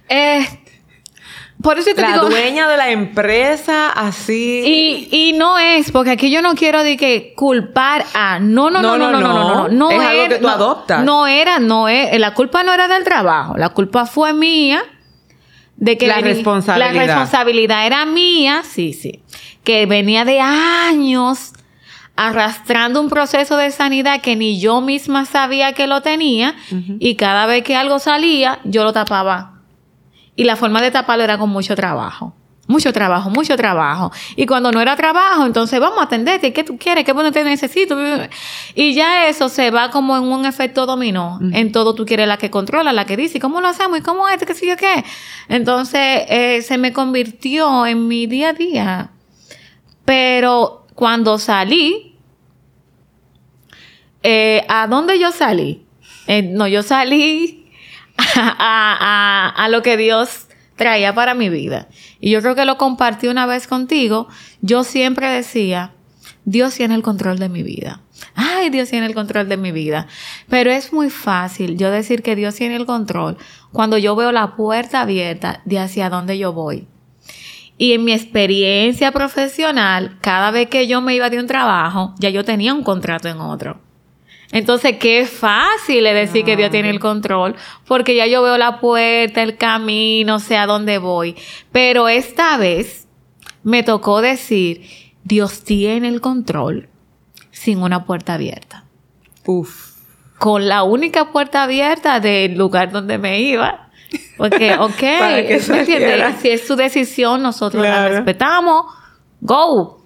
Eh, 0.09 0.45
por 1.65 1.79
eso 1.79 1.89
te 1.93 2.01
la 2.01 2.13
digo. 2.13 2.29
dueña 2.29 2.67
de 2.69 2.77
la 2.77 2.89
empresa, 2.91 3.89
así. 3.89 4.61
Y, 5.11 5.29
y 5.29 5.33
no 5.33 5.57
es, 5.59 5.91
porque 5.91 6.11
aquí 6.11 6.31
yo 6.31 6.41
no 6.41 6.55
quiero 6.55 6.81
de 6.83 6.95
que 6.95 7.33
culpar 7.35 8.05
a. 8.13 8.39
No, 8.39 8.69
no, 8.69 8.81
no, 8.81 8.97
no, 8.97 9.11
no, 9.11 9.19
no, 9.19 9.27
no. 9.33 9.67
no, 9.67 9.67
no, 9.69 9.91
Es 9.91 9.99
algo 9.99 10.27
que 10.29 10.35
tú 10.35 10.43
no, 10.43 10.49
adoptas. 10.49 11.03
No 11.03 11.27
era, 11.27 11.59
no 11.59 11.89
es. 11.89 12.17
La 12.19 12.33
culpa 12.33 12.63
no 12.63 12.71
era 12.73 12.87
del 12.87 13.03
trabajo. 13.03 13.57
La 13.57 13.69
culpa 13.69 14.05
fue 14.05 14.33
mía. 14.33 14.81
De 15.77 15.97
que 15.97 16.07
La 16.07 16.19
vení- 16.19 16.35
responsabilidad. 16.35 16.93
La 16.93 17.03
responsabilidad 17.05 17.85
era 17.85 18.05
mía, 18.05 18.61
sí, 18.63 18.93
sí. 18.93 19.19
Que 19.65 19.85
venía 19.87 20.23
de 20.23 20.39
años 20.39 21.51
arrastrando 22.15 23.01
un 23.01 23.09
proceso 23.09 23.57
de 23.57 23.71
sanidad 23.71 24.21
que 24.21 24.35
ni 24.37 24.57
yo 24.59 24.79
misma 24.79 25.25
sabía 25.25 25.73
que 25.73 25.87
lo 25.87 26.01
tenía. 26.01 26.55
Y 26.99 27.15
cada 27.15 27.45
vez 27.45 27.63
que 27.63 27.75
algo 27.75 27.99
salía, 27.99 28.59
yo 28.63 28.83
lo 28.85 28.93
tapaba 28.93 29.54
y 30.35 30.43
la 30.43 30.55
forma 30.55 30.81
de 30.81 30.91
taparlo 30.91 31.23
era 31.23 31.37
con 31.37 31.49
mucho 31.49 31.75
trabajo. 31.75 32.33
Mucho 32.67 32.91
trabajo, 32.91 33.29
mucho 33.29 33.55
trabajo. 33.55 34.11
Y 34.35 34.47
cuando 34.47 34.71
no 34.71 34.81
era 34.81 34.95
trabajo, 34.95 35.45
entonces 35.45 35.79
vamos 35.79 35.99
a 35.99 36.03
atenderte. 36.03 36.51
¿Qué 36.51 36.63
tú 36.63 36.79
quieres? 36.79 37.05
¿Qué 37.05 37.13
bueno 37.13 37.31
te 37.31 37.43
necesito? 37.43 37.95
Y 38.73 38.95
ya 38.95 39.27
eso 39.27 39.49
se 39.49 39.69
va 39.69 39.91
como 39.91 40.17
en 40.17 40.23
un 40.23 40.47
efecto 40.47 40.87
dominó. 40.87 41.39
En 41.53 41.71
todo 41.71 41.93
tú 41.93 42.07
quieres 42.07 42.27
la 42.27 42.37
que 42.37 42.49
controla, 42.49 42.91
la 42.91 43.05
que 43.05 43.17
dice, 43.17 43.37
¿y 43.37 43.41
cómo 43.41 43.61
lo 43.61 43.67
hacemos? 43.67 43.99
¿Y 43.99 44.01
cómo 44.01 44.27
es? 44.27 44.43
¿Qué 44.43 44.55
sé 44.55 44.67
yo 44.67 44.77
qué? 44.77 45.05
Entonces 45.47 46.23
eh, 46.27 46.63
se 46.63 46.79
me 46.79 46.91
convirtió 46.91 47.85
en 47.85 48.07
mi 48.07 48.25
día 48.25 48.49
a 48.49 48.53
día. 48.53 49.11
Pero 50.03 50.87
cuando 50.95 51.37
salí, 51.37 52.17
eh, 54.23 54.65
¿a 54.67 54.87
dónde 54.87 55.19
yo 55.19 55.31
salí? 55.31 55.85
Eh, 56.25 56.41
no, 56.41 56.67
yo 56.67 56.81
salí 56.81 57.64
a, 58.35 59.49
a- 59.57 59.63
a 59.63 59.69
lo 59.69 59.81
que 59.81 59.97
Dios 59.97 60.47
traía 60.75 61.13
para 61.15 61.33
mi 61.33 61.49
vida. 61.49 61.87
Y 62.19 62.31
yo 62.31 62.41
creo 62.41 62.55
que 62.55 62.65
lo 62.65 62.77
compartí 62.77 63.27
una 63.27 63.45
vez 63.45 63.67
contigo. 63.67 64.27
Yo 64.61 64.83
siempre 64.83 65.27
decía, 65.29 65.93
Dios 66.43 66.75
tiene 66.75 66.95
el 66.95 67.01
control 67.01 67.39
de 67.39 67.49
mi 67.49 67.63
vida. 67.63 68.01
Ay, 68.35 68.69
Dios 68.69 68.89
tiene 68.89 69.05
el 69.07 69.13
control 69.13 69.47
de 69.49 69.57
mi 69.57 69.71
vida. 69.71 70.07
Pero 70.49 70.71
es 70.71 70.91
muy 70.93 71.09
fácil 71.09 71.77
yo 71.77 71.91
decir 71.91 72.23
que 72.23 72.35
Dios 72.35 72.55
tiene 72.55 72.75
el 72.75 72.85
control 72.85 73.37
cuando 73.71 73.97
yo 73.97 74.15
veo 74.15 74.31
la 74.31 74.55
puerta 74.55 75.01
abierta 75.01 75.61
de 75.65 75.79
hacia 75.79 76.09
dónde 76.09 76.37
yo 76.37 76.51
voy. 76.53 76.87
Y 77.77 77.91
en 77.93 78.05
mi 78.05 78.13
experiencia 78.13 79.11
profesional, 79.11 80.17
cada 80.21 80.51
vez 80.51 80.69
que 80.69 80.87
yo 80.87 81.01
me 81.01 81.13
iba 81.15 81.29
de 81.29 81.39
un 81.39 81.47
trabajo, 81.47 82.15
ya 82.19 82.29
yo 82.29 82.45
tenía 82.45 82.73
un 82.73 82.83
contrato 82.83 83.27
en 83.27 83.39
otro. 83.39 83.81
Entonces, 84.55 84.95
qué 84.99 85.25
fácil 85.25 86.07
es 86.07 86.13
decir 86.13 86.45
que 86.45 86.55
Dios 86.55 86.71
tiene 86.71 86.89
el 86.89 87.01
control, 87.01 87.57
porque 87.85 88.15
ya 88.15 88.25
yo 88.25 88.41
veo 88.41 88.57
la 88.57 88.79
puerta, 88.79 89.43
el 89.43 89.57
camino, 89.57 90.39
sé 90.39 90.55
a 90.55 90.65
dónde 90.65 90.97
voy. 90.97 91.35
Pero 91.73 92.07
esta 92.07 92.55
vez 92.55 93.05
me 93.63 93.83
tocó 93.83 94.21
decir, 94.21 94.87
Dios 95.25 95.65
tiene 95.65 96.07
el 96.07 96.21
control 96.21 96.87
sin 97.51 97.83
una 97.83 98.05
puerta 98.05 98.35
abierta. 98.35 98.85
Uf. 99.45 99.97
Con 100.39 100.69
la 100.69 100.83
única 100.83 101.33
puerta 101.33 101.63
abierta 101.63 102.21
del 102.21 102.57
lugar 102.57 102.93
donde 102.93 103.17
me 103.17 103.41
iba. 103.41 103.89
Porque, 104.37 104.75
ok, 104.79 105.01
¿me 105.01 105.79
entiendes? 105.79 106.35
si 106.41 106.51
es 106.51 106.65
su 106.65 106.77
decisión, 106.77 107.43
nosotros 107.43 107.83
la 107.83 108.07
respetamos. 108.07 108.85
Go. 109.41 110.04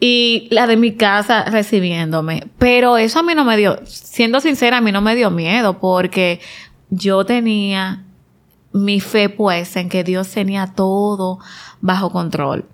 Y 0.00 0.46
la 0.50 0.66
de 0.66 0.76
mi 0.76 0.92
casa 0.94 1.44
recibiéndome. 1.44 2.46
Pero 2.58 2.96
eso 2.98 3.18
a 3.18 3.22
mí 3.22 3.34
no 3.34 3.44
me 3.44 3.56
dio, 3.56 3.80
siendo 3.84 4.40
sincera, 4.40 4.76
a 4.78 4.80
mí 4.80 4.92
no 4.92 5.00
me 5.02 5.16
dio 5.16 5.30
miedo 5.30 5.78
porque 5.80 6.40
yo 6.90 7.24
tenía 7.24 8.04
mi 8.72 9.00
fe 9.00 9.28
puesta 9.28 9.80
en 9.80 9.88
que 9.88 10.04
Dios 10.04 10.28
tenía 10.30 10.68
todo 10.76 11.38
bajo 11.80 12.10
control. 12.12 12.66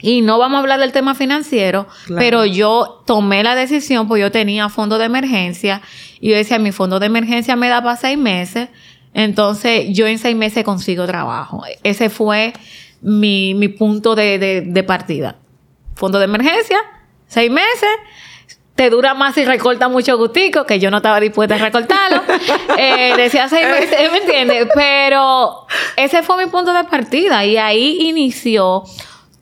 Y 0.00 0.20
no 0.20 0.38
vamos 0.38 0.58
a 0.58 0.60
hablar 0.60 0.78
del 0.78 0.92
tema 0.92 1.16
financiero, 1.16 1.88
Claro. 2.06 2.20
pero 2.20 2.44
yo 2.44 3.02
tomé 3.04 3.42
la 3.42 3.56
decisión, 3.56 4.06
pues 4.06 4.20
yo 4.22 4.30
tenía 4.30 4.68
fondo 4.68 4.96
de 4.96 5.06
emergencia 5.06 5.82
y 6.20 6.30
yo 6.30 6.36
decía, 6.36 6.60
mi 6.60 6.70
fondo 6.70 7.00
de 7.00 7.06
emergencia 7.06 7.56
me 7.56 7.68
da 7.68 7.82
para 7.82 7.96
seis 7.96 8.16
meses, 8.16 8.68
entonces 9.12 9.88
yo 9.96 10.06
en 10.06 10.18
seis 10.20 10.36
meses 10.36 10.62
consigo 10.62 11.04
trabajo. 11.06 11.64
Ese 11.82 12.10
fue 12.10 12.52
mi, 13.02 13.54
mi 13.54 13.66
punto 13.66 14.14
de, 14.14 14.38
de- 14.38 14.60
de 14.60 14.82
partida. 14.84 15.34
Fondo 15.98 16.18
de 16.18 16.24
emergencia, 16.24 16.78
seis 17.26 17.50
meses, 17.50 17.90
te 18.74 18.88
dura 18.90 19.12
más 19.14 19.34
si 19.34 19.44
recorta 19.44 19.88
mucho 19.88 20.16
gustico, 20.16 20.64
que 20.64 20.78
yo 20.78 20.90
no 20.90 20.98
estaba 20.98 21.18
dispuesta 21.20 21.56
a 21.56 21.58
recortarlo. 21.58 22.22
Eh, 22.80 23.14
decía 23.16 23.48
seis 23.48 23.66
meses, 23.68 24.12
¿me 24.12 24.18
entiendes? 24.18 24.68
Pero 24.72 25.66
ese 25.96 26.22
fue 26.22 26.44
mi 26.44 26.48
punto 26.50 26.72
de 26.72 26.84
partida 26.84 27.44
y 27.44 27.56
ahí 27.56 27.98
inició 28.08 28.84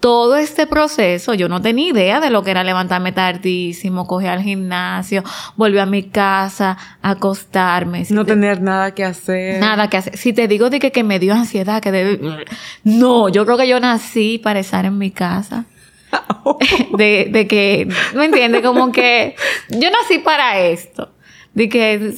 todo 0.00 0.36
este 0.36 0.66
proceso. 0.66 1.34
Yo 1.34 1.50
no 1.50 1.60
tenía 1.60 1.88
idea 1.90 2.20
de 2.20 2.30
lo 2.30 2.42
que 2.42 2.52
era 2.52 2.64
levantarme 2.64 3.12
tardísimo, 3.12 4.06
coger 4.06 4.30
al 4.30 4.40
gimnasio, 4.42 5.22
volver 5.56 5.80
a 5.80 5.86
mi 5.86 6.04
casa, 6.04 6.78
acostarme. 7.02 8.06
Si 8.06 8.14
No 8.14 8.24
te- 8.24 8.32
tener 8.32 8.62
nada 8.62 8.94
que 8.94 9.04
hacer. 9.04 9.60
Nada 9.60 9.88
que 9.90 9.98
hacer. 9.98 10.16
Si 10.16 10.32
te 10.32 10.48
digo 10.48 10.70
de 10.70 10.78
que, 10.78 10.92
que 10.92 11.04
me 11.04 11.18
dio 11.18 11.34
ansiedad, 11.34 11.82
que 11.82 11.92
de... 11.92 12.46
No, 12.84 13.28
yo 13.28 13.44
creo 13.44 13.58
que 13.58 13.68
yo 13.68 13.78
nací 13.80 14.38
para 14.38 14.60
estar 14.60 14.86
en 14.86 14.96
mi 14.96 15.10
casa. 15.10 15.64
De, 16.96 17.28
de 17.30 17.46
que, 17.46 17.88
¿me 18.14 18.26
entiendes? 18.26 18.62
Como 18.62 18.92
que 18.92 19.34
yo 19.68 19.90
nací 19.90 20.18
para 20.18 20.60
esto. 20.60 21.12
De 21.54 21.68
que, 21.68 22.14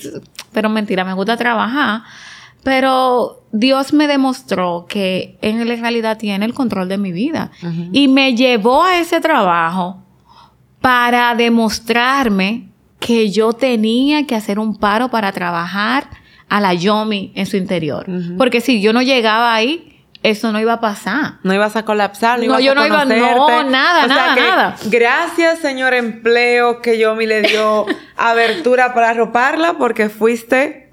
pero 0.52 0.68
mentira, 0.68 1.04
me 1.04 1.14
gusta 1.14 1.36
trabajar. 1.36 2.02
Pero 2.62 3.44
Dios 3.52 3.92
me 3.92 4.06
demostró 4.06 4.86
que 4.88 5.38
en 5.40 5.66
realidad 5.66 6.18
tiene 6.18 6.44
el 6.44 6.54
control 6.54 6.88
de 6.88 6.98
mi 6.98 7.12
vida. 7.12 7.50
Y 7.92 8.08
me 8.08 8.34
llevó 8.34 8.84
a 8.84 8.98
ese 8.98 9.20
trabajo 9.20 10.02
para 10.80 11.34
demostrarme 11.34 12.68
que 13.00 13.30
yo 13.30 13.52
tenía 13.52 14.26
que 14.26 14.34
hacer 14.34 14.58
un 14.58 14.76
paro 14.76 15.08
para 15.08 15.32
trabajar 15.32 16.10
a 16.48 16.60
la 16.60 16.74
Yomi 16.74 17.32
en 17.34 17.46
su 17.46 17.56
interior. 17.56 18.06
Porque 18.36 18.60
si 18.60 18.80
yo 18.80 18.92
no 18.92 19.02
llegaba 19.02 19.54
ahí, 19.54 19.97
eso 20.22 20.50
no 20.52 20.60
iba 20.60 20.74
a 20.74 20.80
pasar. 20.80 21.34
No 21.42 21.54
ibas 21.54 21.76
a 21.76 21.84
colapsar, 21.84 22.38
no, 22.40 22.44
No, 22.46 22.60
ibas 22.60 22.62
yo 22.64 22.72
a 22.72 22.74
no 22.74 22.86
iba- 22.86 23.04
no, 23.04 23.14
conocerte. 23.36 23.70
nada, 23.70 24.04
O 24.04 24.08
sea 24.08 24.16
nada, 24.16 24.34
que 24.34 24.40
nada. 24.40 24.76
Gracias, 24.86 25.58
señor 25.60 25.94
empleo, 25.94 26.80
que 26.82 26.98
yo 26.98 27.14
me 27.14 27.26
le 27.26 27.42
dio 27.42 27.86
abertura 28.16 28.94
para 28.94 29.10
arroparla, 29.10 29.74
porque 29.78 30.08
fuiste 30.08 30.90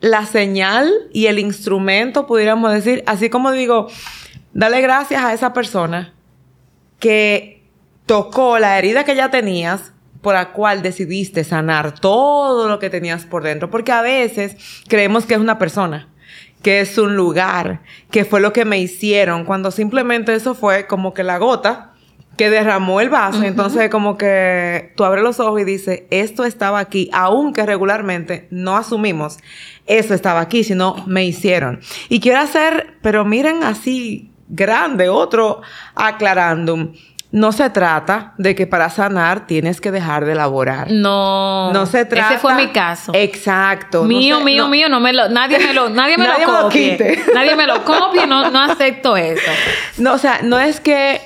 la 0.00 0.26
señal 0.26 0.92
y 1.12 1.26
el 1.26 1.38
instrumento, 1.38 2.26
pudiéramos 2.26 2.72
decir. 2.72 3.02
Así 3.06 3.30
como 3.30 3.52
digo, 3.52 3.88
dale 4.52 4.80
gracias 4.82 5.24
a 5.24 5.32
esa 5.32 5.52
persona 5.54 6.12
que 6.98 7.64
tocó 8.06 8.58
la 8.58 8.78
herida 8.78 9.04
que 9.04 9.16
ya 9.16 9.30
tenías, 9.30 9.92
por 10.20 10.34
la 10.34 10.52
cual 10.52 10.82
decidiste 10.82 11.44
sanar 11.44 11.98
todo 11.98 12.68
lo 12.68 12.78
que 12.78 12.88
tenías 12.90 13.24
por 13.24 13.42
dentro. 13.42 13.70
Porque 13.70 13.92
a 13.92 14.02
veces 14.02 14.56
creemos 14.88 15.26
que 15.26 15.34
es 15.34 15.40
una 15.40 15.58
persona, 15.58 16.08
que 16.64 16.80
es 16.80 16.96
un 16.96 17.14
lugar, 17.14 17.82
que 18.10 18.24
fue 18.24 18.40
lo 18.40 18.54
que 18.54 18.64
me 18.64 18.78
hicieron, 18.78 19.44
cuando 19.44 19.70
simplemente 19.70 20.34
eso 20.34 20.54
fue 20.54 20.86
como 20.86 21.12
que 21.12 21.22
la 21.22 21.36
gota 21.36 21.92
que 22.38 22.48
derramó 22.48 23.02
el 23.02 23.10
vaso. 23.10 23.42
Entonces, 23.42 23.90
como 23.90 24.16
que 24.16 24.92
tú 24.96 25.04
abres 25.04 25.22
los 25.22 25.38
ojos 25.40 25.60
y 25.60 25.64
dices, 25.64 26.04
esto 26.10 26.44
estaba 26.44 26.78
aquí, 26.78 27.10
aunque 27.12 27.66
regularmente 27.66 28.48
no 28.50 28.76
asumimos, 28.76 29.38
eso 29.86 30.14
estaba 30.14 30.40
aquí, 30.40 30.64
sino 30.64 30.96
me 31.06 31.26
hicieron. 31.26 31.80
Y 32.08 32.18
quiero 32.20 32.40
hacer, 32.40 32.94
pero 33.02 33.26
miren 33.26 33.62
así, 33.62 34.32
grande, 34.48 35.10
otro 35.10 35.60
aclarándum. 35.94 36.94
No 37.36 37.50
se 37.50 37.68
trata 37.68 38.32
de 38.38 38.54
que 38.54 38.68
para 38.68 38.90
sanar 38.90 39.48
tienes 39.48 39.80
que 39.80 39.90
dejar 39.90 40.24
de 40.24 40.36
laborar. 40.36 40.92
No. 40.92 41.72
No 41.72 41.84
se 41.86 42.04
trata. 42.04 42.30
Ese 42.34 42.38
fue 42.38 42.54
mi 42.54 42.68
caso. 42.68 43.10
Exacto. 43.12 44.02
No 44.02 44.08
mío, 44.08 44.38
se- 44.38 44.44
mío, 44.44 44.62
no- 44.62 44.68
mío, 44.68 44.88
no 44.88 45.00
me 45.00 45.12
lo, 45.12 45.28
nadie 45.28 45.58
me 45.58 45.74
lo, 45.74 45.88
nadie 45.90 46.16
me 46.16 46.26
Nadie 46.28 46.46
lo 46.46 46.52
me 46.52 46.58
lo 46.58 46.62
copie. 46.66 46.90
quite. 46.96 47.24
Nadie 47.34 47.56
me 47.56 47.66
lo 47.66 47.82
copie, 47.84 48.26
no, 48.28 48.50
no 48.52 48.60
acepto 48.60 49.16
eso. 49.16 49.50
No, 49.98 50.12
o 50.14 50.18
sea, 50.18 50.42
no 50.44 50.60
es 50.60 50.78
que 50.78 51.20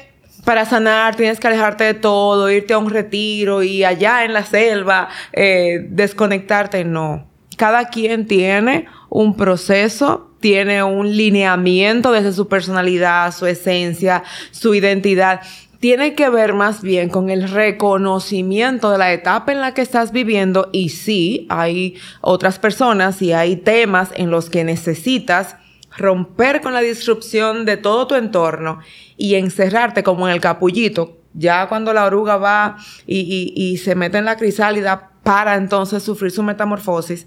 para 0.47 0.65
sanar 0.65 1.15
tienes 1.15 1.41
que 1.41 1.47
alejarte 1.49 1.85
de 1.85 1.93
todo, 1.93 2.51
irte 2.51 2.73
a 2.73 2.79
un 2.79 2.89
retiro 2.89 3.63
y 3.63 3.85
allá 3.85 4.25
en 4.25 4.33
la 4.33 4.45
selva 4.45 5.11
eh, 5.35 5.87
desconectarte. 5.91 6.87
No. 6.87 7.29
Cada 7.59 7.89
quien 7.91 8.27
tiene 8.27 8.87
un 9.11 9.37
proceso, 9.37 10.31
tiene 10.41 10.83
un 10.83 11.15
lineamiento 11.15 12.13
desde 12.13 12.33
su 12.33 12.49
personalidad, 12.49 13.35
su 13.35 13.45
esencia, 13.47 14.23
su 14.53 14.75
identidad. 14.75 15.43
Tiene 15.81 16.15
que 16.17 16.29
ver 16.29 16.55
más 16.55 16.83
bien 16.83 17.09
con 17.09 17.31
el 17.31 17.49
reconocimiento 17.49 18.91
de 18.91 18.99
la 18.99 19.13
etapa 19.13 19.53
en 19.53 19.61
la 19.61 19.75
que 19.75 19.83
estás 19.83 20.11
viviendo 20.11 20.71
y 20.73 20.89
sí, 20.89 21.47
hay 21.51 21.95
otras 22.21 22.59
personas 22.59 23.23
y 23.23 23.33
hay 23.33 23.55
temas 23.57 24.11
en 24.17 24.31
los 24.31 24.51
que 24.51 24.65
necesitas 24.65 25.55
romper 25.97 26.61
con 26.63 26.75
la 26.75 26.81
disrupción 26.81 27.65
de 27.65 27.77
todo 27.77 28.09
tu 28.09 28.17
entorno 28.17 28.81
y 29.17 29.37
encerrarte 29.37 30.03
como 30.03 30.27
en 30.29 30.35
el 30.35 30.41
capullito, 30.41 31.17
ya 31.33 31.69
cuando 31.69 31.93
la 31.93 32.07
oruga 32.07 32.37
va 32.39 32.77
y, 33.07 33.19
y- 33.21 33.53
y 33.73 33.77
se 33.79 33.95
mete 33.95 34.19
en 34.19 34.25
la 34.25 34.37
crisálida 34.37 35.11
para 35.23 35.55
entonces 35.55 36.03
sufrir 36.03 36.33
su 36.33 36.43
metamorfosis. 36.43 37.27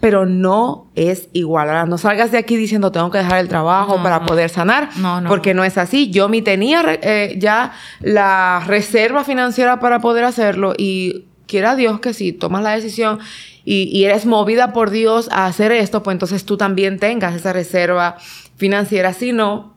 Pero 0.00 0.26
no 0.26 0.90
es 0.94 1.28
igual. 1.32 1.68
Ahora, 1.68 1.86
no 1.86 1.98
salgas 1.98 2.30
de 2.30 2.38
aquí 2.38 2.56
diciendo 2.56 2.92
tengo 2.92 3.10
que 3.10 3.18
dejar 3.18 3.38
el 3.40 3.48
trabajo 3.48 4.02
para 4.02 4.24
poder 4.24 4.50
sanar, 4.50 4.90
no, 4.96 5.20
no. 5.20 5.28
porque 5.28 5.54
no 5.54 5.64
es 5.64 5.78
así. 5.78 6.10
Yo 6.10 6.28
me 6.28 6.42
tenía 6.42 6.82
eh, 6.86 7.36
ya 7.38 7.72
la 8.00 8.62
reserva 8.66 9.24
financiera 9.24 9.80
para 9.80 10.00
poder 10.00 10.24
hacerlo 10.24 10.74
y 10.76 11.26
quiera 11.46 11.74
Dios 11.74 12.00
que 12.00 12.14
si 12.14 12.32
tomas 12.32 12.62
la 12.62 12.70
decisión 12.70 13.18
y, 13.64 13.84
y, 13.92 14.04
eres 14.04 14.24
movida 14.24 14.72
por 14.72 14.90
Dios 14.90 15.28
a 15.30 15.46
hacer 15.46 15.72
esto, 15.72 16.02
pues 16.02 16.14
entonces 16.14 16.44
tú 16.44 16.56
también 16.56 16.98
tengas 16.98 17.34
esa 17.34 17.52
reserva 17.52 18.16
financiera. 18.56 19.12
Si 19.12 19.32
no, 19.32 19.74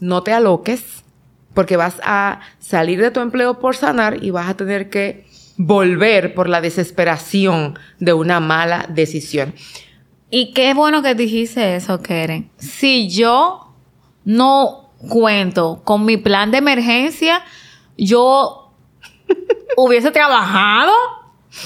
no 0.00 0.22
te 0.22 0.32
aloques, 0.32 1.04
porque 1.54 1.76
vas 1.76 2.00
a 2.04 2.40
salir 2.58 3.00
de 3.00 3.10
tu 3.10 3.20
empleo 3.20 3.58
por 3.58 3.76
sanar 3.76 4.22
y 4.22 4.30
vas 4.30 4.48
a 4.48 4.54
tener 4.54 4.90
que 4.90 5.23
volver 5.56 6.34
por 6.34 6.48
la 6.48 6.60
desesperación 6.60 7.78
de 7.98 8.12
una 8.12 8.40
mala 8.40 8.86
decisión. 8.88 9.54
Y 10.30 10.52
qué 10.52 10.74
bueno 10.74 11.02
que 11.02 11.14
dijiste 11.14 11.76
eso, 11.76 12.02
Keren. 12.02 12.50
Si 12.56 13.08
yo 13.08 13.72
no 14.24 14.90
cuento 15.08 15.82
con 15.84 16.04
mi 16.04 16.16
plan 16.16 16.50
de 16.50 16.58
emergencia, 16.58 17.42
yo 17.96 18.72
hubiese 19.76 20.10
trabajado 20.10 20.92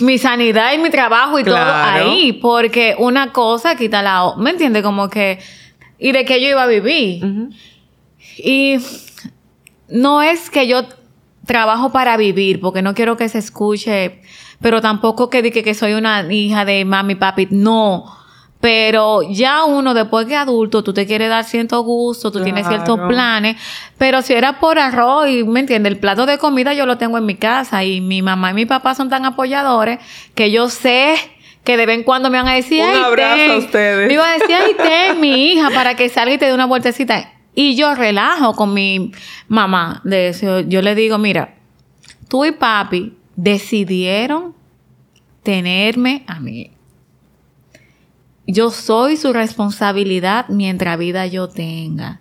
mi 0.01 0.18
sanidad 0.18 0.74
y 0.74 0.78
mi 0.78 0.91
trabajo 0.91 1.39
y 1.39 1.45
todo 1.45 1.57
ahí, 1.57 2.34
porque 2.34 2.95
una 2.99 3.32
cosa 3.32 3.74
quita 3.74 4.03
la 4.03 4.24
otra. 4.24 4.43
¿Me 4.43 4.51
entiendes? 4.51 4.82
Como 4.82 5.09
que, 5.09 5.39
¿y 5.99 6.12
de 6.12 6.24
qué 6.26 6.43
yo 6.43 6.49
iba 6.49 6.62
a 6.62 6.66
vivir? 6.66 7.24
Y 8.36 8.76
no 9.89 10.20
es 10.20 10.51
que 10.51 10.68
yo 10.68 10.84
trabajo 11.49 11.91
para 11.91 12.17
vivir, 12.17 12.61
porque 12.61 12.83
no 12.83 12.95
quiero 12.95 13.17
que 13.17 13.29
se 13.29 13.39
escuche, 13.39 14.21
pero 14.61 14.81
tampoco 14.81 15.31
que 15.31 15.43
diga 15.43 15.63
que 15.63 15.75
soy 15.75 15.95
una 15.95 16.23
hija 16.31 16.65
de 16.65 16.85
mami, 16.85 17.17
papi, 17.17 17.49
no. 17.51 18.05
Pero 18.61 19.23
ya 19.23 19.65
uno, 19.65 19.95
después 19.95 20.27
que 20.27 20.37
adulto, 20.37 20.83
tú 20.83 20.93
te 20.93 21.07
quieres 21.07 21.31
dar 21.31 21.45
cierto 21.45 21.81
gusto, 21.83 22.31
tú 22.31 22.43
tienes 22.43 22.67
ciertos 22.67 22.99
planes. 23.09 23.57
Pero 23.99 24.21
si 24.21 24.35
era 24.35 24.59
por 24.61 24.79
arroz, 24.79 25.29
y 25.29 25.45
me 25.45 25.61
entiendes, 25.61 25.93
el 25.93 25.99
plato 25.99 26.27
de 26.27 26.39
comida 26.39 26.75
yo 26.75 26.85
lo 26.85 26.99
tengo 26.99 27.19
en 27.19 27.25
mi 27.25 27.37
casa 27.37 27.85
y 27.85 28.01
mi 28.01 28.21
mamá 28.21 28.51
y 28.51 28.55
mi 28.55 28.67
papá 28.67 28.95
son 28.95 29.09
tan 29.09 29.25
apoyadores 29.25 30.01
que 30.35 30.51
yo 30.51 30.69
sé 30.69 31.15
que 31.65 31.77
de 31.77 31.87
vez 31.87 31.99
en 31.99 32.03
cuando 32.03 32.31
me 32.31 32.39
van 32.39 32.49
a 32.49 32.55
decir, 32.55 32.83
Un 32.83 33.05
abrazo 33.05 33.53
a 33.53 33.59
ustedes. 33.59 34.09
Me 34.09 34.15
iban 34.15 34.29
a 34.29 34.33
decir, 34.35 34.55
ay, 34.55 34.75
ten, 34.75 35.21
mi 35.21 35.53
hija, 35.53 35.71
para 35.71 35.95
que 35.95 36.09
salga 36.09 36.35
y 36.35 36.39
te 36.39 36.47
dé 36.47 36.55
una 36.55 36.67
vueltecita. 36.67 37.31
Y 37.61 37.75
yo 37.75 37.97
relajo 37.97 38.55
con 38.55 38.73
mi 38.73 39.11
mamá 39.49 40.01
de 40.05 40.29
eso. 40.29 40.61
Yo 40.61 40.81
le 40.81 40.95
digo, 40.95 41.19
mira, 41.19 41.57
tú 42.29 42.45
y 42.45 42.53
papi 42.53 43.17
decidieron 43.35 44.55
tenerme 45.43 46.23
a 46.29 46.39
mí. 46.39 46.71
Yo 48.47 48.71
soy 48.71 49.17
su 49.17 49.33
responsabilidad 49.33 50.47
mientras 50.49 50.97
vida 51.01 51.27
yo 51.27 51.49
tenga. 51.49 52.21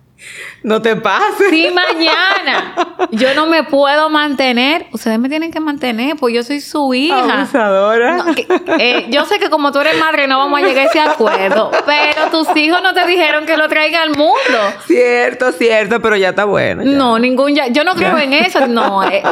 No 0.62 0.82
te 0.82 0.96
pases. 0.96 1.50
Si 1.50 1.70
mañana 1.70 2.74
yo 3.12 3.34
no 3.34 3.46
me 3.46 3.62
puedo 3.64 4.10
mantener, 4.10 4.86
ustedes 4.92 5.18
me 5.18 5.28
tienen 5.28 5.52
que 5.52 5.60
mantener, 5.60 6.16
pues 6.16 6.34
yo 6.34 6.42
soy 6.42 6.60
su 6.60 6.92
hija. 6.94 7.34
Abusadora. 7.40 8.16
No, 8.16 8.34
que, 8.34 8.46
eh, 8.78 9.06
yo 9.10 9.24
sé 9.26 9.38
que 9.38 9.48
como 9.50 9.70
tú 9.70 9.78
eres 9.80 9.98
madre 9.98 10.26
no 10.26 10.38
vamos 10.38 10.60
a 10.60 10.66
llegar 10.66 10.86
a 10.86 10.88
ese 10.88 11.00
acuerdo, 11.00 11.70
pero 11.86 12.30
tus 12.30 12.48
hijos 12.56 12.82
no 12.82 12.92
te 12.94 13.06
dijeron 13.06 13.46
que 13.46 13.56
lo 13.56 13.68
traiga 13.68 14.02
al 14.02 14.10
mundo. 14.10 14.58
Cierto, 14.86 15.52
cierto, 15.52 16.00
pero 16.02 16.16
ya 16.16 16.30
está 16.30 16.44
bueno. 16.44 16.82
Ya. 16.82 16.90
No, 16.90 17.18
ningún 17.18 17.54
ya. 17.54 17.68
Yo 17.68 17.84
no 17.84 17.94
creo 17.94 18.18
en 18.18 18.32
eso. 18.32 18.66
No. 18.66 19.02
Eh. 19.08 19.22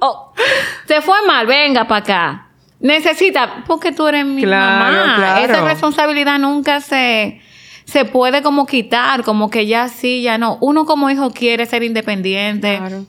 Oh, 0.00 0.32
se 0.88 1.00
fue 1.00 1.16
mal, 1.26 1.46
venga 1.46 1.86
para 1.86 2.00
acá. 2.02 2.46
Necesita, 2.80 3.62
porque 3.66 3.92
tú 3.92 4.06
eres 4.08 4.26
mi 4.26 4.42
Claro, 4.42 4.84
mamá. 4.84 5.14
claro. 5.16 5.44
Esa 5.44 5.64
responsabilidad 5.64 6.38
nunca 6.38 6.80
se, 6.80 7.40
se 7.84 8.04
puede 8.04 8.42
como 8.42 8.66
quitar, 8.66 9.24
como 9.24 9.50
que 9.50 9.66
ya 9.66 9.88
sí, 9.88 10.22
ya 10.22 10.38
no. 10.38 10.58
Uno 10.60 10.84
como 10.86 11.10
hijo 11.10 11.30
quiere 11.30 11.66
ser 11.66 11.82
independiente. 11.82 12.78
Claro. 12.78 13.04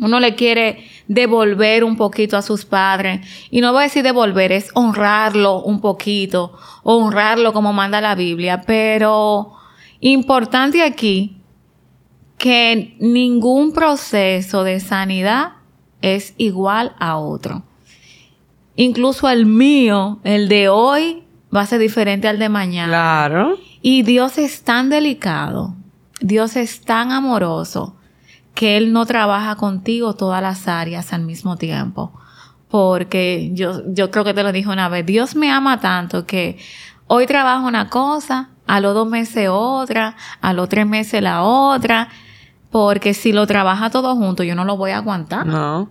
Uno 0.00 0.18
le 0.18 0.34
quiere 0.34 0.84
devolver 1.06 1.84
un 1.84 1.96
poquito 1.96 2.36
a 2.36 2.42
sus 2.42 2.64
padres. 2.64 3.26
Y 3.50 3.60
no 3.60 3.72
voy 3.72 3.80
a 3.80 3.84
decir 3.84 4.02
devolver, 4.02 4.50
es 4.50 4.70
honrarlo 4.74 5.62
un 5.62 5.80
poquito, 5.80 6.52
honrarlo 6.82 7.52
como 7.52 7.72
manda 7.72 8.00
la 8.00 8.14
Biblia. 8.14 8.62
Pero 8.66 9.52
importante 10.00 10.82
aquí 10.82 11.36
que 12.38 12.96
ningún 12.98 13.72
proceso 13.72 14.64
de 14.64 14.80
sanidad 14.80 15.52
es 16.02 16.34
igual 16.36 16.94
a 16.98 17.16
otro. 17.18 17.62
Incluso 18.76 19.28
el 19.28 19.46
mío, 19.46 20.18
el 20.24 20.48
de 20.48 20.68
hoy, 20.68 21.22
va 21.54 21.60
a 21.60 21.66
ser 21.66 21.78
diferente 21.78 22.26
al 22.26 22.40
de 22.40 22.48
mañana. 22.48 22.88
Claro. 22.88 23.56
Y 23.86 24.02
Dios 24.02 24.38
es 24.38 24.62
tan 24.62 24.88
delicado, 24.88 25.74
Dios 26.22 26.56
es 26.56 26.80
tan 26.86 27.12
amoroso, 27.12 27.96
que 28.54 28.78
Él 28.78 28.94
no 28.94 29.04
trabaja 29.04 29.56
contigo 29.56 30.14
todas 30.14 30.40
las 30.40 30.68
áreas 30.68 31.12
al 31.12 31.20
mismo 31.20 31.58
tiempo. 31.58 32.10
Porque 32.70 33.50
yo, 33.52 33.82
yo 33.88 34.10
creo 34.10 34.24
que 34.24 34.32
te 34.32 34.42
lo 34.42 34.52
dije 34.52 34.70
una 34.70 34.88
vez, 34.88 35.04
Dios 35.04 35.36
me 35.36 35.50
ama 35.50 35.80
tanto 35.80 36.24
que 36.24 36.56
hoy 37.08 37.26
trabajo 37.26 37.66
una 37.66 37.90
cosa, 37.90 38.48
a 38.66 38.80
los 38.80 38.94
dos 38.94 39.06
meses 39.06 39.50
otra, 39.50 40.16
a 40.40 40.54
los 40.54 40.70
tres 40.70 40.86
meses 40.86 41.20
la 41.20 41.42
otra, 41.42 42.08
porque 42.70 43.12
si 43.12 43.34
lo 43.34 43.46
trabaja 43.46 43.90
todo 43.90 44.16
junto 44.16 44.44
yo 44.44 44.54
no 44.54 44.64
lo 44.64 44.78
voy 44.78 44.92
a 44.92 44.96
aguantar. 44.96 45.44
No. 45.44 45.90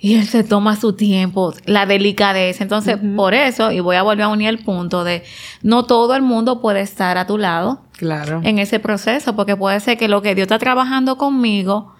Y 0.00 0.14
él 0.14 0.26
se 0.26 0.44
toma 0.44 0.76
su 0.76 0.92
tiempo, 0.92 1.52
la 1.64 1.84
delicadeza. 1.84 2.62
Entonces, 2.62 2.98
por 3.16 3.34
eso, 3.34 3.72
y 3.72 3.80
voy 3.80 3.96
a 3.96 4.02
volver 4.02 4.22
a 4.24 4.28
unir 4.28 4.48
el 4.48 4.58
punto 4.58 5.02
de, 5.02 5.24
no 5.62 5.86
todo 5.86 6.14
el 6.14 6.22
mundo 6.22 6.60
puede 6.60 6.80
estar 6.80 7.18
a 7.18 7.26
tu 7.26 7.36
lado 7.36 7.82
Claro. 7.96 8.40
en 8.44 8.60
ese 8.60 8.78
proceso, 8.78 9.34
porque 9.34 9.56
puede 9.56 9.80
ser 9.80 9.98
que 9.98 10.06
lo 10.06 10.22
que 10.22 10.36
Dios 10.36 10.44
está 10.44 10.58
trabajando 10.58 11.18
conmigo 11.18 11.94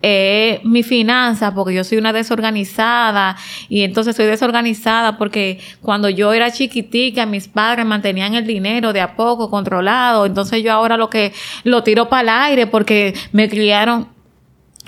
es 0.00 0.64
mi 0.64 0.82
finanza, 0.82 1.54
porque 1.54 1.74
yo 1.74 1.84
soy 1.84 1.98
una 1.98 2.12
desorganizada, 2.12 3.36
y 3.68 3.82
entonces 3.82 4.14
soy 4.16 4.26
desorganizada 4.26 5.18
porque 5.18 5.58
cuando 5.82 6.08
yo 6.08 6.32
era 6.32 6.52
chiquitica, 6.52 7.26
mis 7.26 7.48
padres 7.48 7.84
mantenían 7.84 8.34
el 8.34 8.46
dinero 8.46 8.92
de 8.92 9.00
a 9.00 9.16
poco 9.16 9.50
controlado, 9.50 10.24
entonces 10.24 10.62
yo 10.62 10.72
ahora 10.72 10.96
lo 10.96 11.10
que 11.10 11.32
lo 11.64 11.82
tiro 11.82 12.08
para 12.08 12.22
el 12.22 12.28
aire 12.28 12.66
porque 12.68 13.14
me 13.32 13.48
criaron, 13.48 14.08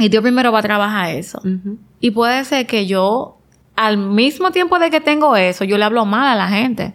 y 0.01 0.09
Dios 0.09 0.23
primero 0.23 0.51
va 0.51 0.61
a 0.61 0.63
trabajar 0.63 1.11
eso. 1.11 1.41
Y 2.01 2.11
puede 2.11 2.45
ser 2.45 2.67
que 2.67 2.87
yo, 2.87 3.39
al 3.77 3.99
mismo 3.99 4.51
tiempo 4.51 4.79
de 4.79 4.91
que 4.91 5.01
tengo 5.01 5.37
eso, 5.37 5.65
yo 5.65 5.79
le 5.79 5.85
hablo 5.85 6.07
mal 6.07 6.27
a 6.27 6.35
la 6.35 6.49
gente. 6.49 6.95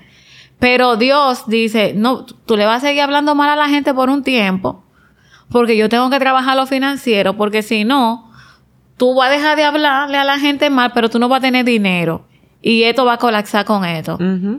Pero 0.60 0.98
Dios 0.98 1.44
dice, 1.48 1.94
no, 1.96 2.26
tú 2.26 2.58
le 2.58 2.66
vas 2.66 2.84
a 2.84 2.88
seguir 2.88 3.04
hablando 3.04 3.36
mal 3.36 3.50
a 3.50 3.56
la 3.56 3.70
gente 3.70 3.94
por 3.94 4.10
un 4.10 4.24
tiempo, 4.24 4.84
porque 5.50 5.78
yo 5.78 5.90
tengo 5.90 6.10
que 6.10 6.20
trabajar 6.20 6.58
lo 6.58 6.66
financiero, 6.66 7.38
porque 7.38 7.62
si 7.62 7.84
no, 7.84 8.32
tú 8.98 9.14
vas 9.14 9.30
a 9.30 9.32
dejar 9.32 9.58
de 9.58 9.64
hablarle 9.66 10.18
a 10.18 10.24
la 10.24 10.40
gente 10.40 10.70
mal, 10.70 10.92
pero 10.94 11.10
tú 11.10 11.20
no 11.20 11.30
vas 11.30 11.40
a 11.40 11.42
tener 11.42 11.66
dinero. 11.66 12.26
Y 12.68 12.82
esto 12.86 13.06
va 13.06 13.14
a 13.14 13.18
colapsar 13.18 13.64
con 13.64 13.86
esto. 13.86 14.18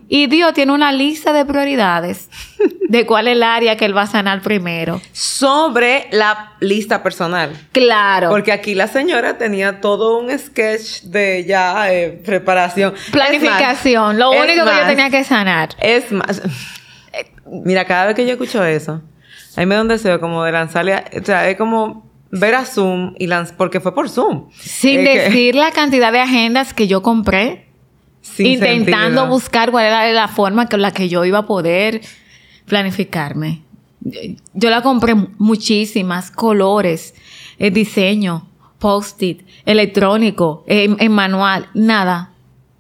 Y 0.08 0.28
Dios 0.28 0.52
tiene 0.54 0.70
una 0.70 0.92
lista 0.92 1.32
de 1.32 1.44
prioridades 1.44 2.30
de 2.88 3.04
cuál 3.04 3.26
es 3.26 3.32
el 3.32 3.42
área 3.42 3.76
que 3.76 3.84
Él 3.84 3.96
va 3.96 4.02
a 4.02 4.06
sanar 4.06 4.42
primero. 4.42 5.00
Sobre 5.10 6.06
la 6.12 6.52
lista 6.60 7.02
personal. 7.02 7.50
Claro. 7.72 8.30
Porque 8.30 8.52
aquí 8.52 8.74
la 8.76 8.86
señora 8.86 9.38
tenía 9.38 9.80
todo 9.80 10.20
un 10.20 10.30
sketch 10.38 11.02
de 11.02 11.44
ya 11.48 11.92
eh, 11.92 12.22
preparación. 12.24 12.94
Planificación. 13.10 14.18
Lo 14.20 14.30
único 14.30 14.64
que 14.64 14.70
yo 14.80 14.86
tenía 14.86 15.10
que 15.10 15.24
sanar. 15.24 15.70
Es 15.80 16.12
más. 16.12 16.40
eh, 17.12 17.32
Mira, 17.64 17.84
cada 17.86 18.06
vez 18.06 18.14
que 18.14 18.24
yo 18.24 18.32
escucho 18.34 18.64
eso, 18.64 19.02
a 19.56 19.60
mí 19.60 19.66
me 19.66 19.74
da 19.74 19.82
un 19.82 19.88
deseo 19.88 20.20
como 20.20 20.44
de 20.44 20.52
lanzarle. 20.52 20.94
a- 20.94 21.04
o 21.20 21.24
sea, 21.24 21.48
es 21.50 21.56
como 21.56 22.08
ver 22.30 22.54
a 22.54 22.64
Zoom 22.64 23.14
y 23.18 23.26
lanzar. 23.26 23.56
Porque 23.56 23.80
fue 23.80 23.94
por 23.94 24.08
Zoom. 24.08 24.48
Sin 24.58 25.02
que- 25.02 25.18
decir 25.22 25.56
la 25.56 25.72
cantidad 25.72 26.12
de 26.12 26.20
agendas 26.20 26.72
que 26.72 26.86
yo 26.86 27.02
compré, 27.02 27.65
sin 28.34 28.46
intentando 28.46 29.22
sentido. 29.22 29.26
buscar 29.28 29.70
cuál 29.70 29.86
era 29.86 30.10
la 30.12 30.28
forma 30.28 30.68
con 30.68 30.82
la 30.82 30.90
que 30.90 31.08
yo 31.08 31.24
iba 31.24 31.38
a 31.38 31.46
poder 31.46 32.00
planificarme. 32.66 33.62
Yo, 34.54 34.70
la 34.70 34.82
compré 34.82 35.14
muchísimas, 35.14 36.30
colores, 36.30 37.14
eh, 37.58 37.70
diseño, 37.70 38.48
post-it, 38.78 39.42
electrónico, 39.64 40.64
en, 40.66 40.96
en 41.00 41.12
manual, 41.12 41.68
nada. 41.74 42.32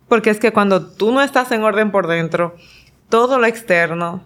Porque 0.08 0.30
es 0.30 0.38
que 0.38 0.52
cuando 0.52 0.86
tú 0.86 1.10
no 1.10 1.22
estás 1.22 1.50
en 1.50 1.64
orden 1.64 1.90
por 1.90 2.06
dentro, 2.06 2.54
todo 3.08 3.38
lo 3.38 3.46
externo, 3.46 4.22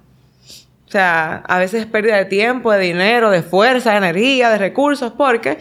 o 0.86 0.90
sea, 0.90 1.36
a 1.46 1.58
veces 1.58 1.82
es 1.82 1.86
pérdida 1.86 2.16
de 2.16 2.24
tiempo, 2.24 2.72
de 2.72 2.80
dinero, 2.80 3.30
de 3.30 3.42
fuerza, 3.42 3.92
de 3.92 3.98
energía, 3.98 4.50
de 4.50 4.58
recursos, 4.58 5.12
porque 5.12 5.58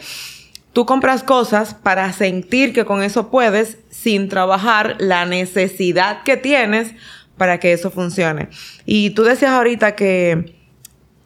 tú 0.74 0.86
compras 0.86 1.24
cosas 1.24 1.74
para 1.74 2.12
sentir 2.14 2.74
que 2.74 2.86
con 2.86 3.04
eso 3.04 3.30
puedes 3.30 3.78
sin 3.90 4.30
trabajar 4.30 4.96
la 5.00 5.26
necesidad 5.26 6.24
que 6.24 6.38
tienes 6.38 6.94
para 7.38 7.60
que 7.60 7.74
eso 7.74 7.90
funcione. 7.90 8.50
Y 8.86 9.12
tú 9.12 9.24
decías 9.24 9.52
ahorita 9.52 9.96
que, 9.96 10.56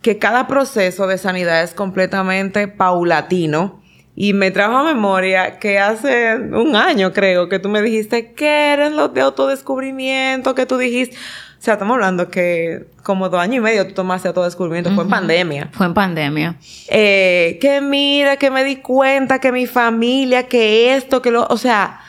que 0.02 0.18
cada 0.18 0.48
proceso 0.48 1.08
de 1.08 1.18
sanidad 1.18 1.64
es 1.64 1.74
completamente 1.74 2.68
paulatino 2.68 3.82
Y 4.16 4.34
me 4.34 4.52
trajo 4.52 4.78
a 4.78 4.84
memoria 4.84 5.58
que 5.60 5.80
hace 5.80 6.36
un 6.36 6.76
año, 6.76 7.14
creo, 7.14 7.50
que 7.50 7.58
tú 7.60 7.68
me 7.68 7.82
dijiste 7.82 8.34
que 8.34 8.72
eran 8.74 8.96
los 8.96 9.14
de 9.14 9.22
autodescubrimiento, 9.22 10.54
que 10.54 10.66
tú 10.66 10.78
dijiste. 10.78 11.18
O 11.64 11.66
sea, 11.66 11.76
estamos 11.76 11.94
hablando 11.94 12.30
que 12.30 12.88
como 13.04 13.30
dos 13.30 13.40
años 13.40 13.56
y 13.56 13.60
medio 13.62 13.88
tú 13.88 13.94
tomaste 13.94 14.28
autodescubrimiento, 14.28 14.94
fue 14.96 15.06
en 15.06 15.10
pandemia. 15.10 15.70
Fue 15.72 15.86
en 15.86 15.94
pandemia. 15.94 16.58
Eh, 16.90 17.58
que 17.62 17.80
mira, 17.80 18.36
que 18.36 18.52
me 18.52 18.66
di 18.66 18.82
cuenta 18.82 19.40
que 19.40 19.50
mi 19.54 19.66
familia, 19.66 20.50
que 20.50 20.94
esto, 20.94 21.22
que 21.22 21.32
lo. 21.32 21.48
O 21.48 21.56
sea, 21.56 22.02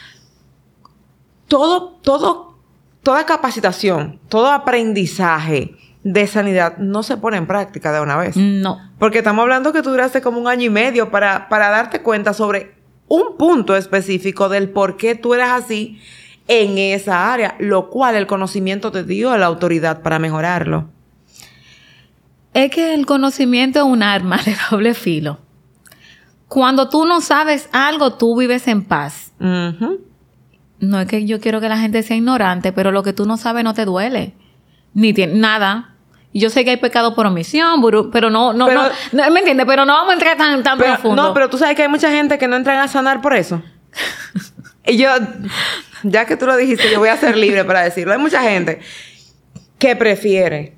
todo, 1.47 2.01
todo, 2.03 2.59
toda 3.05 3.27
capacitación, 3.27 4.19
todo 4.29 4.51
aprendizaje 4.51 5.77
de 6.03 6.27
sanidad 6.27 6.79
no 6.79 7.05
se 7.05 7.17
pone 7.17 7.37
en 7.37 7.47
práctica 7.47 7.93
de 7.93 8.01
una 8.01 8.17
vez. 8.17 8.37
No. 8.37 8.81
Porque 8.99 9.19
estamos 9.19 9.45
hablando 9.45 9.73
que 9.73 9.83
tú 9.83 9.91
duraste 9.91 10.21
como 10.21 10.41
un 10.41 10.49
año 10.49 10.65
y 10.65 10.71
medio 10.71 11.13
para, 11.13 11.49
para 11.49 11.69
darte 11.69 12.03
cuenta 12.03 12.35
sobre 12.35 12.75
un 13.07 13.37
punto 13.39 13.77
específico 13.77 14.49
del 14.49 14.71
por 14.71 14.97
qué 14.97 15.15
tú 15.15 15.33
eras 15.33 15.63
así 15.63 16.01
en 16.49 16.79
esa 16.79 17.33
área, 17.33 17.57
lo 17.59 17.91
cual 17.91 18.17
el 18.17 18.27
conocimiento 18.27 18.93
te 18.93 19.05
dio 19.05 19.37
la 19.37 19.47
autoridad 19.47 20.03
para 20.03 20.19
mejorarlo. 20.19 20.89
Es 22.53 22.71
que 22.71 22.95
el 22.95 23.07
conocimiento 23.07 23.81
es 23.81 23.85
un 23.85 24.03
arma 24.03 24.39
de 24.45 24.57
doble 24.71 24.95
filo. 24.95 25.39
Cuando 26.49 26.89
tú 26.89 27.05
no 27.05 27.21
sabes 27.21 27.69
algo, 27.73 28.15
tú 28.15 28.39
vives 28.39 28.69
en 28.69 28.85
paz. 28.85 29.33
No 29.39 31.01
es 31.01 31.09
que 31.09 31.27
yo 31.27 31.41
quiero 31.41 31.61
que 31.61 31.69
la 31.69 31.79
gente 31.79 32.03
sea 32.03 32.17
ignorante, 32.17 32.73
pero 32.73 32.93
lo 32.93 33.03
que 33.03 33.13
tú 33.13 33.27
no 33.27 33.37
sabes 33.37 33.65
no 33.65 33.75
te 33.75 33.85
duele. 33.85 34.35
Ni 34.93 35.13
tiene 35.13 35.35
nada. 35.35 35.95
Yo 36.33 36.51
sé 36.51 36.65
que 36.65 36.71
hay 36.71 36.77
pecado 36.77 37.15
por 37.15 37.27
omisión, 37.27 37.81
pero 38.13 38.31
no, 38.31 38.53
no, 38.53 38.69
no, 38.69 38.83
¿me 39.13 39.39
entiendes? 39.41 39.67
Pero 39.67 39.85
no 39.85 39.95
vamos 39.95 40.11
a 40.11 40.15
entrar 40.15 40.37
tan, 40.37 40.63
tan 40.63 40.79
profundo. 40.79 41.23
No, 41.23 41.35
pero 41.35 41.49
tú 41.49 41.59
sabes 41.59 41.75
que 41.75 41.83
hay 41.83 41.89
mucha 41.89 42.11
gente 42.11 42.39
que 42.39 42.47
no 42.47 42.57
entran 42.57 42.79
a 42.79 42.89
sanar 42.89 43.21
por 43.21 43.35
eso. 43.35 43.63
y 44.87 44.97
yo, 44.97 45.09
ya 46.03 46.27
que 46.27 46.37
tú 46.37 46.47
lo 46.47 46.57
dijiste, 46.57 46.91
yo 46.91 46.99
voy 46.99 47.09
a 47.09 47.17
ser 47.17 47.37
libre 47.37 47.65
para 47.65 47.83
decirlo. 47.83 48.13
Hay 48.13 48.19
mucha 48.19 48.43
gente 48.43 48.81
que 49.79 49.97
prefiere 49.97 50.75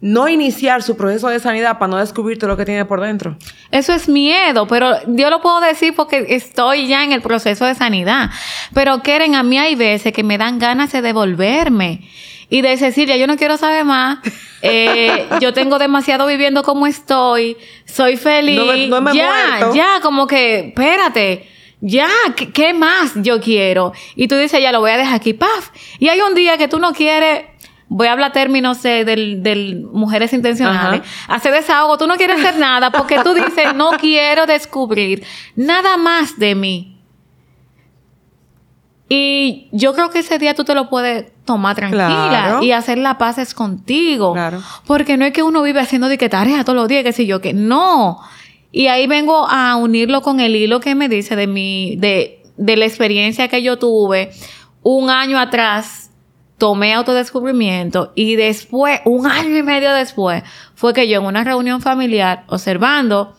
no 0.00 0.28
iniciar 0.28 0.82
su 0.82 0.96
proceso 0.96 1.28
de 1.28 1.40
sanidad 1.40 1.78
para 1.78 1.90
no 1.90 1.98
descubrir 1.98 2.38
todo 2.38 2.48
lo 2.48 2.56
que 2.56 2.64
tiene 2.64 2.86
por 2.86 3.00
dentro. 3.00 3.36
Eso 3.70 3.92
es 3.92 4.08
miedo, 4.08 4.66
pero 4.66 4.96
yo 5.06 5.28
lo 5.28 5.42
puedo 5.42 5.60
decir 5.60 5.94
porque 5.94 6.26
estoy 6.30 6.86
ya 6.86 7.04
en 7.04 7.12
el 7.12 7.20
proceso 7.20 7.66
de 7.66 7.74
sanidad. 7.74 8.30
Pero 8.72 9.02
Keren, 9.02 9.34
a 9.34 9.42
mí 9.42 9.58
hay 9.58 9.74
veces 9.74 10.12
que 10.12 10.22
me 10.22 10.38
dan 10.38 10.58
ganas 10.58 10.92
de 10.92 11.02
devolverme 11.02 12.08
y 12.48 12.62
de 12.62 12.76
Cecilia, 12.76 13.16
yo 13.16 13.26
no 13.26 13.36
quiero 13.36 13.56
saber 13.56 13.84
más. 13.84 14.18
Eh, 14.62 15.26
yo 15.40 15.54
tengo 15.54 15.78
demasiado 15.78 16.26
viviendo 16.26 16.62
como 16.62 16.86
estoy. 16.86 17.56
Soy 17.86 18.18
feliz. 18.18 18.90
No 18.90 19.00
me, 19.00 19.14
ya, 19.14 19.70
ya, 19.72 20.00
como 20.02 20.26
que, 20.26 20.68
espérate. 20.68 21.48
Ya, 21.80 22.08
¿qué, 22.52 22.74
más 22.74 23.12
yo 23.16 23.40
quiero? 23.40 23.92
Y 24.14 24.28
tú 24.28 24.36
dices, 24.36 24.60
ya 24.60 24.70
lo 24.70 24.80
voy 24.80 24.90
a 24.90 24.98
dejar 24.98 25.14
aquí, 25.14 25.32
paf. 25.32 25.70
Y 25.98 26.08
hay 26.08 26.20
un 26.20 26.34
día 26.34 26.58
que 26.58 26.68
tú 26.68 26.78
no 26.78 26.92
quieres, 26.92 27.46
voy 27.88 28.06
a 28.06 28.12
hablar 28.12 28.32
términos 28.32 28.84
eh, 28.84 29.04
del, 29.04 29.42
del, 29.42 29.86
mujeres 29.90 30.32
intencionales, 30.34 31.02
hacer 31.26 31.52
desahogo, 31.52 31.96
tú 31.96 32.06
no 32.06 32.16
quieres 32.16 32.38
hacer 32.38 32.58
nada 32.58 32.90
porque 32.90 33.20
tú 33.20 33.32
dices, 33.32 33.74
no 33.74 33.90
quiero 34.00 34.46
descubrir 34.46 35.24
nada 35.56 35.96
más 35.96 36.38
de 36.38 36.54
mí. 36.54 36.96
Y 39.12 39.68
yo 39.72 39.92
creo 39.92 40.10
que 40.10 40.20
ese 40.20 40.38
día 40.38 40.54
tú 40.54 40.62
te 40.62 40.72
lo 40.72 40.88
puedes 40.88 41.32
tomar 41.44 41.74
tranquila 41.74 42.60
y 42.62 42.70
hacer 42.70 42.96
la 42.96 43.18
paz 43.18 43.38
es 43.38 43.54
contigo. 43.54 44.34
Claro. 44.34 44.62
Porque 44.86 45.16
no 45.16 45.24
es 45.24 45.32
que 45.32 45.42
uno 45.42 45.62
vive 45.62 45.80
haciendo 45.80 46.06
de 46.06 46.16
que 46.16 46.28
tarea 46.28 46.62
todos 46.62 46.76
los 46.76 46.86
días, 46.86 47.02
que 47.02 47.12
si 47.12 47.26
yo, 47.26 47.40
que 47.40 47.52
no. 47.52 48.20
Y 48.72 48.86
ahí 48.86 49.06
vengo 49.06 49.46
a 49.48 49.76
unirlo 49.76 50.22
con 50.22 50.40
el 50.40 50.54
hilo 50.54 50.80
que 50.80 50.94
me 50.94 51.08
dice 51.08 51.36
de 51.36 51.46
mi, 51.46 51.96
de, 51.96 52.42
de 52.56 52.76
la 52.76 52.86
experiencia 52.86 53.48
que 53.48 53.62
yo 53.62 53.78
tuve 53.78 54.30
un 54.82 55.10
año 55.10 55.38
atrás. 55.38 56.10
Tomé 56.58 56.92
autodescubrimiento 56.92 58.12
y 58.14 58.36
después, 58.36 59.00
un 59.06 59.26
año 59.26 59.56
y 59.56 59.62
medio 59.62 59.94
después, 59.94 60.42
fue 60.74 60.92
que 60.92 61.08
yo 61.08 61.18
en 61.20 61.24
una 61.24 61.42
reunión 61.42 61.80
familiar, 61.80 62.44
observando, 62.48 63.34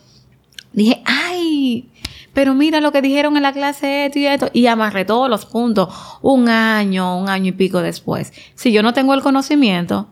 dije, 0.72 1.02
ay, 1.04 1.88
pero 2.32 2.54
mira 2.54 2.80
lo 2.80 2.92
que 2.92 3.00
dijeron 3.00 3.36
en 3.36 3.44
la 3.44 3.52
clase 3.52 4.06
esto 4.06 4.18
y 4.18 4.26
esto, 4.26 4.50
y 4.52 4.66
amarré 4.66 5.04
todos 5.04 5.30
los 5.30 5.46
puntos 5.46 5.88
un 6.20 6.48
año, 6.48 7.16
un 7.16 7.28
año 7.28 7.50
y 7.50 7.52
pico 7.52 7.80
después. 7.80 8.32
Si 8.54 8.72
yo 8.72 8.82
no 8.82 8.92
tengo 8.92 9.14
el 9.14 9.22
conocimiento, 9.22 10.08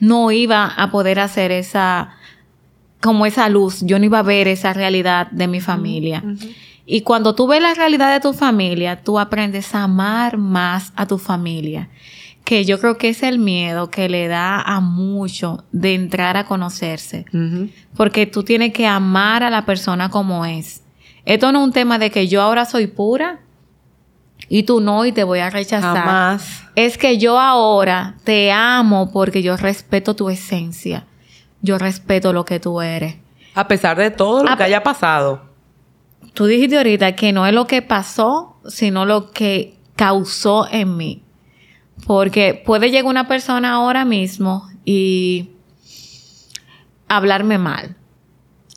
no 0.00 0.30
iba 0.30 0.66
a 0.66 0.90
poder 0.90 1.20
hacer 1.20 1.50
esa, 1.50 2.16
como 3.04 3.26
esa 3.26 3.48
luz, 3.48 3.82
yo 3.82 3.98
no 3.98 4.06
iba 4.06 4.20
a 4.20 4.22
ver 4.22 4.48
esa 4.48 4.72
realidad 4.72 5.28
de 5.30 5.46
mi 5.46 5.60
familia. 5.60 6.24
Y 6.86 7.02
cuando 7.02 7.34
tú 7.34 7.46
ves 7.46 7.62
la 7.62 7.74
realidad 7.74 8.12
de 8.12 8.20
tu 8.20 8.32
familia, 8.32 9.02
tú 9.02 9.18
aprendes 9.18 9.74
a 9.74 9.84
amar 9.84 10.38
más 10.38 10.92
a 10.96 11.06
tu 11.06 11.18
familia. 11.18 11.88
Que 12.44 12.64
yo 12.64 12.78
creo 12.78 12.98
que 12.98 13.08
es 13.08 13.22
el 13.22 13.38
miedo 13.38 13.90
que 13.90 14.08
le 14.08 14.28
da 14.28 14.60
a 14.60 14.80
mucho 14.80 15.64
de 15.72 15.94
entrar 15.94 16.36
a 16.36 16.44
conocerse. 16.44 17.24
Porque 17.96 18.26
tú 18.26 18.42
tienes 18.42 18.72
que 18.72 18.86
amar 18.86 19.42
a 19.42 19.50
la 19.50 19.64
persona 19.64 20.10
como 20.10 20.44
es 20.44 20.84
esto 21.24 21.52
no 21.52 21.60
es 21.60 21.64
un 21.64 21.72
tema 21.72 21.98
de 21.98 22.10
que 22.10 22.28
yo 22.28 22.42
ahora 22.42 22.66
soy 22.66 22.86
pura 22.86 23.40
y 24.48 24.64
tú 24.64 24.80
no 24.80 25.06
y 25.06 25.12
te 25.12 25.24
voy 25.24 25.38
a 25.38 25.50
rechazar. 25.50 25.96
Jamás. 25.96 26.64
Es 26.74 26.98
que 26.98 27.18
yo 27.18 27.38
ahora 27.38 28.14
te 28.24 28.52
amo 28.52 29.10
porque 29.10 29.42
yo 29.42 29.56
respeto 29.56 30.14
tu 30.14 30.28
esencia. 30.28 31.06
Yo 31.64 31.78
respeto 31.78 32.34
lo 32.34 32.44
que 32.44 32.60
tú 32.60 32.82
eres. 32.82 33.16
A 33.54 33.66
pesar 33.66 33.96
de 33.96 34.10
todo 34.10 34.44
lo 34.44 34.56
que 34.56 34.62
haya 34.62 34.82
pasado. 34.82 35.48
Tú 36.34 36.44
dijiste 36.44 36.76
ahorita 36.76 37.16
que 37.16 37.32
no 37.32 37.46
es 37.46 37.54
lo 37.54 37.66
que 37.66 37.80
pasó, 37.80 38.58
sino 38.66 39.06
lo 39.06 39.30
que 39.30 39.74
causó 39.96 40.68
en 40.70 40.96
mí. 40.98 41.22
Porque 42.06 42.62
puede 42.66 42.90
llegar 42.90 43.06
una 43.06 43.28
persona 43.28 43.72
ahora 43.72 44.04
mismo 44.04 44.68
y 44.84 45.52
hablarme 47.08 47.56
mal 47.56 47.96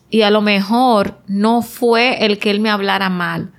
y 0.09 0.21
a 0.21 0.29
lo 0.29 0.41
mejor 0.41 1.19
no 1.27 1.61
fue 1.61 2.25
el 2.25 2.39
que 2.39 2.49
él 2.49 2.59
me 2.59 2.69
hablara 2.69 3.09
mal, 3.09 3.51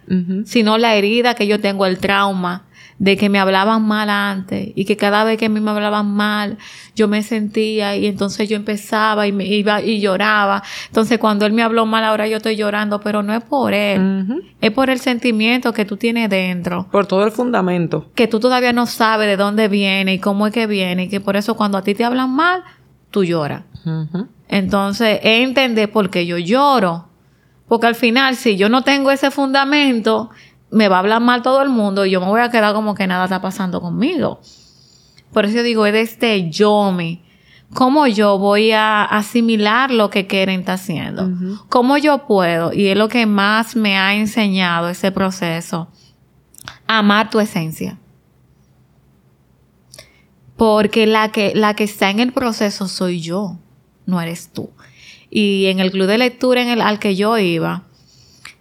sino 0.46 0.78
la 0.78 0.94
herida 0.94 1.34
que 1.34 1.46
yo 1.46 1.60
tengo, 1.60 1.84
el 1.84 1.98
trauma 1.98 2.64
de 2.98 3.16
que 3.16 3.28
me 3.28 3.38
hablaban 3.38 3.86
mal 3.86 4.10
antes 4.10 4.70
y 4.74 4.84
que 4.84 4.96
cada 4.96 5.22
vez 5.24 5.38
que 5.38 5.46
a 5.46 5.48
mí 5.48 5.60
me 5.60 5.70
hablaban 5.70 6.12
mal 6.12 6.58
yo 6.96 7.06
me 7.06 7.22
sentía 7.22 7.96
y 7.96 8.06
entonces 8.06 8.48
yo 8.48 8.56
empezaba 8.56 9.26
y 9.28 9.32
me 9.32 9.46
iba 9.46 9.80
y 9.80 10.00
lloraba. 10.00 10.62
Entonces 10.88 11.18
cuando 11.18 11.46
él 11.46 11.52
me 11.52 11.62
habló 11.62 11.86
mal 11.86 12.04
ahora 12.04 12.26
yo 12.26 12.38
estoy 12.38 12.56
llorando, 12.56 13.00
pero 13.00 13.22
no 13.22 13.32
es 13.32 13.42
por 13.42 13.72
él, 13.72 14.42
es 14.60 14.70
por 14.72 14.90
el 14.90 14.98
sentimiento 14.98 15.72
que 15.72 15.84
tú 15.84 15.96
tienes 15.96 16.28
dentro. 16.28 16.88
Por 16.90 17.06
todo 17.06 17.24
el 17.24 17.30
fundamento. 17.30 18.10
Que 18.14 18.26
tú 18.26 18.40
todavía 18.40 18.72
no 18.72 18.86
sabes 18.86 19.28
de 19.28 19.36
dónde 19.36 19.68
viene 19.68 20.14
y 20.14 20.18
cómo 20.18 20.48
es 20.48 20.52
que 20.52 20.66
viene 20.66 21.04
y 21.04 21.08
que 21.08 21.20
por 21.20 21.36
eso 21.36 21.56
cuando 21.56 21.78
a 21.78 21.82
ti 21.82 21.94
te 21.94 22.04
hablan 22.04 22.34
mal, 22.34 22.64
tú 23.10 23.24
lloras. 23.24 23.62
Entonces, 24.48 25.20
entender 25.22 25.90
por 25.90 26.10
qué 26.10 26.26
yo 26.26 26.36
lloro. 26.36 27.06
Porque 27.68 27.86
al 27.86 27.94
final, 27.94 28.34
si 28.36 28.56
yo 28.56 28.68
no 28.68 28.82
tengo 28.82 29.10
ese 29.10 29.30
fundamento, 29.30 30.30
me 30.70 30.88
va 30.88 30.96
a 30.96 30.98
hablar 31.00 31.20
mal 31.20 31.42
todo 31.42 31.62
el 31.62 31.68
mundo 31.68 32.04
y 32.04 32.10
yo 32.10 32.20
me 32.20 32.26
voy 32.26 32.40
a 32.40 32.50
quedar 32.50 32.74
como 32.74 32.94
que 32.94 33.06
nada 33.06 33.24
está 33.24 33.40
pasando 33.40 33.80
conmigo. 33.80 34.40
Por 35.32 35.44
eso 35.44 35.62
digo, 35.62 35.86
es 35.86 35.92
de 35.92 36.00
este 36.00 36.50
yo 36.50 36.92
me. 36.92 37.22
¿Cómo 37.74 38.06
yo 38.06 38.38
voy 38.38 38.72
a 38.72 39.04
asimilar 39.04 39.90
lo 39.90 40.08
que 40.08 40.26
Keren 40.26 40.60
está 40.60 40.74
haciendo? 40.74 41.30
¿Cómo 41.68 41.98
yo 41.98 42.26
puedo? 42.26 42.72
Y 42.72 42.88
es 42.88 42.96
lo 42.96 43.08
que 43.08 43.26
más 43.26 43.76
me 43.76 43.98
ha 43.98 44.14
enseñado 44.14 44.88
ese 44.88 45.12
proceso. 45.12 45.88
Amar 46.86 47.28
tu 47.28 47.40
esencia. 47.40 47.98
Porque 50.56 51.06
la 51.06 51.30
que, 51.30 51.52
la 51.54 51.74
que 51.74 51.84
está 51.84 52.08
en 52.08 52.20
el 52.20 52.32
proceso 52.32 52.88
soy 52.88 53.20
yo 53.20 53.58
no 54.06 54.20
eres 54.20 54.50
tú. 54.50 54.70
Y 55.30 55.66
en 55.66 55.78
el 55.78 55.90
club 55.90 56.06
de 56.06 56.16
lectura 56.16 56.62
en 56.62 56.68
el, 56.68 56.80
al 56.80 56.98
que 56.98 57.14
yo 57.14 57.36
iba, 57.36 57.84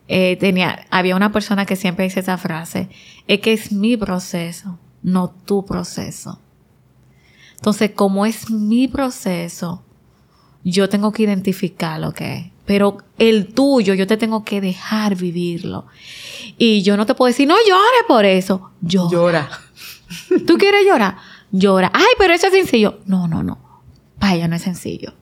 eh, 0.07 0.37
tenía, 0.37 0.85
había 0.89 1.15
una 1.15 1.31
persona 1.31 1.65
que 1.65 1.75
siempre 1.75 2.05
dice 2.05 2.21
esa 2.21 2.37
frase, 2.37 2.89
es 3.27 3.39
que 3.41 3.53
es 3.53 3.71
mi 3.71 3.97
proceso, 3.97 4.79
no 5.03 5.29
tu 5.29 5.65
proceso. 5.65 6.39
Entonces, 7.55 7.91
como 7.91 8.25
es 8.25 8.49
mi 8.49 8.87
proceso, 8.87 9.83
yo 10.63 10.89
tengo 10.89 11.11
que 11.11 11.23
identificar 11.23 11.99
lo 11.99 12.13
que 12.13 12.35
es. 12.35 12.45
Pero 12.65 12.97
el 13.17 13.53
tuyo, 13.53 13.93
yo 13.93 14.07
te 14.07 14.17
tengo 14.17 14.43
que 14.43 14.59
dejar 14.59 15.15
vivirlo. 15.15 15.85
Y 16.57 16.83
yo 16.83 16.97
no 16.97 17.05
te 17.05 17.15
puedo 17.15 17.27
decir, 17.27 17.47
no 17.47 17.55
llores 17.55 18.03
por 18.07 18.25
eso. 18.25 18.71
Llora. 18.81 19.09
Llora. 19.09 19.49
¿Tú 20.45 20.57
quieres 20.57 20.85
llorar? 20.85 21.15
Llora. 21.51 21.91
Ay, 21.93 22.13
pero 22.17 22.33
eso 22.33 22.47
es 22.47 22.53
sencillo. 22.53 22.99
No, 23.05 23.27
no, 23.27 23.41
no. 23.41 23.81
Vaya, 24.19 24.47
no 24.47 24.55
es 24.57 24.63
sencillo. 24.63 25.13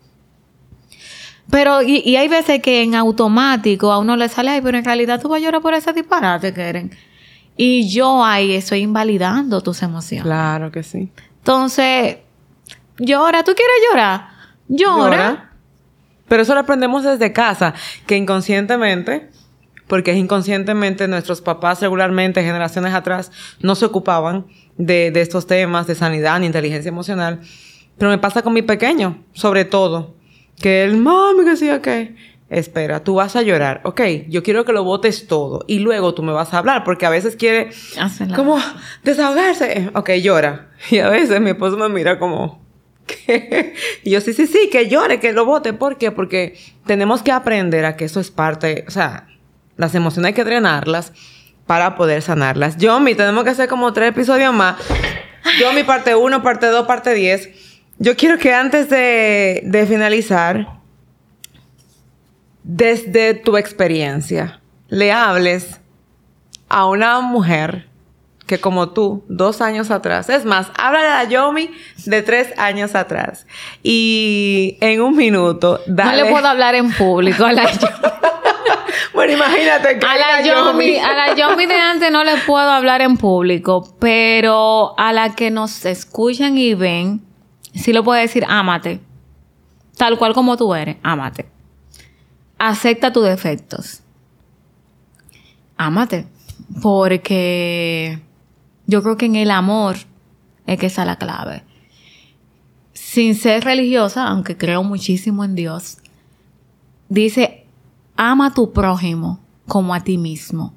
Pero, 1.49 1.81
y, 1.81 2.01
y, 2.03 2.15
hay 2.15 2.27
veces 2.27 2.61
que 2.61 2.81
en 2.81 2.95
automático 2.95 3.91
a 3.91 3.99
uno 3.99 4.15
le 4.17 4.29
sale, 4.29 4.49
ay, 4.49 4.61
pero 4.61 4.77
en 4.77 4.85
realidad 4.85 5.21
tú 5.21 5.29
vas 5.29 5.41
a 5.41 5.43
llorar 5.43 5.61
por 5.61 5.73
ese 5.73 5.93
disparate, 5.93 6.53
Keren. 6.53 6.91
Y 7.55 7.87
yo 7.89 8.23
ahí 8.25 8.53
estoy 8.53 8.79
invalidando 8.79 9.61
tus 9.61 9.81
emociones. 9.83 10.25
Claro 10.25 10.71
que 10.71 10.83
sí. 10.83 11.11
Entonces, 11.37 12.17
llora, 12.97 13.43
¿tú 13.43 13.53
quieres 13.53 13.75
llorar? 13.89 14.29
Llora. 14.67 15.51
Pero 16.27 16.41
eso 16.41 16.55
lo 16.55 16.61
aprendemos 16.61 17.03
desde 17.03 17.31
casa, 17.31 17.75
que 18.07 18.17
inconscientemente 18.17 19.29
porque 19.87 20.13
inconscientemente 20.13 21.07
nuestros 21.07 21.41
papás 21.41 21.81
regularmente, 21.81 22.43
generaciones 22.43 22.93
atrás, 22.93 23.31
no 23.61 23.75
se 23.75 23.85
ocupaban 23.85 24.47
de, 24.77 25.11
de 25.11 25.21
estos 25.21 25.47
temas 25.47 25.87
de 25.87 25.95
sanidad 25.95 26.39
ni 26.39 26.47
inteligencia 26.47 26.89
emocional. 26.89 27.41
Pero 27.97 28.09
me 28.09 28.17
pasa 28.17 28.41
con 28.41 28.53
mi 28.53 28.61
pequeño, 28.61 29.23
sobre 29.33 29.63
todo, 29.65 30.15
que 30.59 30.83
el 30.83 30.97
mami 30.97 31.43
que 31.43 31.51
decía 31.51 31.81
que 31.81 32.15
espera, 32.49 33.03
tú 33.03 33.15
vas 33.15 33.35
a 33.35 33.41
llorar, 33.41 33.81
ok, 33.83 34.01
yo 34.29 34.43
quiero 34.43 34.65
que 34.65 34.73
lo 34.73 34.83
botes 34.83 35.27
todo 35.27 35.65
y 35.67 35.79
luego 35.79 36.13
tú 36.13 36.23
me 36.23 36.31
vas 36.31 36.53
a 36.53 36.59
hablar, 36.59 36.83
porque 36.83 37.05
a 37.05 37.09
veces 37.09 37.35
quiere 37.35 37.71
como 38.35 38.59
desahogarse, 39.03 39.89
ok, 39.93 40.11
llora. 40.21 40.69
Y 40.91 40.99
a 40.99 41.09
veces 41.09 41.41
mi 41.41 41.49
esposo 41.49 41.77
me 41.77 41.89
mira 41.89 42.19
como, 42.19 42.63
¿qué? 43.07 43.73
Y 44.03 44.11
yo 44.11 44.21
sí, 44.21 44.33
sí, 44.33 44.45
sí, 44.45 44.69
que 44.71 44.87
llore, 44.87 45.19
que 45.19 45.33
lo 45.33 45.45
bote, 45.45 45.73
¿por 45.73 45.97
qué? 45.97 46.11
Porque 46.11 46.57
tenemos 46.85 47.23
que 47.23 47.31
aprender 47.31 47.85
a 47.85 47.95
que 47.95 48.05
eso 48.05 48.19
es 48.19 48.29
parte, 48.29 48.85
o 48.87 48.91
sea, 48.91 49.27
las 49.77 49.95
emociones 49.95 50.29
hay 50.29 50.33
que 50.33 50.43
drenarlas 50.43 51.11
para 51.65 51.95
poder 51.95 52.21
sanarlas. 52.21 52.77
Yo, 52.77 52.99
mi, 52.99 53.15
tenemos 53.15 53.43
que 53.43 53.49
hacer 53.49 53.67
como 53.67 53.91
tres 53.93 54.09
episodios 54.09 54.53
más. 54.53 54.77
Yo, 55.59 55.73
mi 55.73 55.83
parte 55.83 56.15
1, 56.15 56.43
parte 56.43 56.67
2, 56.67 56.85
parte 56.85 57.13
10. 57.13 57.49
Yo 57.97 58.15
quiero 58.15 58.37
que 58.37 58.53
antes 58.53 58.89
de, 58.89 59.61
de 59.63 59.85
finalizar, 59.85 60.79
desde 62.63 63.33
tu 63.35 63.57
experiencia, 63.57 64.59
le 64.89 65.11
hables 65.11 65.79
a 66.67 66.85
una 66.87 67.21
mujer 67.21 67.87
que 68.45 68.59
como 68.59 68.89
tú, 68.89 69.23
dos 69.27 69.61
años 69.61 69.89
atrás, 69.91 70.29
es 70.29 70.45
más, 70.45 70.67
háblale 70.77 71.07
a 71.07 71.23
Yomi 71.23 71.71
de 72.05 72.21
tres 72.21 72.53
años 72.57 72.93
atrás. 72.93 73.47
Y 73.81 74.77
en 74.81 75.01
un 75.01 75.15
minuto, 75.15 75.79
dale. 75.87 76.21
No 76.21 76.25
le 76.25 76.31
puedo 76.31 76.47
hablar 76.47 76.75
en 76.75 76.91
público 76.93 77.43
a 77.43 77.53
la 77.53 77.71
Yomi. 77.71 77.93
bueno, 79.13 79.33
imagínate 79.33 79.97
que 79.97 80.05
a 80.05 80.15
la 80.15 80.41
Yomi, 80.41 80.97
a 80.97 81.13
la 81.13 81.35
Yomi 81.35 81.65
de 81.65 81.75
antes 81.75 82.11
no 82.11 82.23
le 82.23 82.37
puedo 82.37 82.69
hablar 82.69 83.01
en 83.01 83.17
público, 83.17 83.95
pero 83.99 84.93
a 84.99 85.11
la 85.11 85.33
que 85.33 85.49
nos 85.49 85.85
escuchan 85.85 86.57
y 86.57 86.75
ven, 86.75 87.21
sí 87.75 87.93
lo 87.93 88.03
puedo 88.03 88.19
decir, 88.19 88.45
ámate. 88.47 89.01
Tal 89.97 90.17
cual 90.17 90.33
como 90.33 90.57
tú 90.57 90.73
eres, 90.73 90.97
ámate 91.03 91.55
acepta 92.57 93.13
tus 93.13 93.25
defectos. 93.25 94.01
Ámate. 95.77 96.27
Porque 96.81 98.21
yo 98.87 99.03
creo 99.03 99.17
que 99.17 99.25
en 99.25 99.35
el 99.35 99.51
amor 99.51 99.97
es 100.65 100.79
que 100.79 100.87
está 100.87 101.05
la 101.05 101.17
clave. 101.17 101.63
Sin 102.93 103.35
ser 103.35 103.63
religiosa, 103.63 104.27
aunque 104.27 104.57
creo 104.57 104.83
muchísimo 104.83 105.43
en 105.43 105.55
Dios, 105.55 105.97
dice, 107.09 107.65
ama 108.15 108.47
a 108.47 108.53
tu 108.53 108.71
prójimo 108.71 109.39
como 109.67 109.93
a 109.93 110.03
ti 110.03 110.17
mismo. 110.17 110.73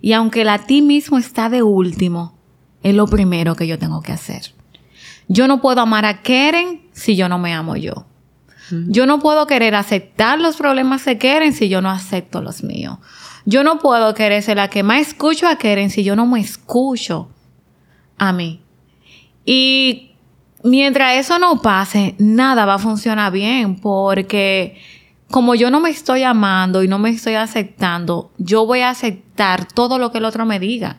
Y 0.00 0.12
aunque 0.12 0.42
el 0.42 0.48
a 0.48 0.58
ti 0.58 0.82
mismo 0.82 1.18
está 1.18 1.48
de 1.48 1.62
último, 1.62 2.34
es 2.82 2.94
lo 2.94 3.06
primero 3.06 3.54
que 3.54 3.66
yo 3.66 3.78
tengo 3.78 4.02
que 4.02 4.12
hacer. 4.12 4.54
Yo 5.32 5.46
no 5.46 5.60
puedo 5.60 5.80
amar 5.80 6.06
a 6.06 6.22
Keren 6.22 6.82
si 6.90 7.14
yo 7.14 7.28
no 7.28 7.38
me 7.38 7.54
amo 7.54 7.76
yo. 7.76 8.04
Yo 8.88 9.06
no 9.06 9.20
puedo 9.20 9.46
querer 9.46 9.76
aceptar 9.76 10.40
los 10.40 10.56
problemas 10.56 11.04
que 11.04 11.18
quieren 11.18 11.52
si 11.52 11.68
yo 11.68 11.80
no 11.80 11.88
acepto 11.88 12.42
los 12.42 12.64
míos. 12.64 12.98
Yo 13.44 13.62
no 13.62 13.78
puedo 13.78 14.12
querer 14.14 14.42
ser 14.42 14.56
la 14.56 14.68
que 14.68 14.82
más 14.82 15.00
escucho 15.00 15.46
a 15.46 15.54
Keren 15.54 15.90
si 15.90 16.02
yo 16.02 16.16
no 16.16 16.26
me 16.26 16.40
escucho 16.40 17.28
a 18.18 18.32
mí. 18.32 18.60
Y 19.44 20.10
mientras 20.64 21.16
eso 21.16 21.38
no 21.38 21.62
pase, 21.62 22.16
nada 22.18 22.66
va 22.66 22.74
a 22.74 22.78
funcionar 22.78 23.30
bien 23.30 23.76
porque 23.76 24.80
como 25.30 25.54
yo 25.54 25.70
no 25.70 25.78
me 25.78 25.90
estoy 25.90 26.24
amando 26.24 26.82
y 26.82 26.88
no 26.88 26.98
me 26.98 27.10
estoy 27.10 27.34
aceptando, 27.34 28.32
yo 28.36 28.66
voy 28.66 28.80
a 28.80 28.90
aceptar 28.90 29.72
todo 29.72 29.98
lo 30.00 30.10
que 30.10 30.18
el 30.18 30.24
otro 30.24 30.44
me 30.44 30.58
diga. 30.58 30.98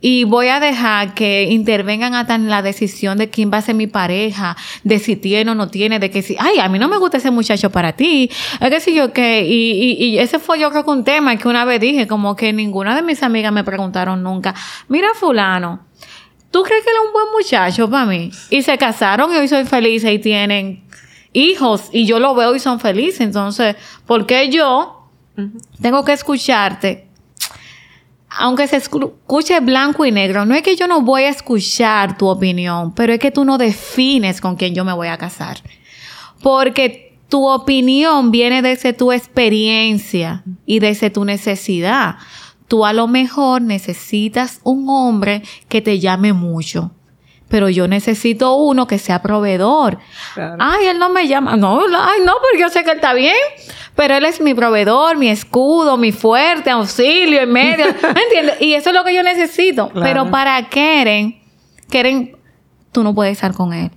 Y 0.00 0.24
voy 0.24 0.48
a 0.48 0.60
dejar 0.60 1.14
que 1.14 1.44
intervengan 1.44 2.14
hasta 2.14 2.34
en 2.34 2.50
la 2.50 2.60
decisión 2.60 3.16
de 3.16 3.30
quién 3.30 3.50
va 3.50 3.58
a 3.58 3.62
ser 3.62 3.74
mi 3.74 3.86
pareja, 3.86 4.56
de 4.84 4.98
si 4.98 5.16
tiene 5.16 5.50
o 5.50 5.54
no 5.54 5.68
tiene, 5.68 5.98
de 5.98 6.10
que 6.10 6.22
si, 6.22 6.36
ay, 6.38 6.58
a 6.58 6.68
mí 6.68 6.78
no 6.78 6.88
me 6.88 6.98
gusta 6.98 7.16
ese 7.16 7.30
muchacho 7.30 7.70
para 7.70 7.94
ti. 7.94 8.30
Es 8.60 8.70
que 8.70 8.80
si 8.80 8.94
yo 8.94 9.12
que, 9.12 9.46
y, 9.46 9.72
y, 9.72 10.04
y 10.04 10.18
ese 10.18 10.38
fue 10.38 10.60
yo 10.60 10.70
creo 10.70 10.84
que 10.84 10.90
un 10.90 11.02
tema 11.02 11.36
que 11.36 11.48
una 11.48 11.64
vez 11.64 11.80
dije, 11.80 12.06
como 12.06 12.36
que 12.36 12.52
ninguna 12.52 12.94
de 12.94 13.02
mis 13.02 13.22
amigas 13.22 13.52
me 13.52 13.64
preguntaron 13.64 14.22
nunca, 14.22 14.54
mira 14.88 15.08
fulano, 15.14 15.86
¿tú 16.50 16.62
crees 16.62 16.84
que 16.84 16.90
él 16.90 16.96
es 17.00 17.06
un 17.06 17.12
buen 17.12 17.26
muchacho 17.32 17.90
para 17.90 18.04
mí? 18.04 18.30
Y 18.50 18.62
se 18.62 18.76
casaron 18.76 19.32
y 19.32 19.36
hoy 19.36 19.48
soy 19.48 19.64
feliz 19.64 20.04
y 20.04 20.18
tienen 20.18 20.84
hijos 21.32 21.88
y 21.90 22.06
yo 22.06 22.20
lo 22.20 22.34
veo 22.34 22.54
y 22.54 22.60
son 22.60 22.80
felices. 22.80 23.22
Entonces, 23.22 23.76
¿por 24.06 24.26
qué 24.26 24.50
yo 24.50 25.08
tengo 25.80 26.04
que 26.04 26.12
escucharte 26.12 27.05
aunque 28.38 28.66
se 28.66 28.76
escuche 28.76 29.60
blanco 29.60 30.04
y 30.04 30.12
negro, 30.12 30.44
no 30.44 30.54
es 30.54 30.62
que 30.62 30.76
yo 30.76 30.86
no 30.86 31.02
voy 31.02 31.22
a 31.22 31.30
escuchar 31.30 32.18
tu 32.18 32.28
opinión, 32.28 32.92
pero 32.94 33.12
es 33.12 33.18
que 33.18 33.30
tú 33.30 33.44
no 33.44 33.58
defines 33.58 34.40
con 34.40 34.56
quién 34.56 34.74
yo 34.74 34.84
me 34.84 34.92
voy 34.92 35.08
a 35.08 35.18
casar. 35.18 35.58
Porque 36.42 37.18
tu 37.28 37.48
opinión 37.48 38.30
viene 38.30 38.62
desde 38.62 38.92
tu 38.92 39.12
experiencia 39.12 40.44
y 40.64 40.78
desde 40.78 41.10
tu 41.10 41.24
necesidad. 41.24 42.16
Tú 42.68 42.84
a 42.84 42.92
lo 42.92 43.06
mejor 43.06 43.62
necesitas 43.62 44.60
un 44.64 44.88
hombre 44.88 45.42
que 45.68 45.80
te 45.80 45.98
llame 45.98 46.32
mucho 46.32 46.92
pero 47.48 47.68
yo 47.68 47.86
necesito 47.88 48.54
uno 48.54 48.86
que 48.86 48.98
sea 48.98 49.22
proveedor. 49.22 49.98
Ay, 50.58 50.86
él 50.86 50.98
no 50.98 51.08
me 51.08 51.28
llama. 51.28 51.56
No, 51.56 51.80
ay, 51.80 52.20
no, 52.24 52.32
porque 52.40 52.60
yo 52.60 52.68
sé 52.68 52.82
que 52.82 52.90
él 52.90 52.96
está 52.96 53.14
bien, 53.14 53.36
pero 53.94 54.14
él 54.14 54.24
es 54.24 54.40
mi 54.40 54.54
proveedor, 54.54 55.16
mi 55.16 55.28
escudo, 55.28 55.96
mi 55.96 56.12
fuerte 56.12 56.70
auxilio 56.70 57.40
en 57.40 57.52
medio. 57.52 57.86
¿Me 58.14 58.22
entiendes? 58.22 58.60
Y 58.60 58.74
eso 58.74 58.90
es 58.90 58.96
lo 58.96 59.04
que 59.04 59.14
yo 59.14 59.22
necesito. 59.22 59.90
Pero 59.94 60.30
para 60.30 60.60
Keren, 60.68 61.40
Keren, 61.90 62.36
tú 62.92 63.02
no 63.02 63.14
puedes 63.14 63.32
estar 63.32 63.52
con 63.52 63.72
él. 63.72 63.90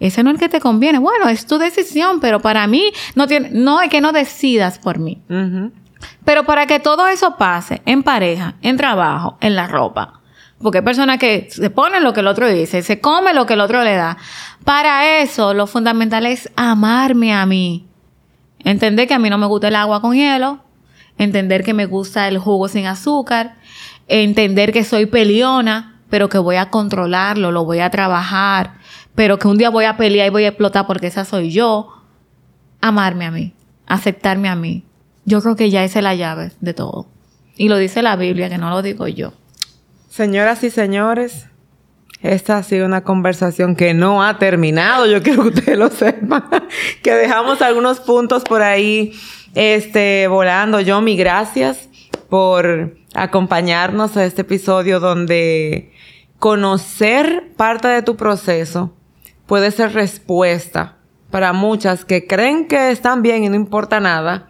Ese 0.00 0.22
no 0.22 0.30
es 0.30 0.34
el 0.34 0.40
que 0.40 0.48
te 0.48 0.60
conviene. 0.60 0.98
Bueno, 0.98 1.28
es 1.28 1.46
tu 1.46 1.58
decisión, 1.58 2.20
pero 2.20 2.40
para 2.40 2.66
mí 2.66 2.92
no 3.14 3.26
tiene, 3.26 3.50
no 3.52 3.80
es 3.80 3.88
que 3.88 4.00
no 4.00 4.12
decidas 4.12 4.78
por 4.78 4.98
mí. 4.98 5.22
Pero 6.24 6.44
para 6.44 6.66
que 6.66 6.80
todo 6.80 7.06
eso 7.06 7.36
pase 7.36 7.82
en 7.86 8.02
pareja, 8.02 8.56
en 8.62 8.76
trabajo, 8.76 9.38
en 9.40 9.56
la 9.56 9.66
ropa, 9.66 10.20
porque 10.60 10.78
hay 10.78 10.84
personas 10.84 11.18
que 11.18 11.48
se 11.50 11.70
ponen 11.70 12.02
lo 12.02 12.12
que 12.12 12.20
el 12.20 12.26
otro 12.26 12.48
dice, 12.48 12.82
se 12.82 13.00
come 13.00 13.34
lo 13.34 13.46
que 13.46 13.54
el 13.54 13.60
otro 13.60 13.84
le 13.84 13.94
da. 13.94 14.16
Para 14.64 15.20
eso, 15.20 15.52
lo 15.52 15.66
fundamental 15.66 16.26
es 16.26 16.50
amarme 16.56 17.34
a 17.34 17.44
mí. 17.44 17.86
Entender 18.60 19.06
que 19.06 19.14
a 19.14 19.18
mí 19.18 19.28
no 19.28 19.38
me 19.38 19.46
gusta 19.46 19.68
el 19.68 19.76
agua 19.76 20.00
con 20.00 20.14
hielo. 20.14 20.60
Entender 21.18 21.62
que 21.62 21.74
me 21.74 21.86
gusta 21.86 22.26
el 22.26 22.38
jugo 22.38 22.68
sin 22.68 22.86
azúcar. 22.86 23.56
Entender 24.08 24.72
que 24.72 24.82
soy 24.82 25.06
peleona, 25.06 26.00
pero 26.08 26.28
que 26.28 26.38
voy 26.38 26.56
a 26.56 26.70
controlarlo, 26.70 27.52
lo 27.52 27.64
voy 27.64 27.80
a 27.80 27.90
trabajar. 27.90 28.74
Pero 29.14 29.38
que 29.38 29.48
un 29.48 29.58
día 29.58 29.70
voy 29.70 29.84
a 29.84 29.96
pelear 29.96 30.26
y 30.26 30.30
voy 30.30 30.44
a 30.44 30.48
explotar 30.48 30.86
porque 30.86 31.08
esa 31.08 31.24
soy 31.24 31.50
yo. 31.50 31.92
Amarme 32.80 33.26
a 33.26 33.30
mí. 33.30 33.54
Aceptarme 33.86 34.48
a 34.48 34.56
mí. 34.56 34.84
Yo 35.26 35.42
creo 35.42 35.54
que 35.54 35.70
ya 35.70 35.84
esa 35.84 35.98
es 35.98 36.02
la 36.02 36.14
llave 36.14 36.52
de 36.60 36.74
todo. 36.74 37.06
Y 37.56 37.68
lo 37.68 37.76
dice 37.76 38.02
la 38.02 38.16
Biblia, 38.16 38.48
que 38.48 38.58
no 38.58 38.70
lo 38.70 38.82
digo 38.82 39.06
yo. 39.06 39.32
Señoras 40.16 40.64
y 40.64 40.70
señores, 40.70 41.46
esta 42.22 42.56
ha 42.56 42.62
sido 42.62 42.86
una 42.86 43.04
conversación 43.04 43.76
que 43.76 43.92
no 43.92 44.24
ha 44.24 44.38
terminado. 44.38 45.04
Yo 45.04 45.22
quiero 45.22 45.42
que 45.42 45.48
ustedes 45.50 45.78
lo 45.78 45.90
sepan. 45.90 46.42
que 47.02 47.12
dejamos 47.12 47.60
algunos 47.60 48.00
puntos 48.00 48.42
por 48.42 48.62
ahí 48.62 49.12
este, 49.54 50.26
volando. 50.28 50.80
Yo, 50.80 51.02
mi 51.02 51.18
gracias 51.18 51.90
por 52.30 52.96
acompañarnos 53.12 54.16
a 54.16 54.24
este 54.24 54.40
episodio 54.40 55.00
donde 55.00 55.92
conocer 56.38 57.52
parte 57.54 57.88
de 57.88 58.00
tu 58.00 58.16
proceso 58.16 58.96
puede 59.44 59.70
ser 59.70 59.92
respuesta 59.92 60.96
para 61.30 61.52
muchas 61.52 62.06
que 62.06 62.26
creen 62.26 62.68
que 62.68 62.90
están 62.90 63.20
bien 63.20 63.44
y 63.44 63.50
no 63.50 63.54
importa 63.54 64.00
nada, 64.00 64.48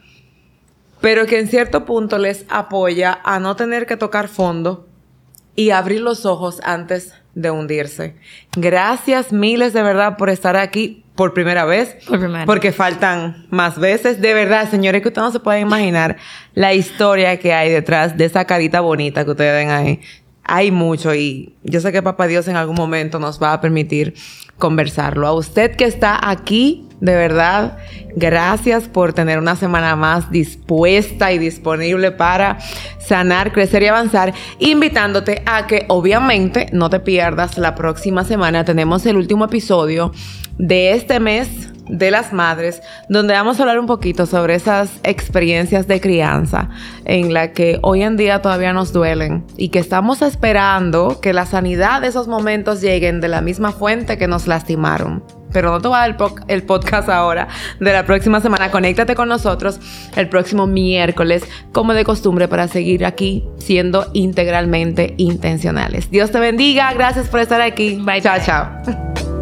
pero 1.01 1.27
que 1.27 1.41
en 1.41 1.49
cierto 1.49 1.85
punto 1.85 2.19
les 2.19 2.47
apoya 2.51 3.19
a 3.25 3.41
no 3.41 3.57
tener 3.57 3.87
que 3.87 3.97
tocar 3.97 4.29
fondo 4.29 4.87
y 5.57 5.71
abrir 5.71 6.03
los 6.03 6.27
ojos 6.27 6.61
antes 6.63 7.15
de 7.35 7.51
hundirse. 7.51 8.15
Gracias 8.57 9.33
miles 9.33 9.73
de 9.73 9.83
verdad 9.83 10.17
por 10.17 10.31
estar 10.31 10.57
aquí 10.57 11.03
por 11.17 11.33
primera 11.35 11.65
vez. 11.65 11.97
Por 12.07 12.19
primera. 12.19 12.45
Porque 12.47 12.73
faltan 12.73 13.47
más 13.51 13.79
veces. 13.79 14.21
De 14.21 14.35
verdad, 14.35 14.71
señores, 14.71 15.03
que 15.03 15.09
ustedes 15.09 15.27
no 15.27 15.33
se 15.33 15.41
pueden 15.41 15.63
imaginar 15.63 16.17
la 16.55 16.75
historia 16.75 17.39
que 17.39 17.53
hay 17.53 17.71
detrás 17.71 18.17
de 18.17 18.27
esa 18.27 18.45
carita 18.45 18.81
bonita 18.81 19.25
que 19.25 19.31
ustedes 19.31 19.55
ven 19.55 19.71
ahí. 19.71 20.01
Hay 20.45 20.71
mucho 20.71 21.15
y 21.15 21.55
yo 21.65 21.81
sé 21.81 21.91
que 21.91 22.03
Papá 22.03 22.27
Dios 22.29 22.47
en 22.47 22.57
algún 22.57 22.77
momento 22.77 23.19
nos 23.19 23.43
va 23.43 23.53
a 23.53 23.61
permitir 23.61 24.15
conversarlo. 24.59 25.27
A 25.27 25.33
usted 25.33 25.75
que 25.75 25.85
está 25.85 26.31
aquí 26.31 26.86
de 27.01 27.15
verdad, 27.15 27.77
gracias 28.15 28.89
por 28.89 29.13
tener 29.13 29.39
una 29.39 29.57
semana 29.57 29.97
más 29.97 30.31
dispuesta 30.31 31.33
y 31.33 31.39
disponible 31.39 32.11
para 32.11 32.59
sanar, 32.99 33.53
crecer 33.53 33.83
y 33.83 33.87
avanzar, 33.87 34.33
invitándote 34.59 35.43
a 35.45 35.67
que 35.67 35.85
obviamente 35.89 36.69
no 36.73 36.89
te 36.89 37.01
pierdas 37.01 37.59
la 37.59 37.75
próxima 37.75 38.25
semana. 38.25 38.65
Tenemos 38.65 39.05
el 39.05 39.17
último 39.17 39.45
episodio 39.45 40.13
de 40.59 40.93
este 40.93 41.21
mes 41.21 41.71
de 41.89 42.11
las 42.11 42.33
madres, 42.33 42.83
donde 43.09 43.35
vamos 43.35 43.59
a 43.59 43.63
hablar 43.63 43.79
un 43.79 43.87
poquito 43.87 44.27
sobre 44.27 44.55
esas 44.55 44.91
experiencias 45.05 45.87
de 45.87 46.01
crianza 46.01 46.71
en 47.05 47.33
la 47.33 47.53
que 47.53 47.79
hoy 47.83 48.03
en 48.03 48.17
día 48.17 48.43
todavía 48.43 48.73
nos 48.73 48.93
duelen 48.93 49.45
y 49.57 49.69
que 49.69 49.79
estamos 49.79 50.23
esperando 50.23 51.21
que 51.21 51.33
la 51.33 51.47
sanidad 51.47 52.01
de 52.01 52.09
esos 52.09 52.27
momentos 52.27 52.81
lleguen 52.81 53.21
de 53.21 53.29
la 53.29 53.41
misma 53.41 53.71
fuente 53.71 54.19
que 54.19 54.27
nos 54.27 54.49
lastimaron 54.49 55.23
pero 55.53 55.71
no 55.71 55.81
te 55.81 55.89
voy 55.89 55.97
a 55.97 56.01
dar 56.01 56.17
el, 56.49 56.63
podcast 56.63 57.09
ahora 57.09 57.49
de 57.81 57.93
la 57.93 58.05
próxima 58.05 58.41
semana. 58.41 58.71
Conéctate 58.71 59.15
con 59.15 59.29
nosotros 59.29 59.79
el 60.17 60.29
próximo 60.29 60.67
miércoles, 60.67 61.45
como 61.73 61.95
de 61.95 62.05
costumbre, 62.05 62.49
para 62.49 62.69
seguir 62.69 63.05
aquí 63.05 63.45
siendo 63.59 64.07
integralmente 64.13 65.15
intencionales. 65.17 66.11
Dios 66.11 66.31
te 66.31 66.41
bendiga. 66.41 66.93
Gracias 66.95 67.29
por 67.29 67.41
estar 67.41 67.61
aquí. 67.61 68.01
Bye. 68.03 68.23
Chao, 68.23 68.39
chao. 68.45 69.36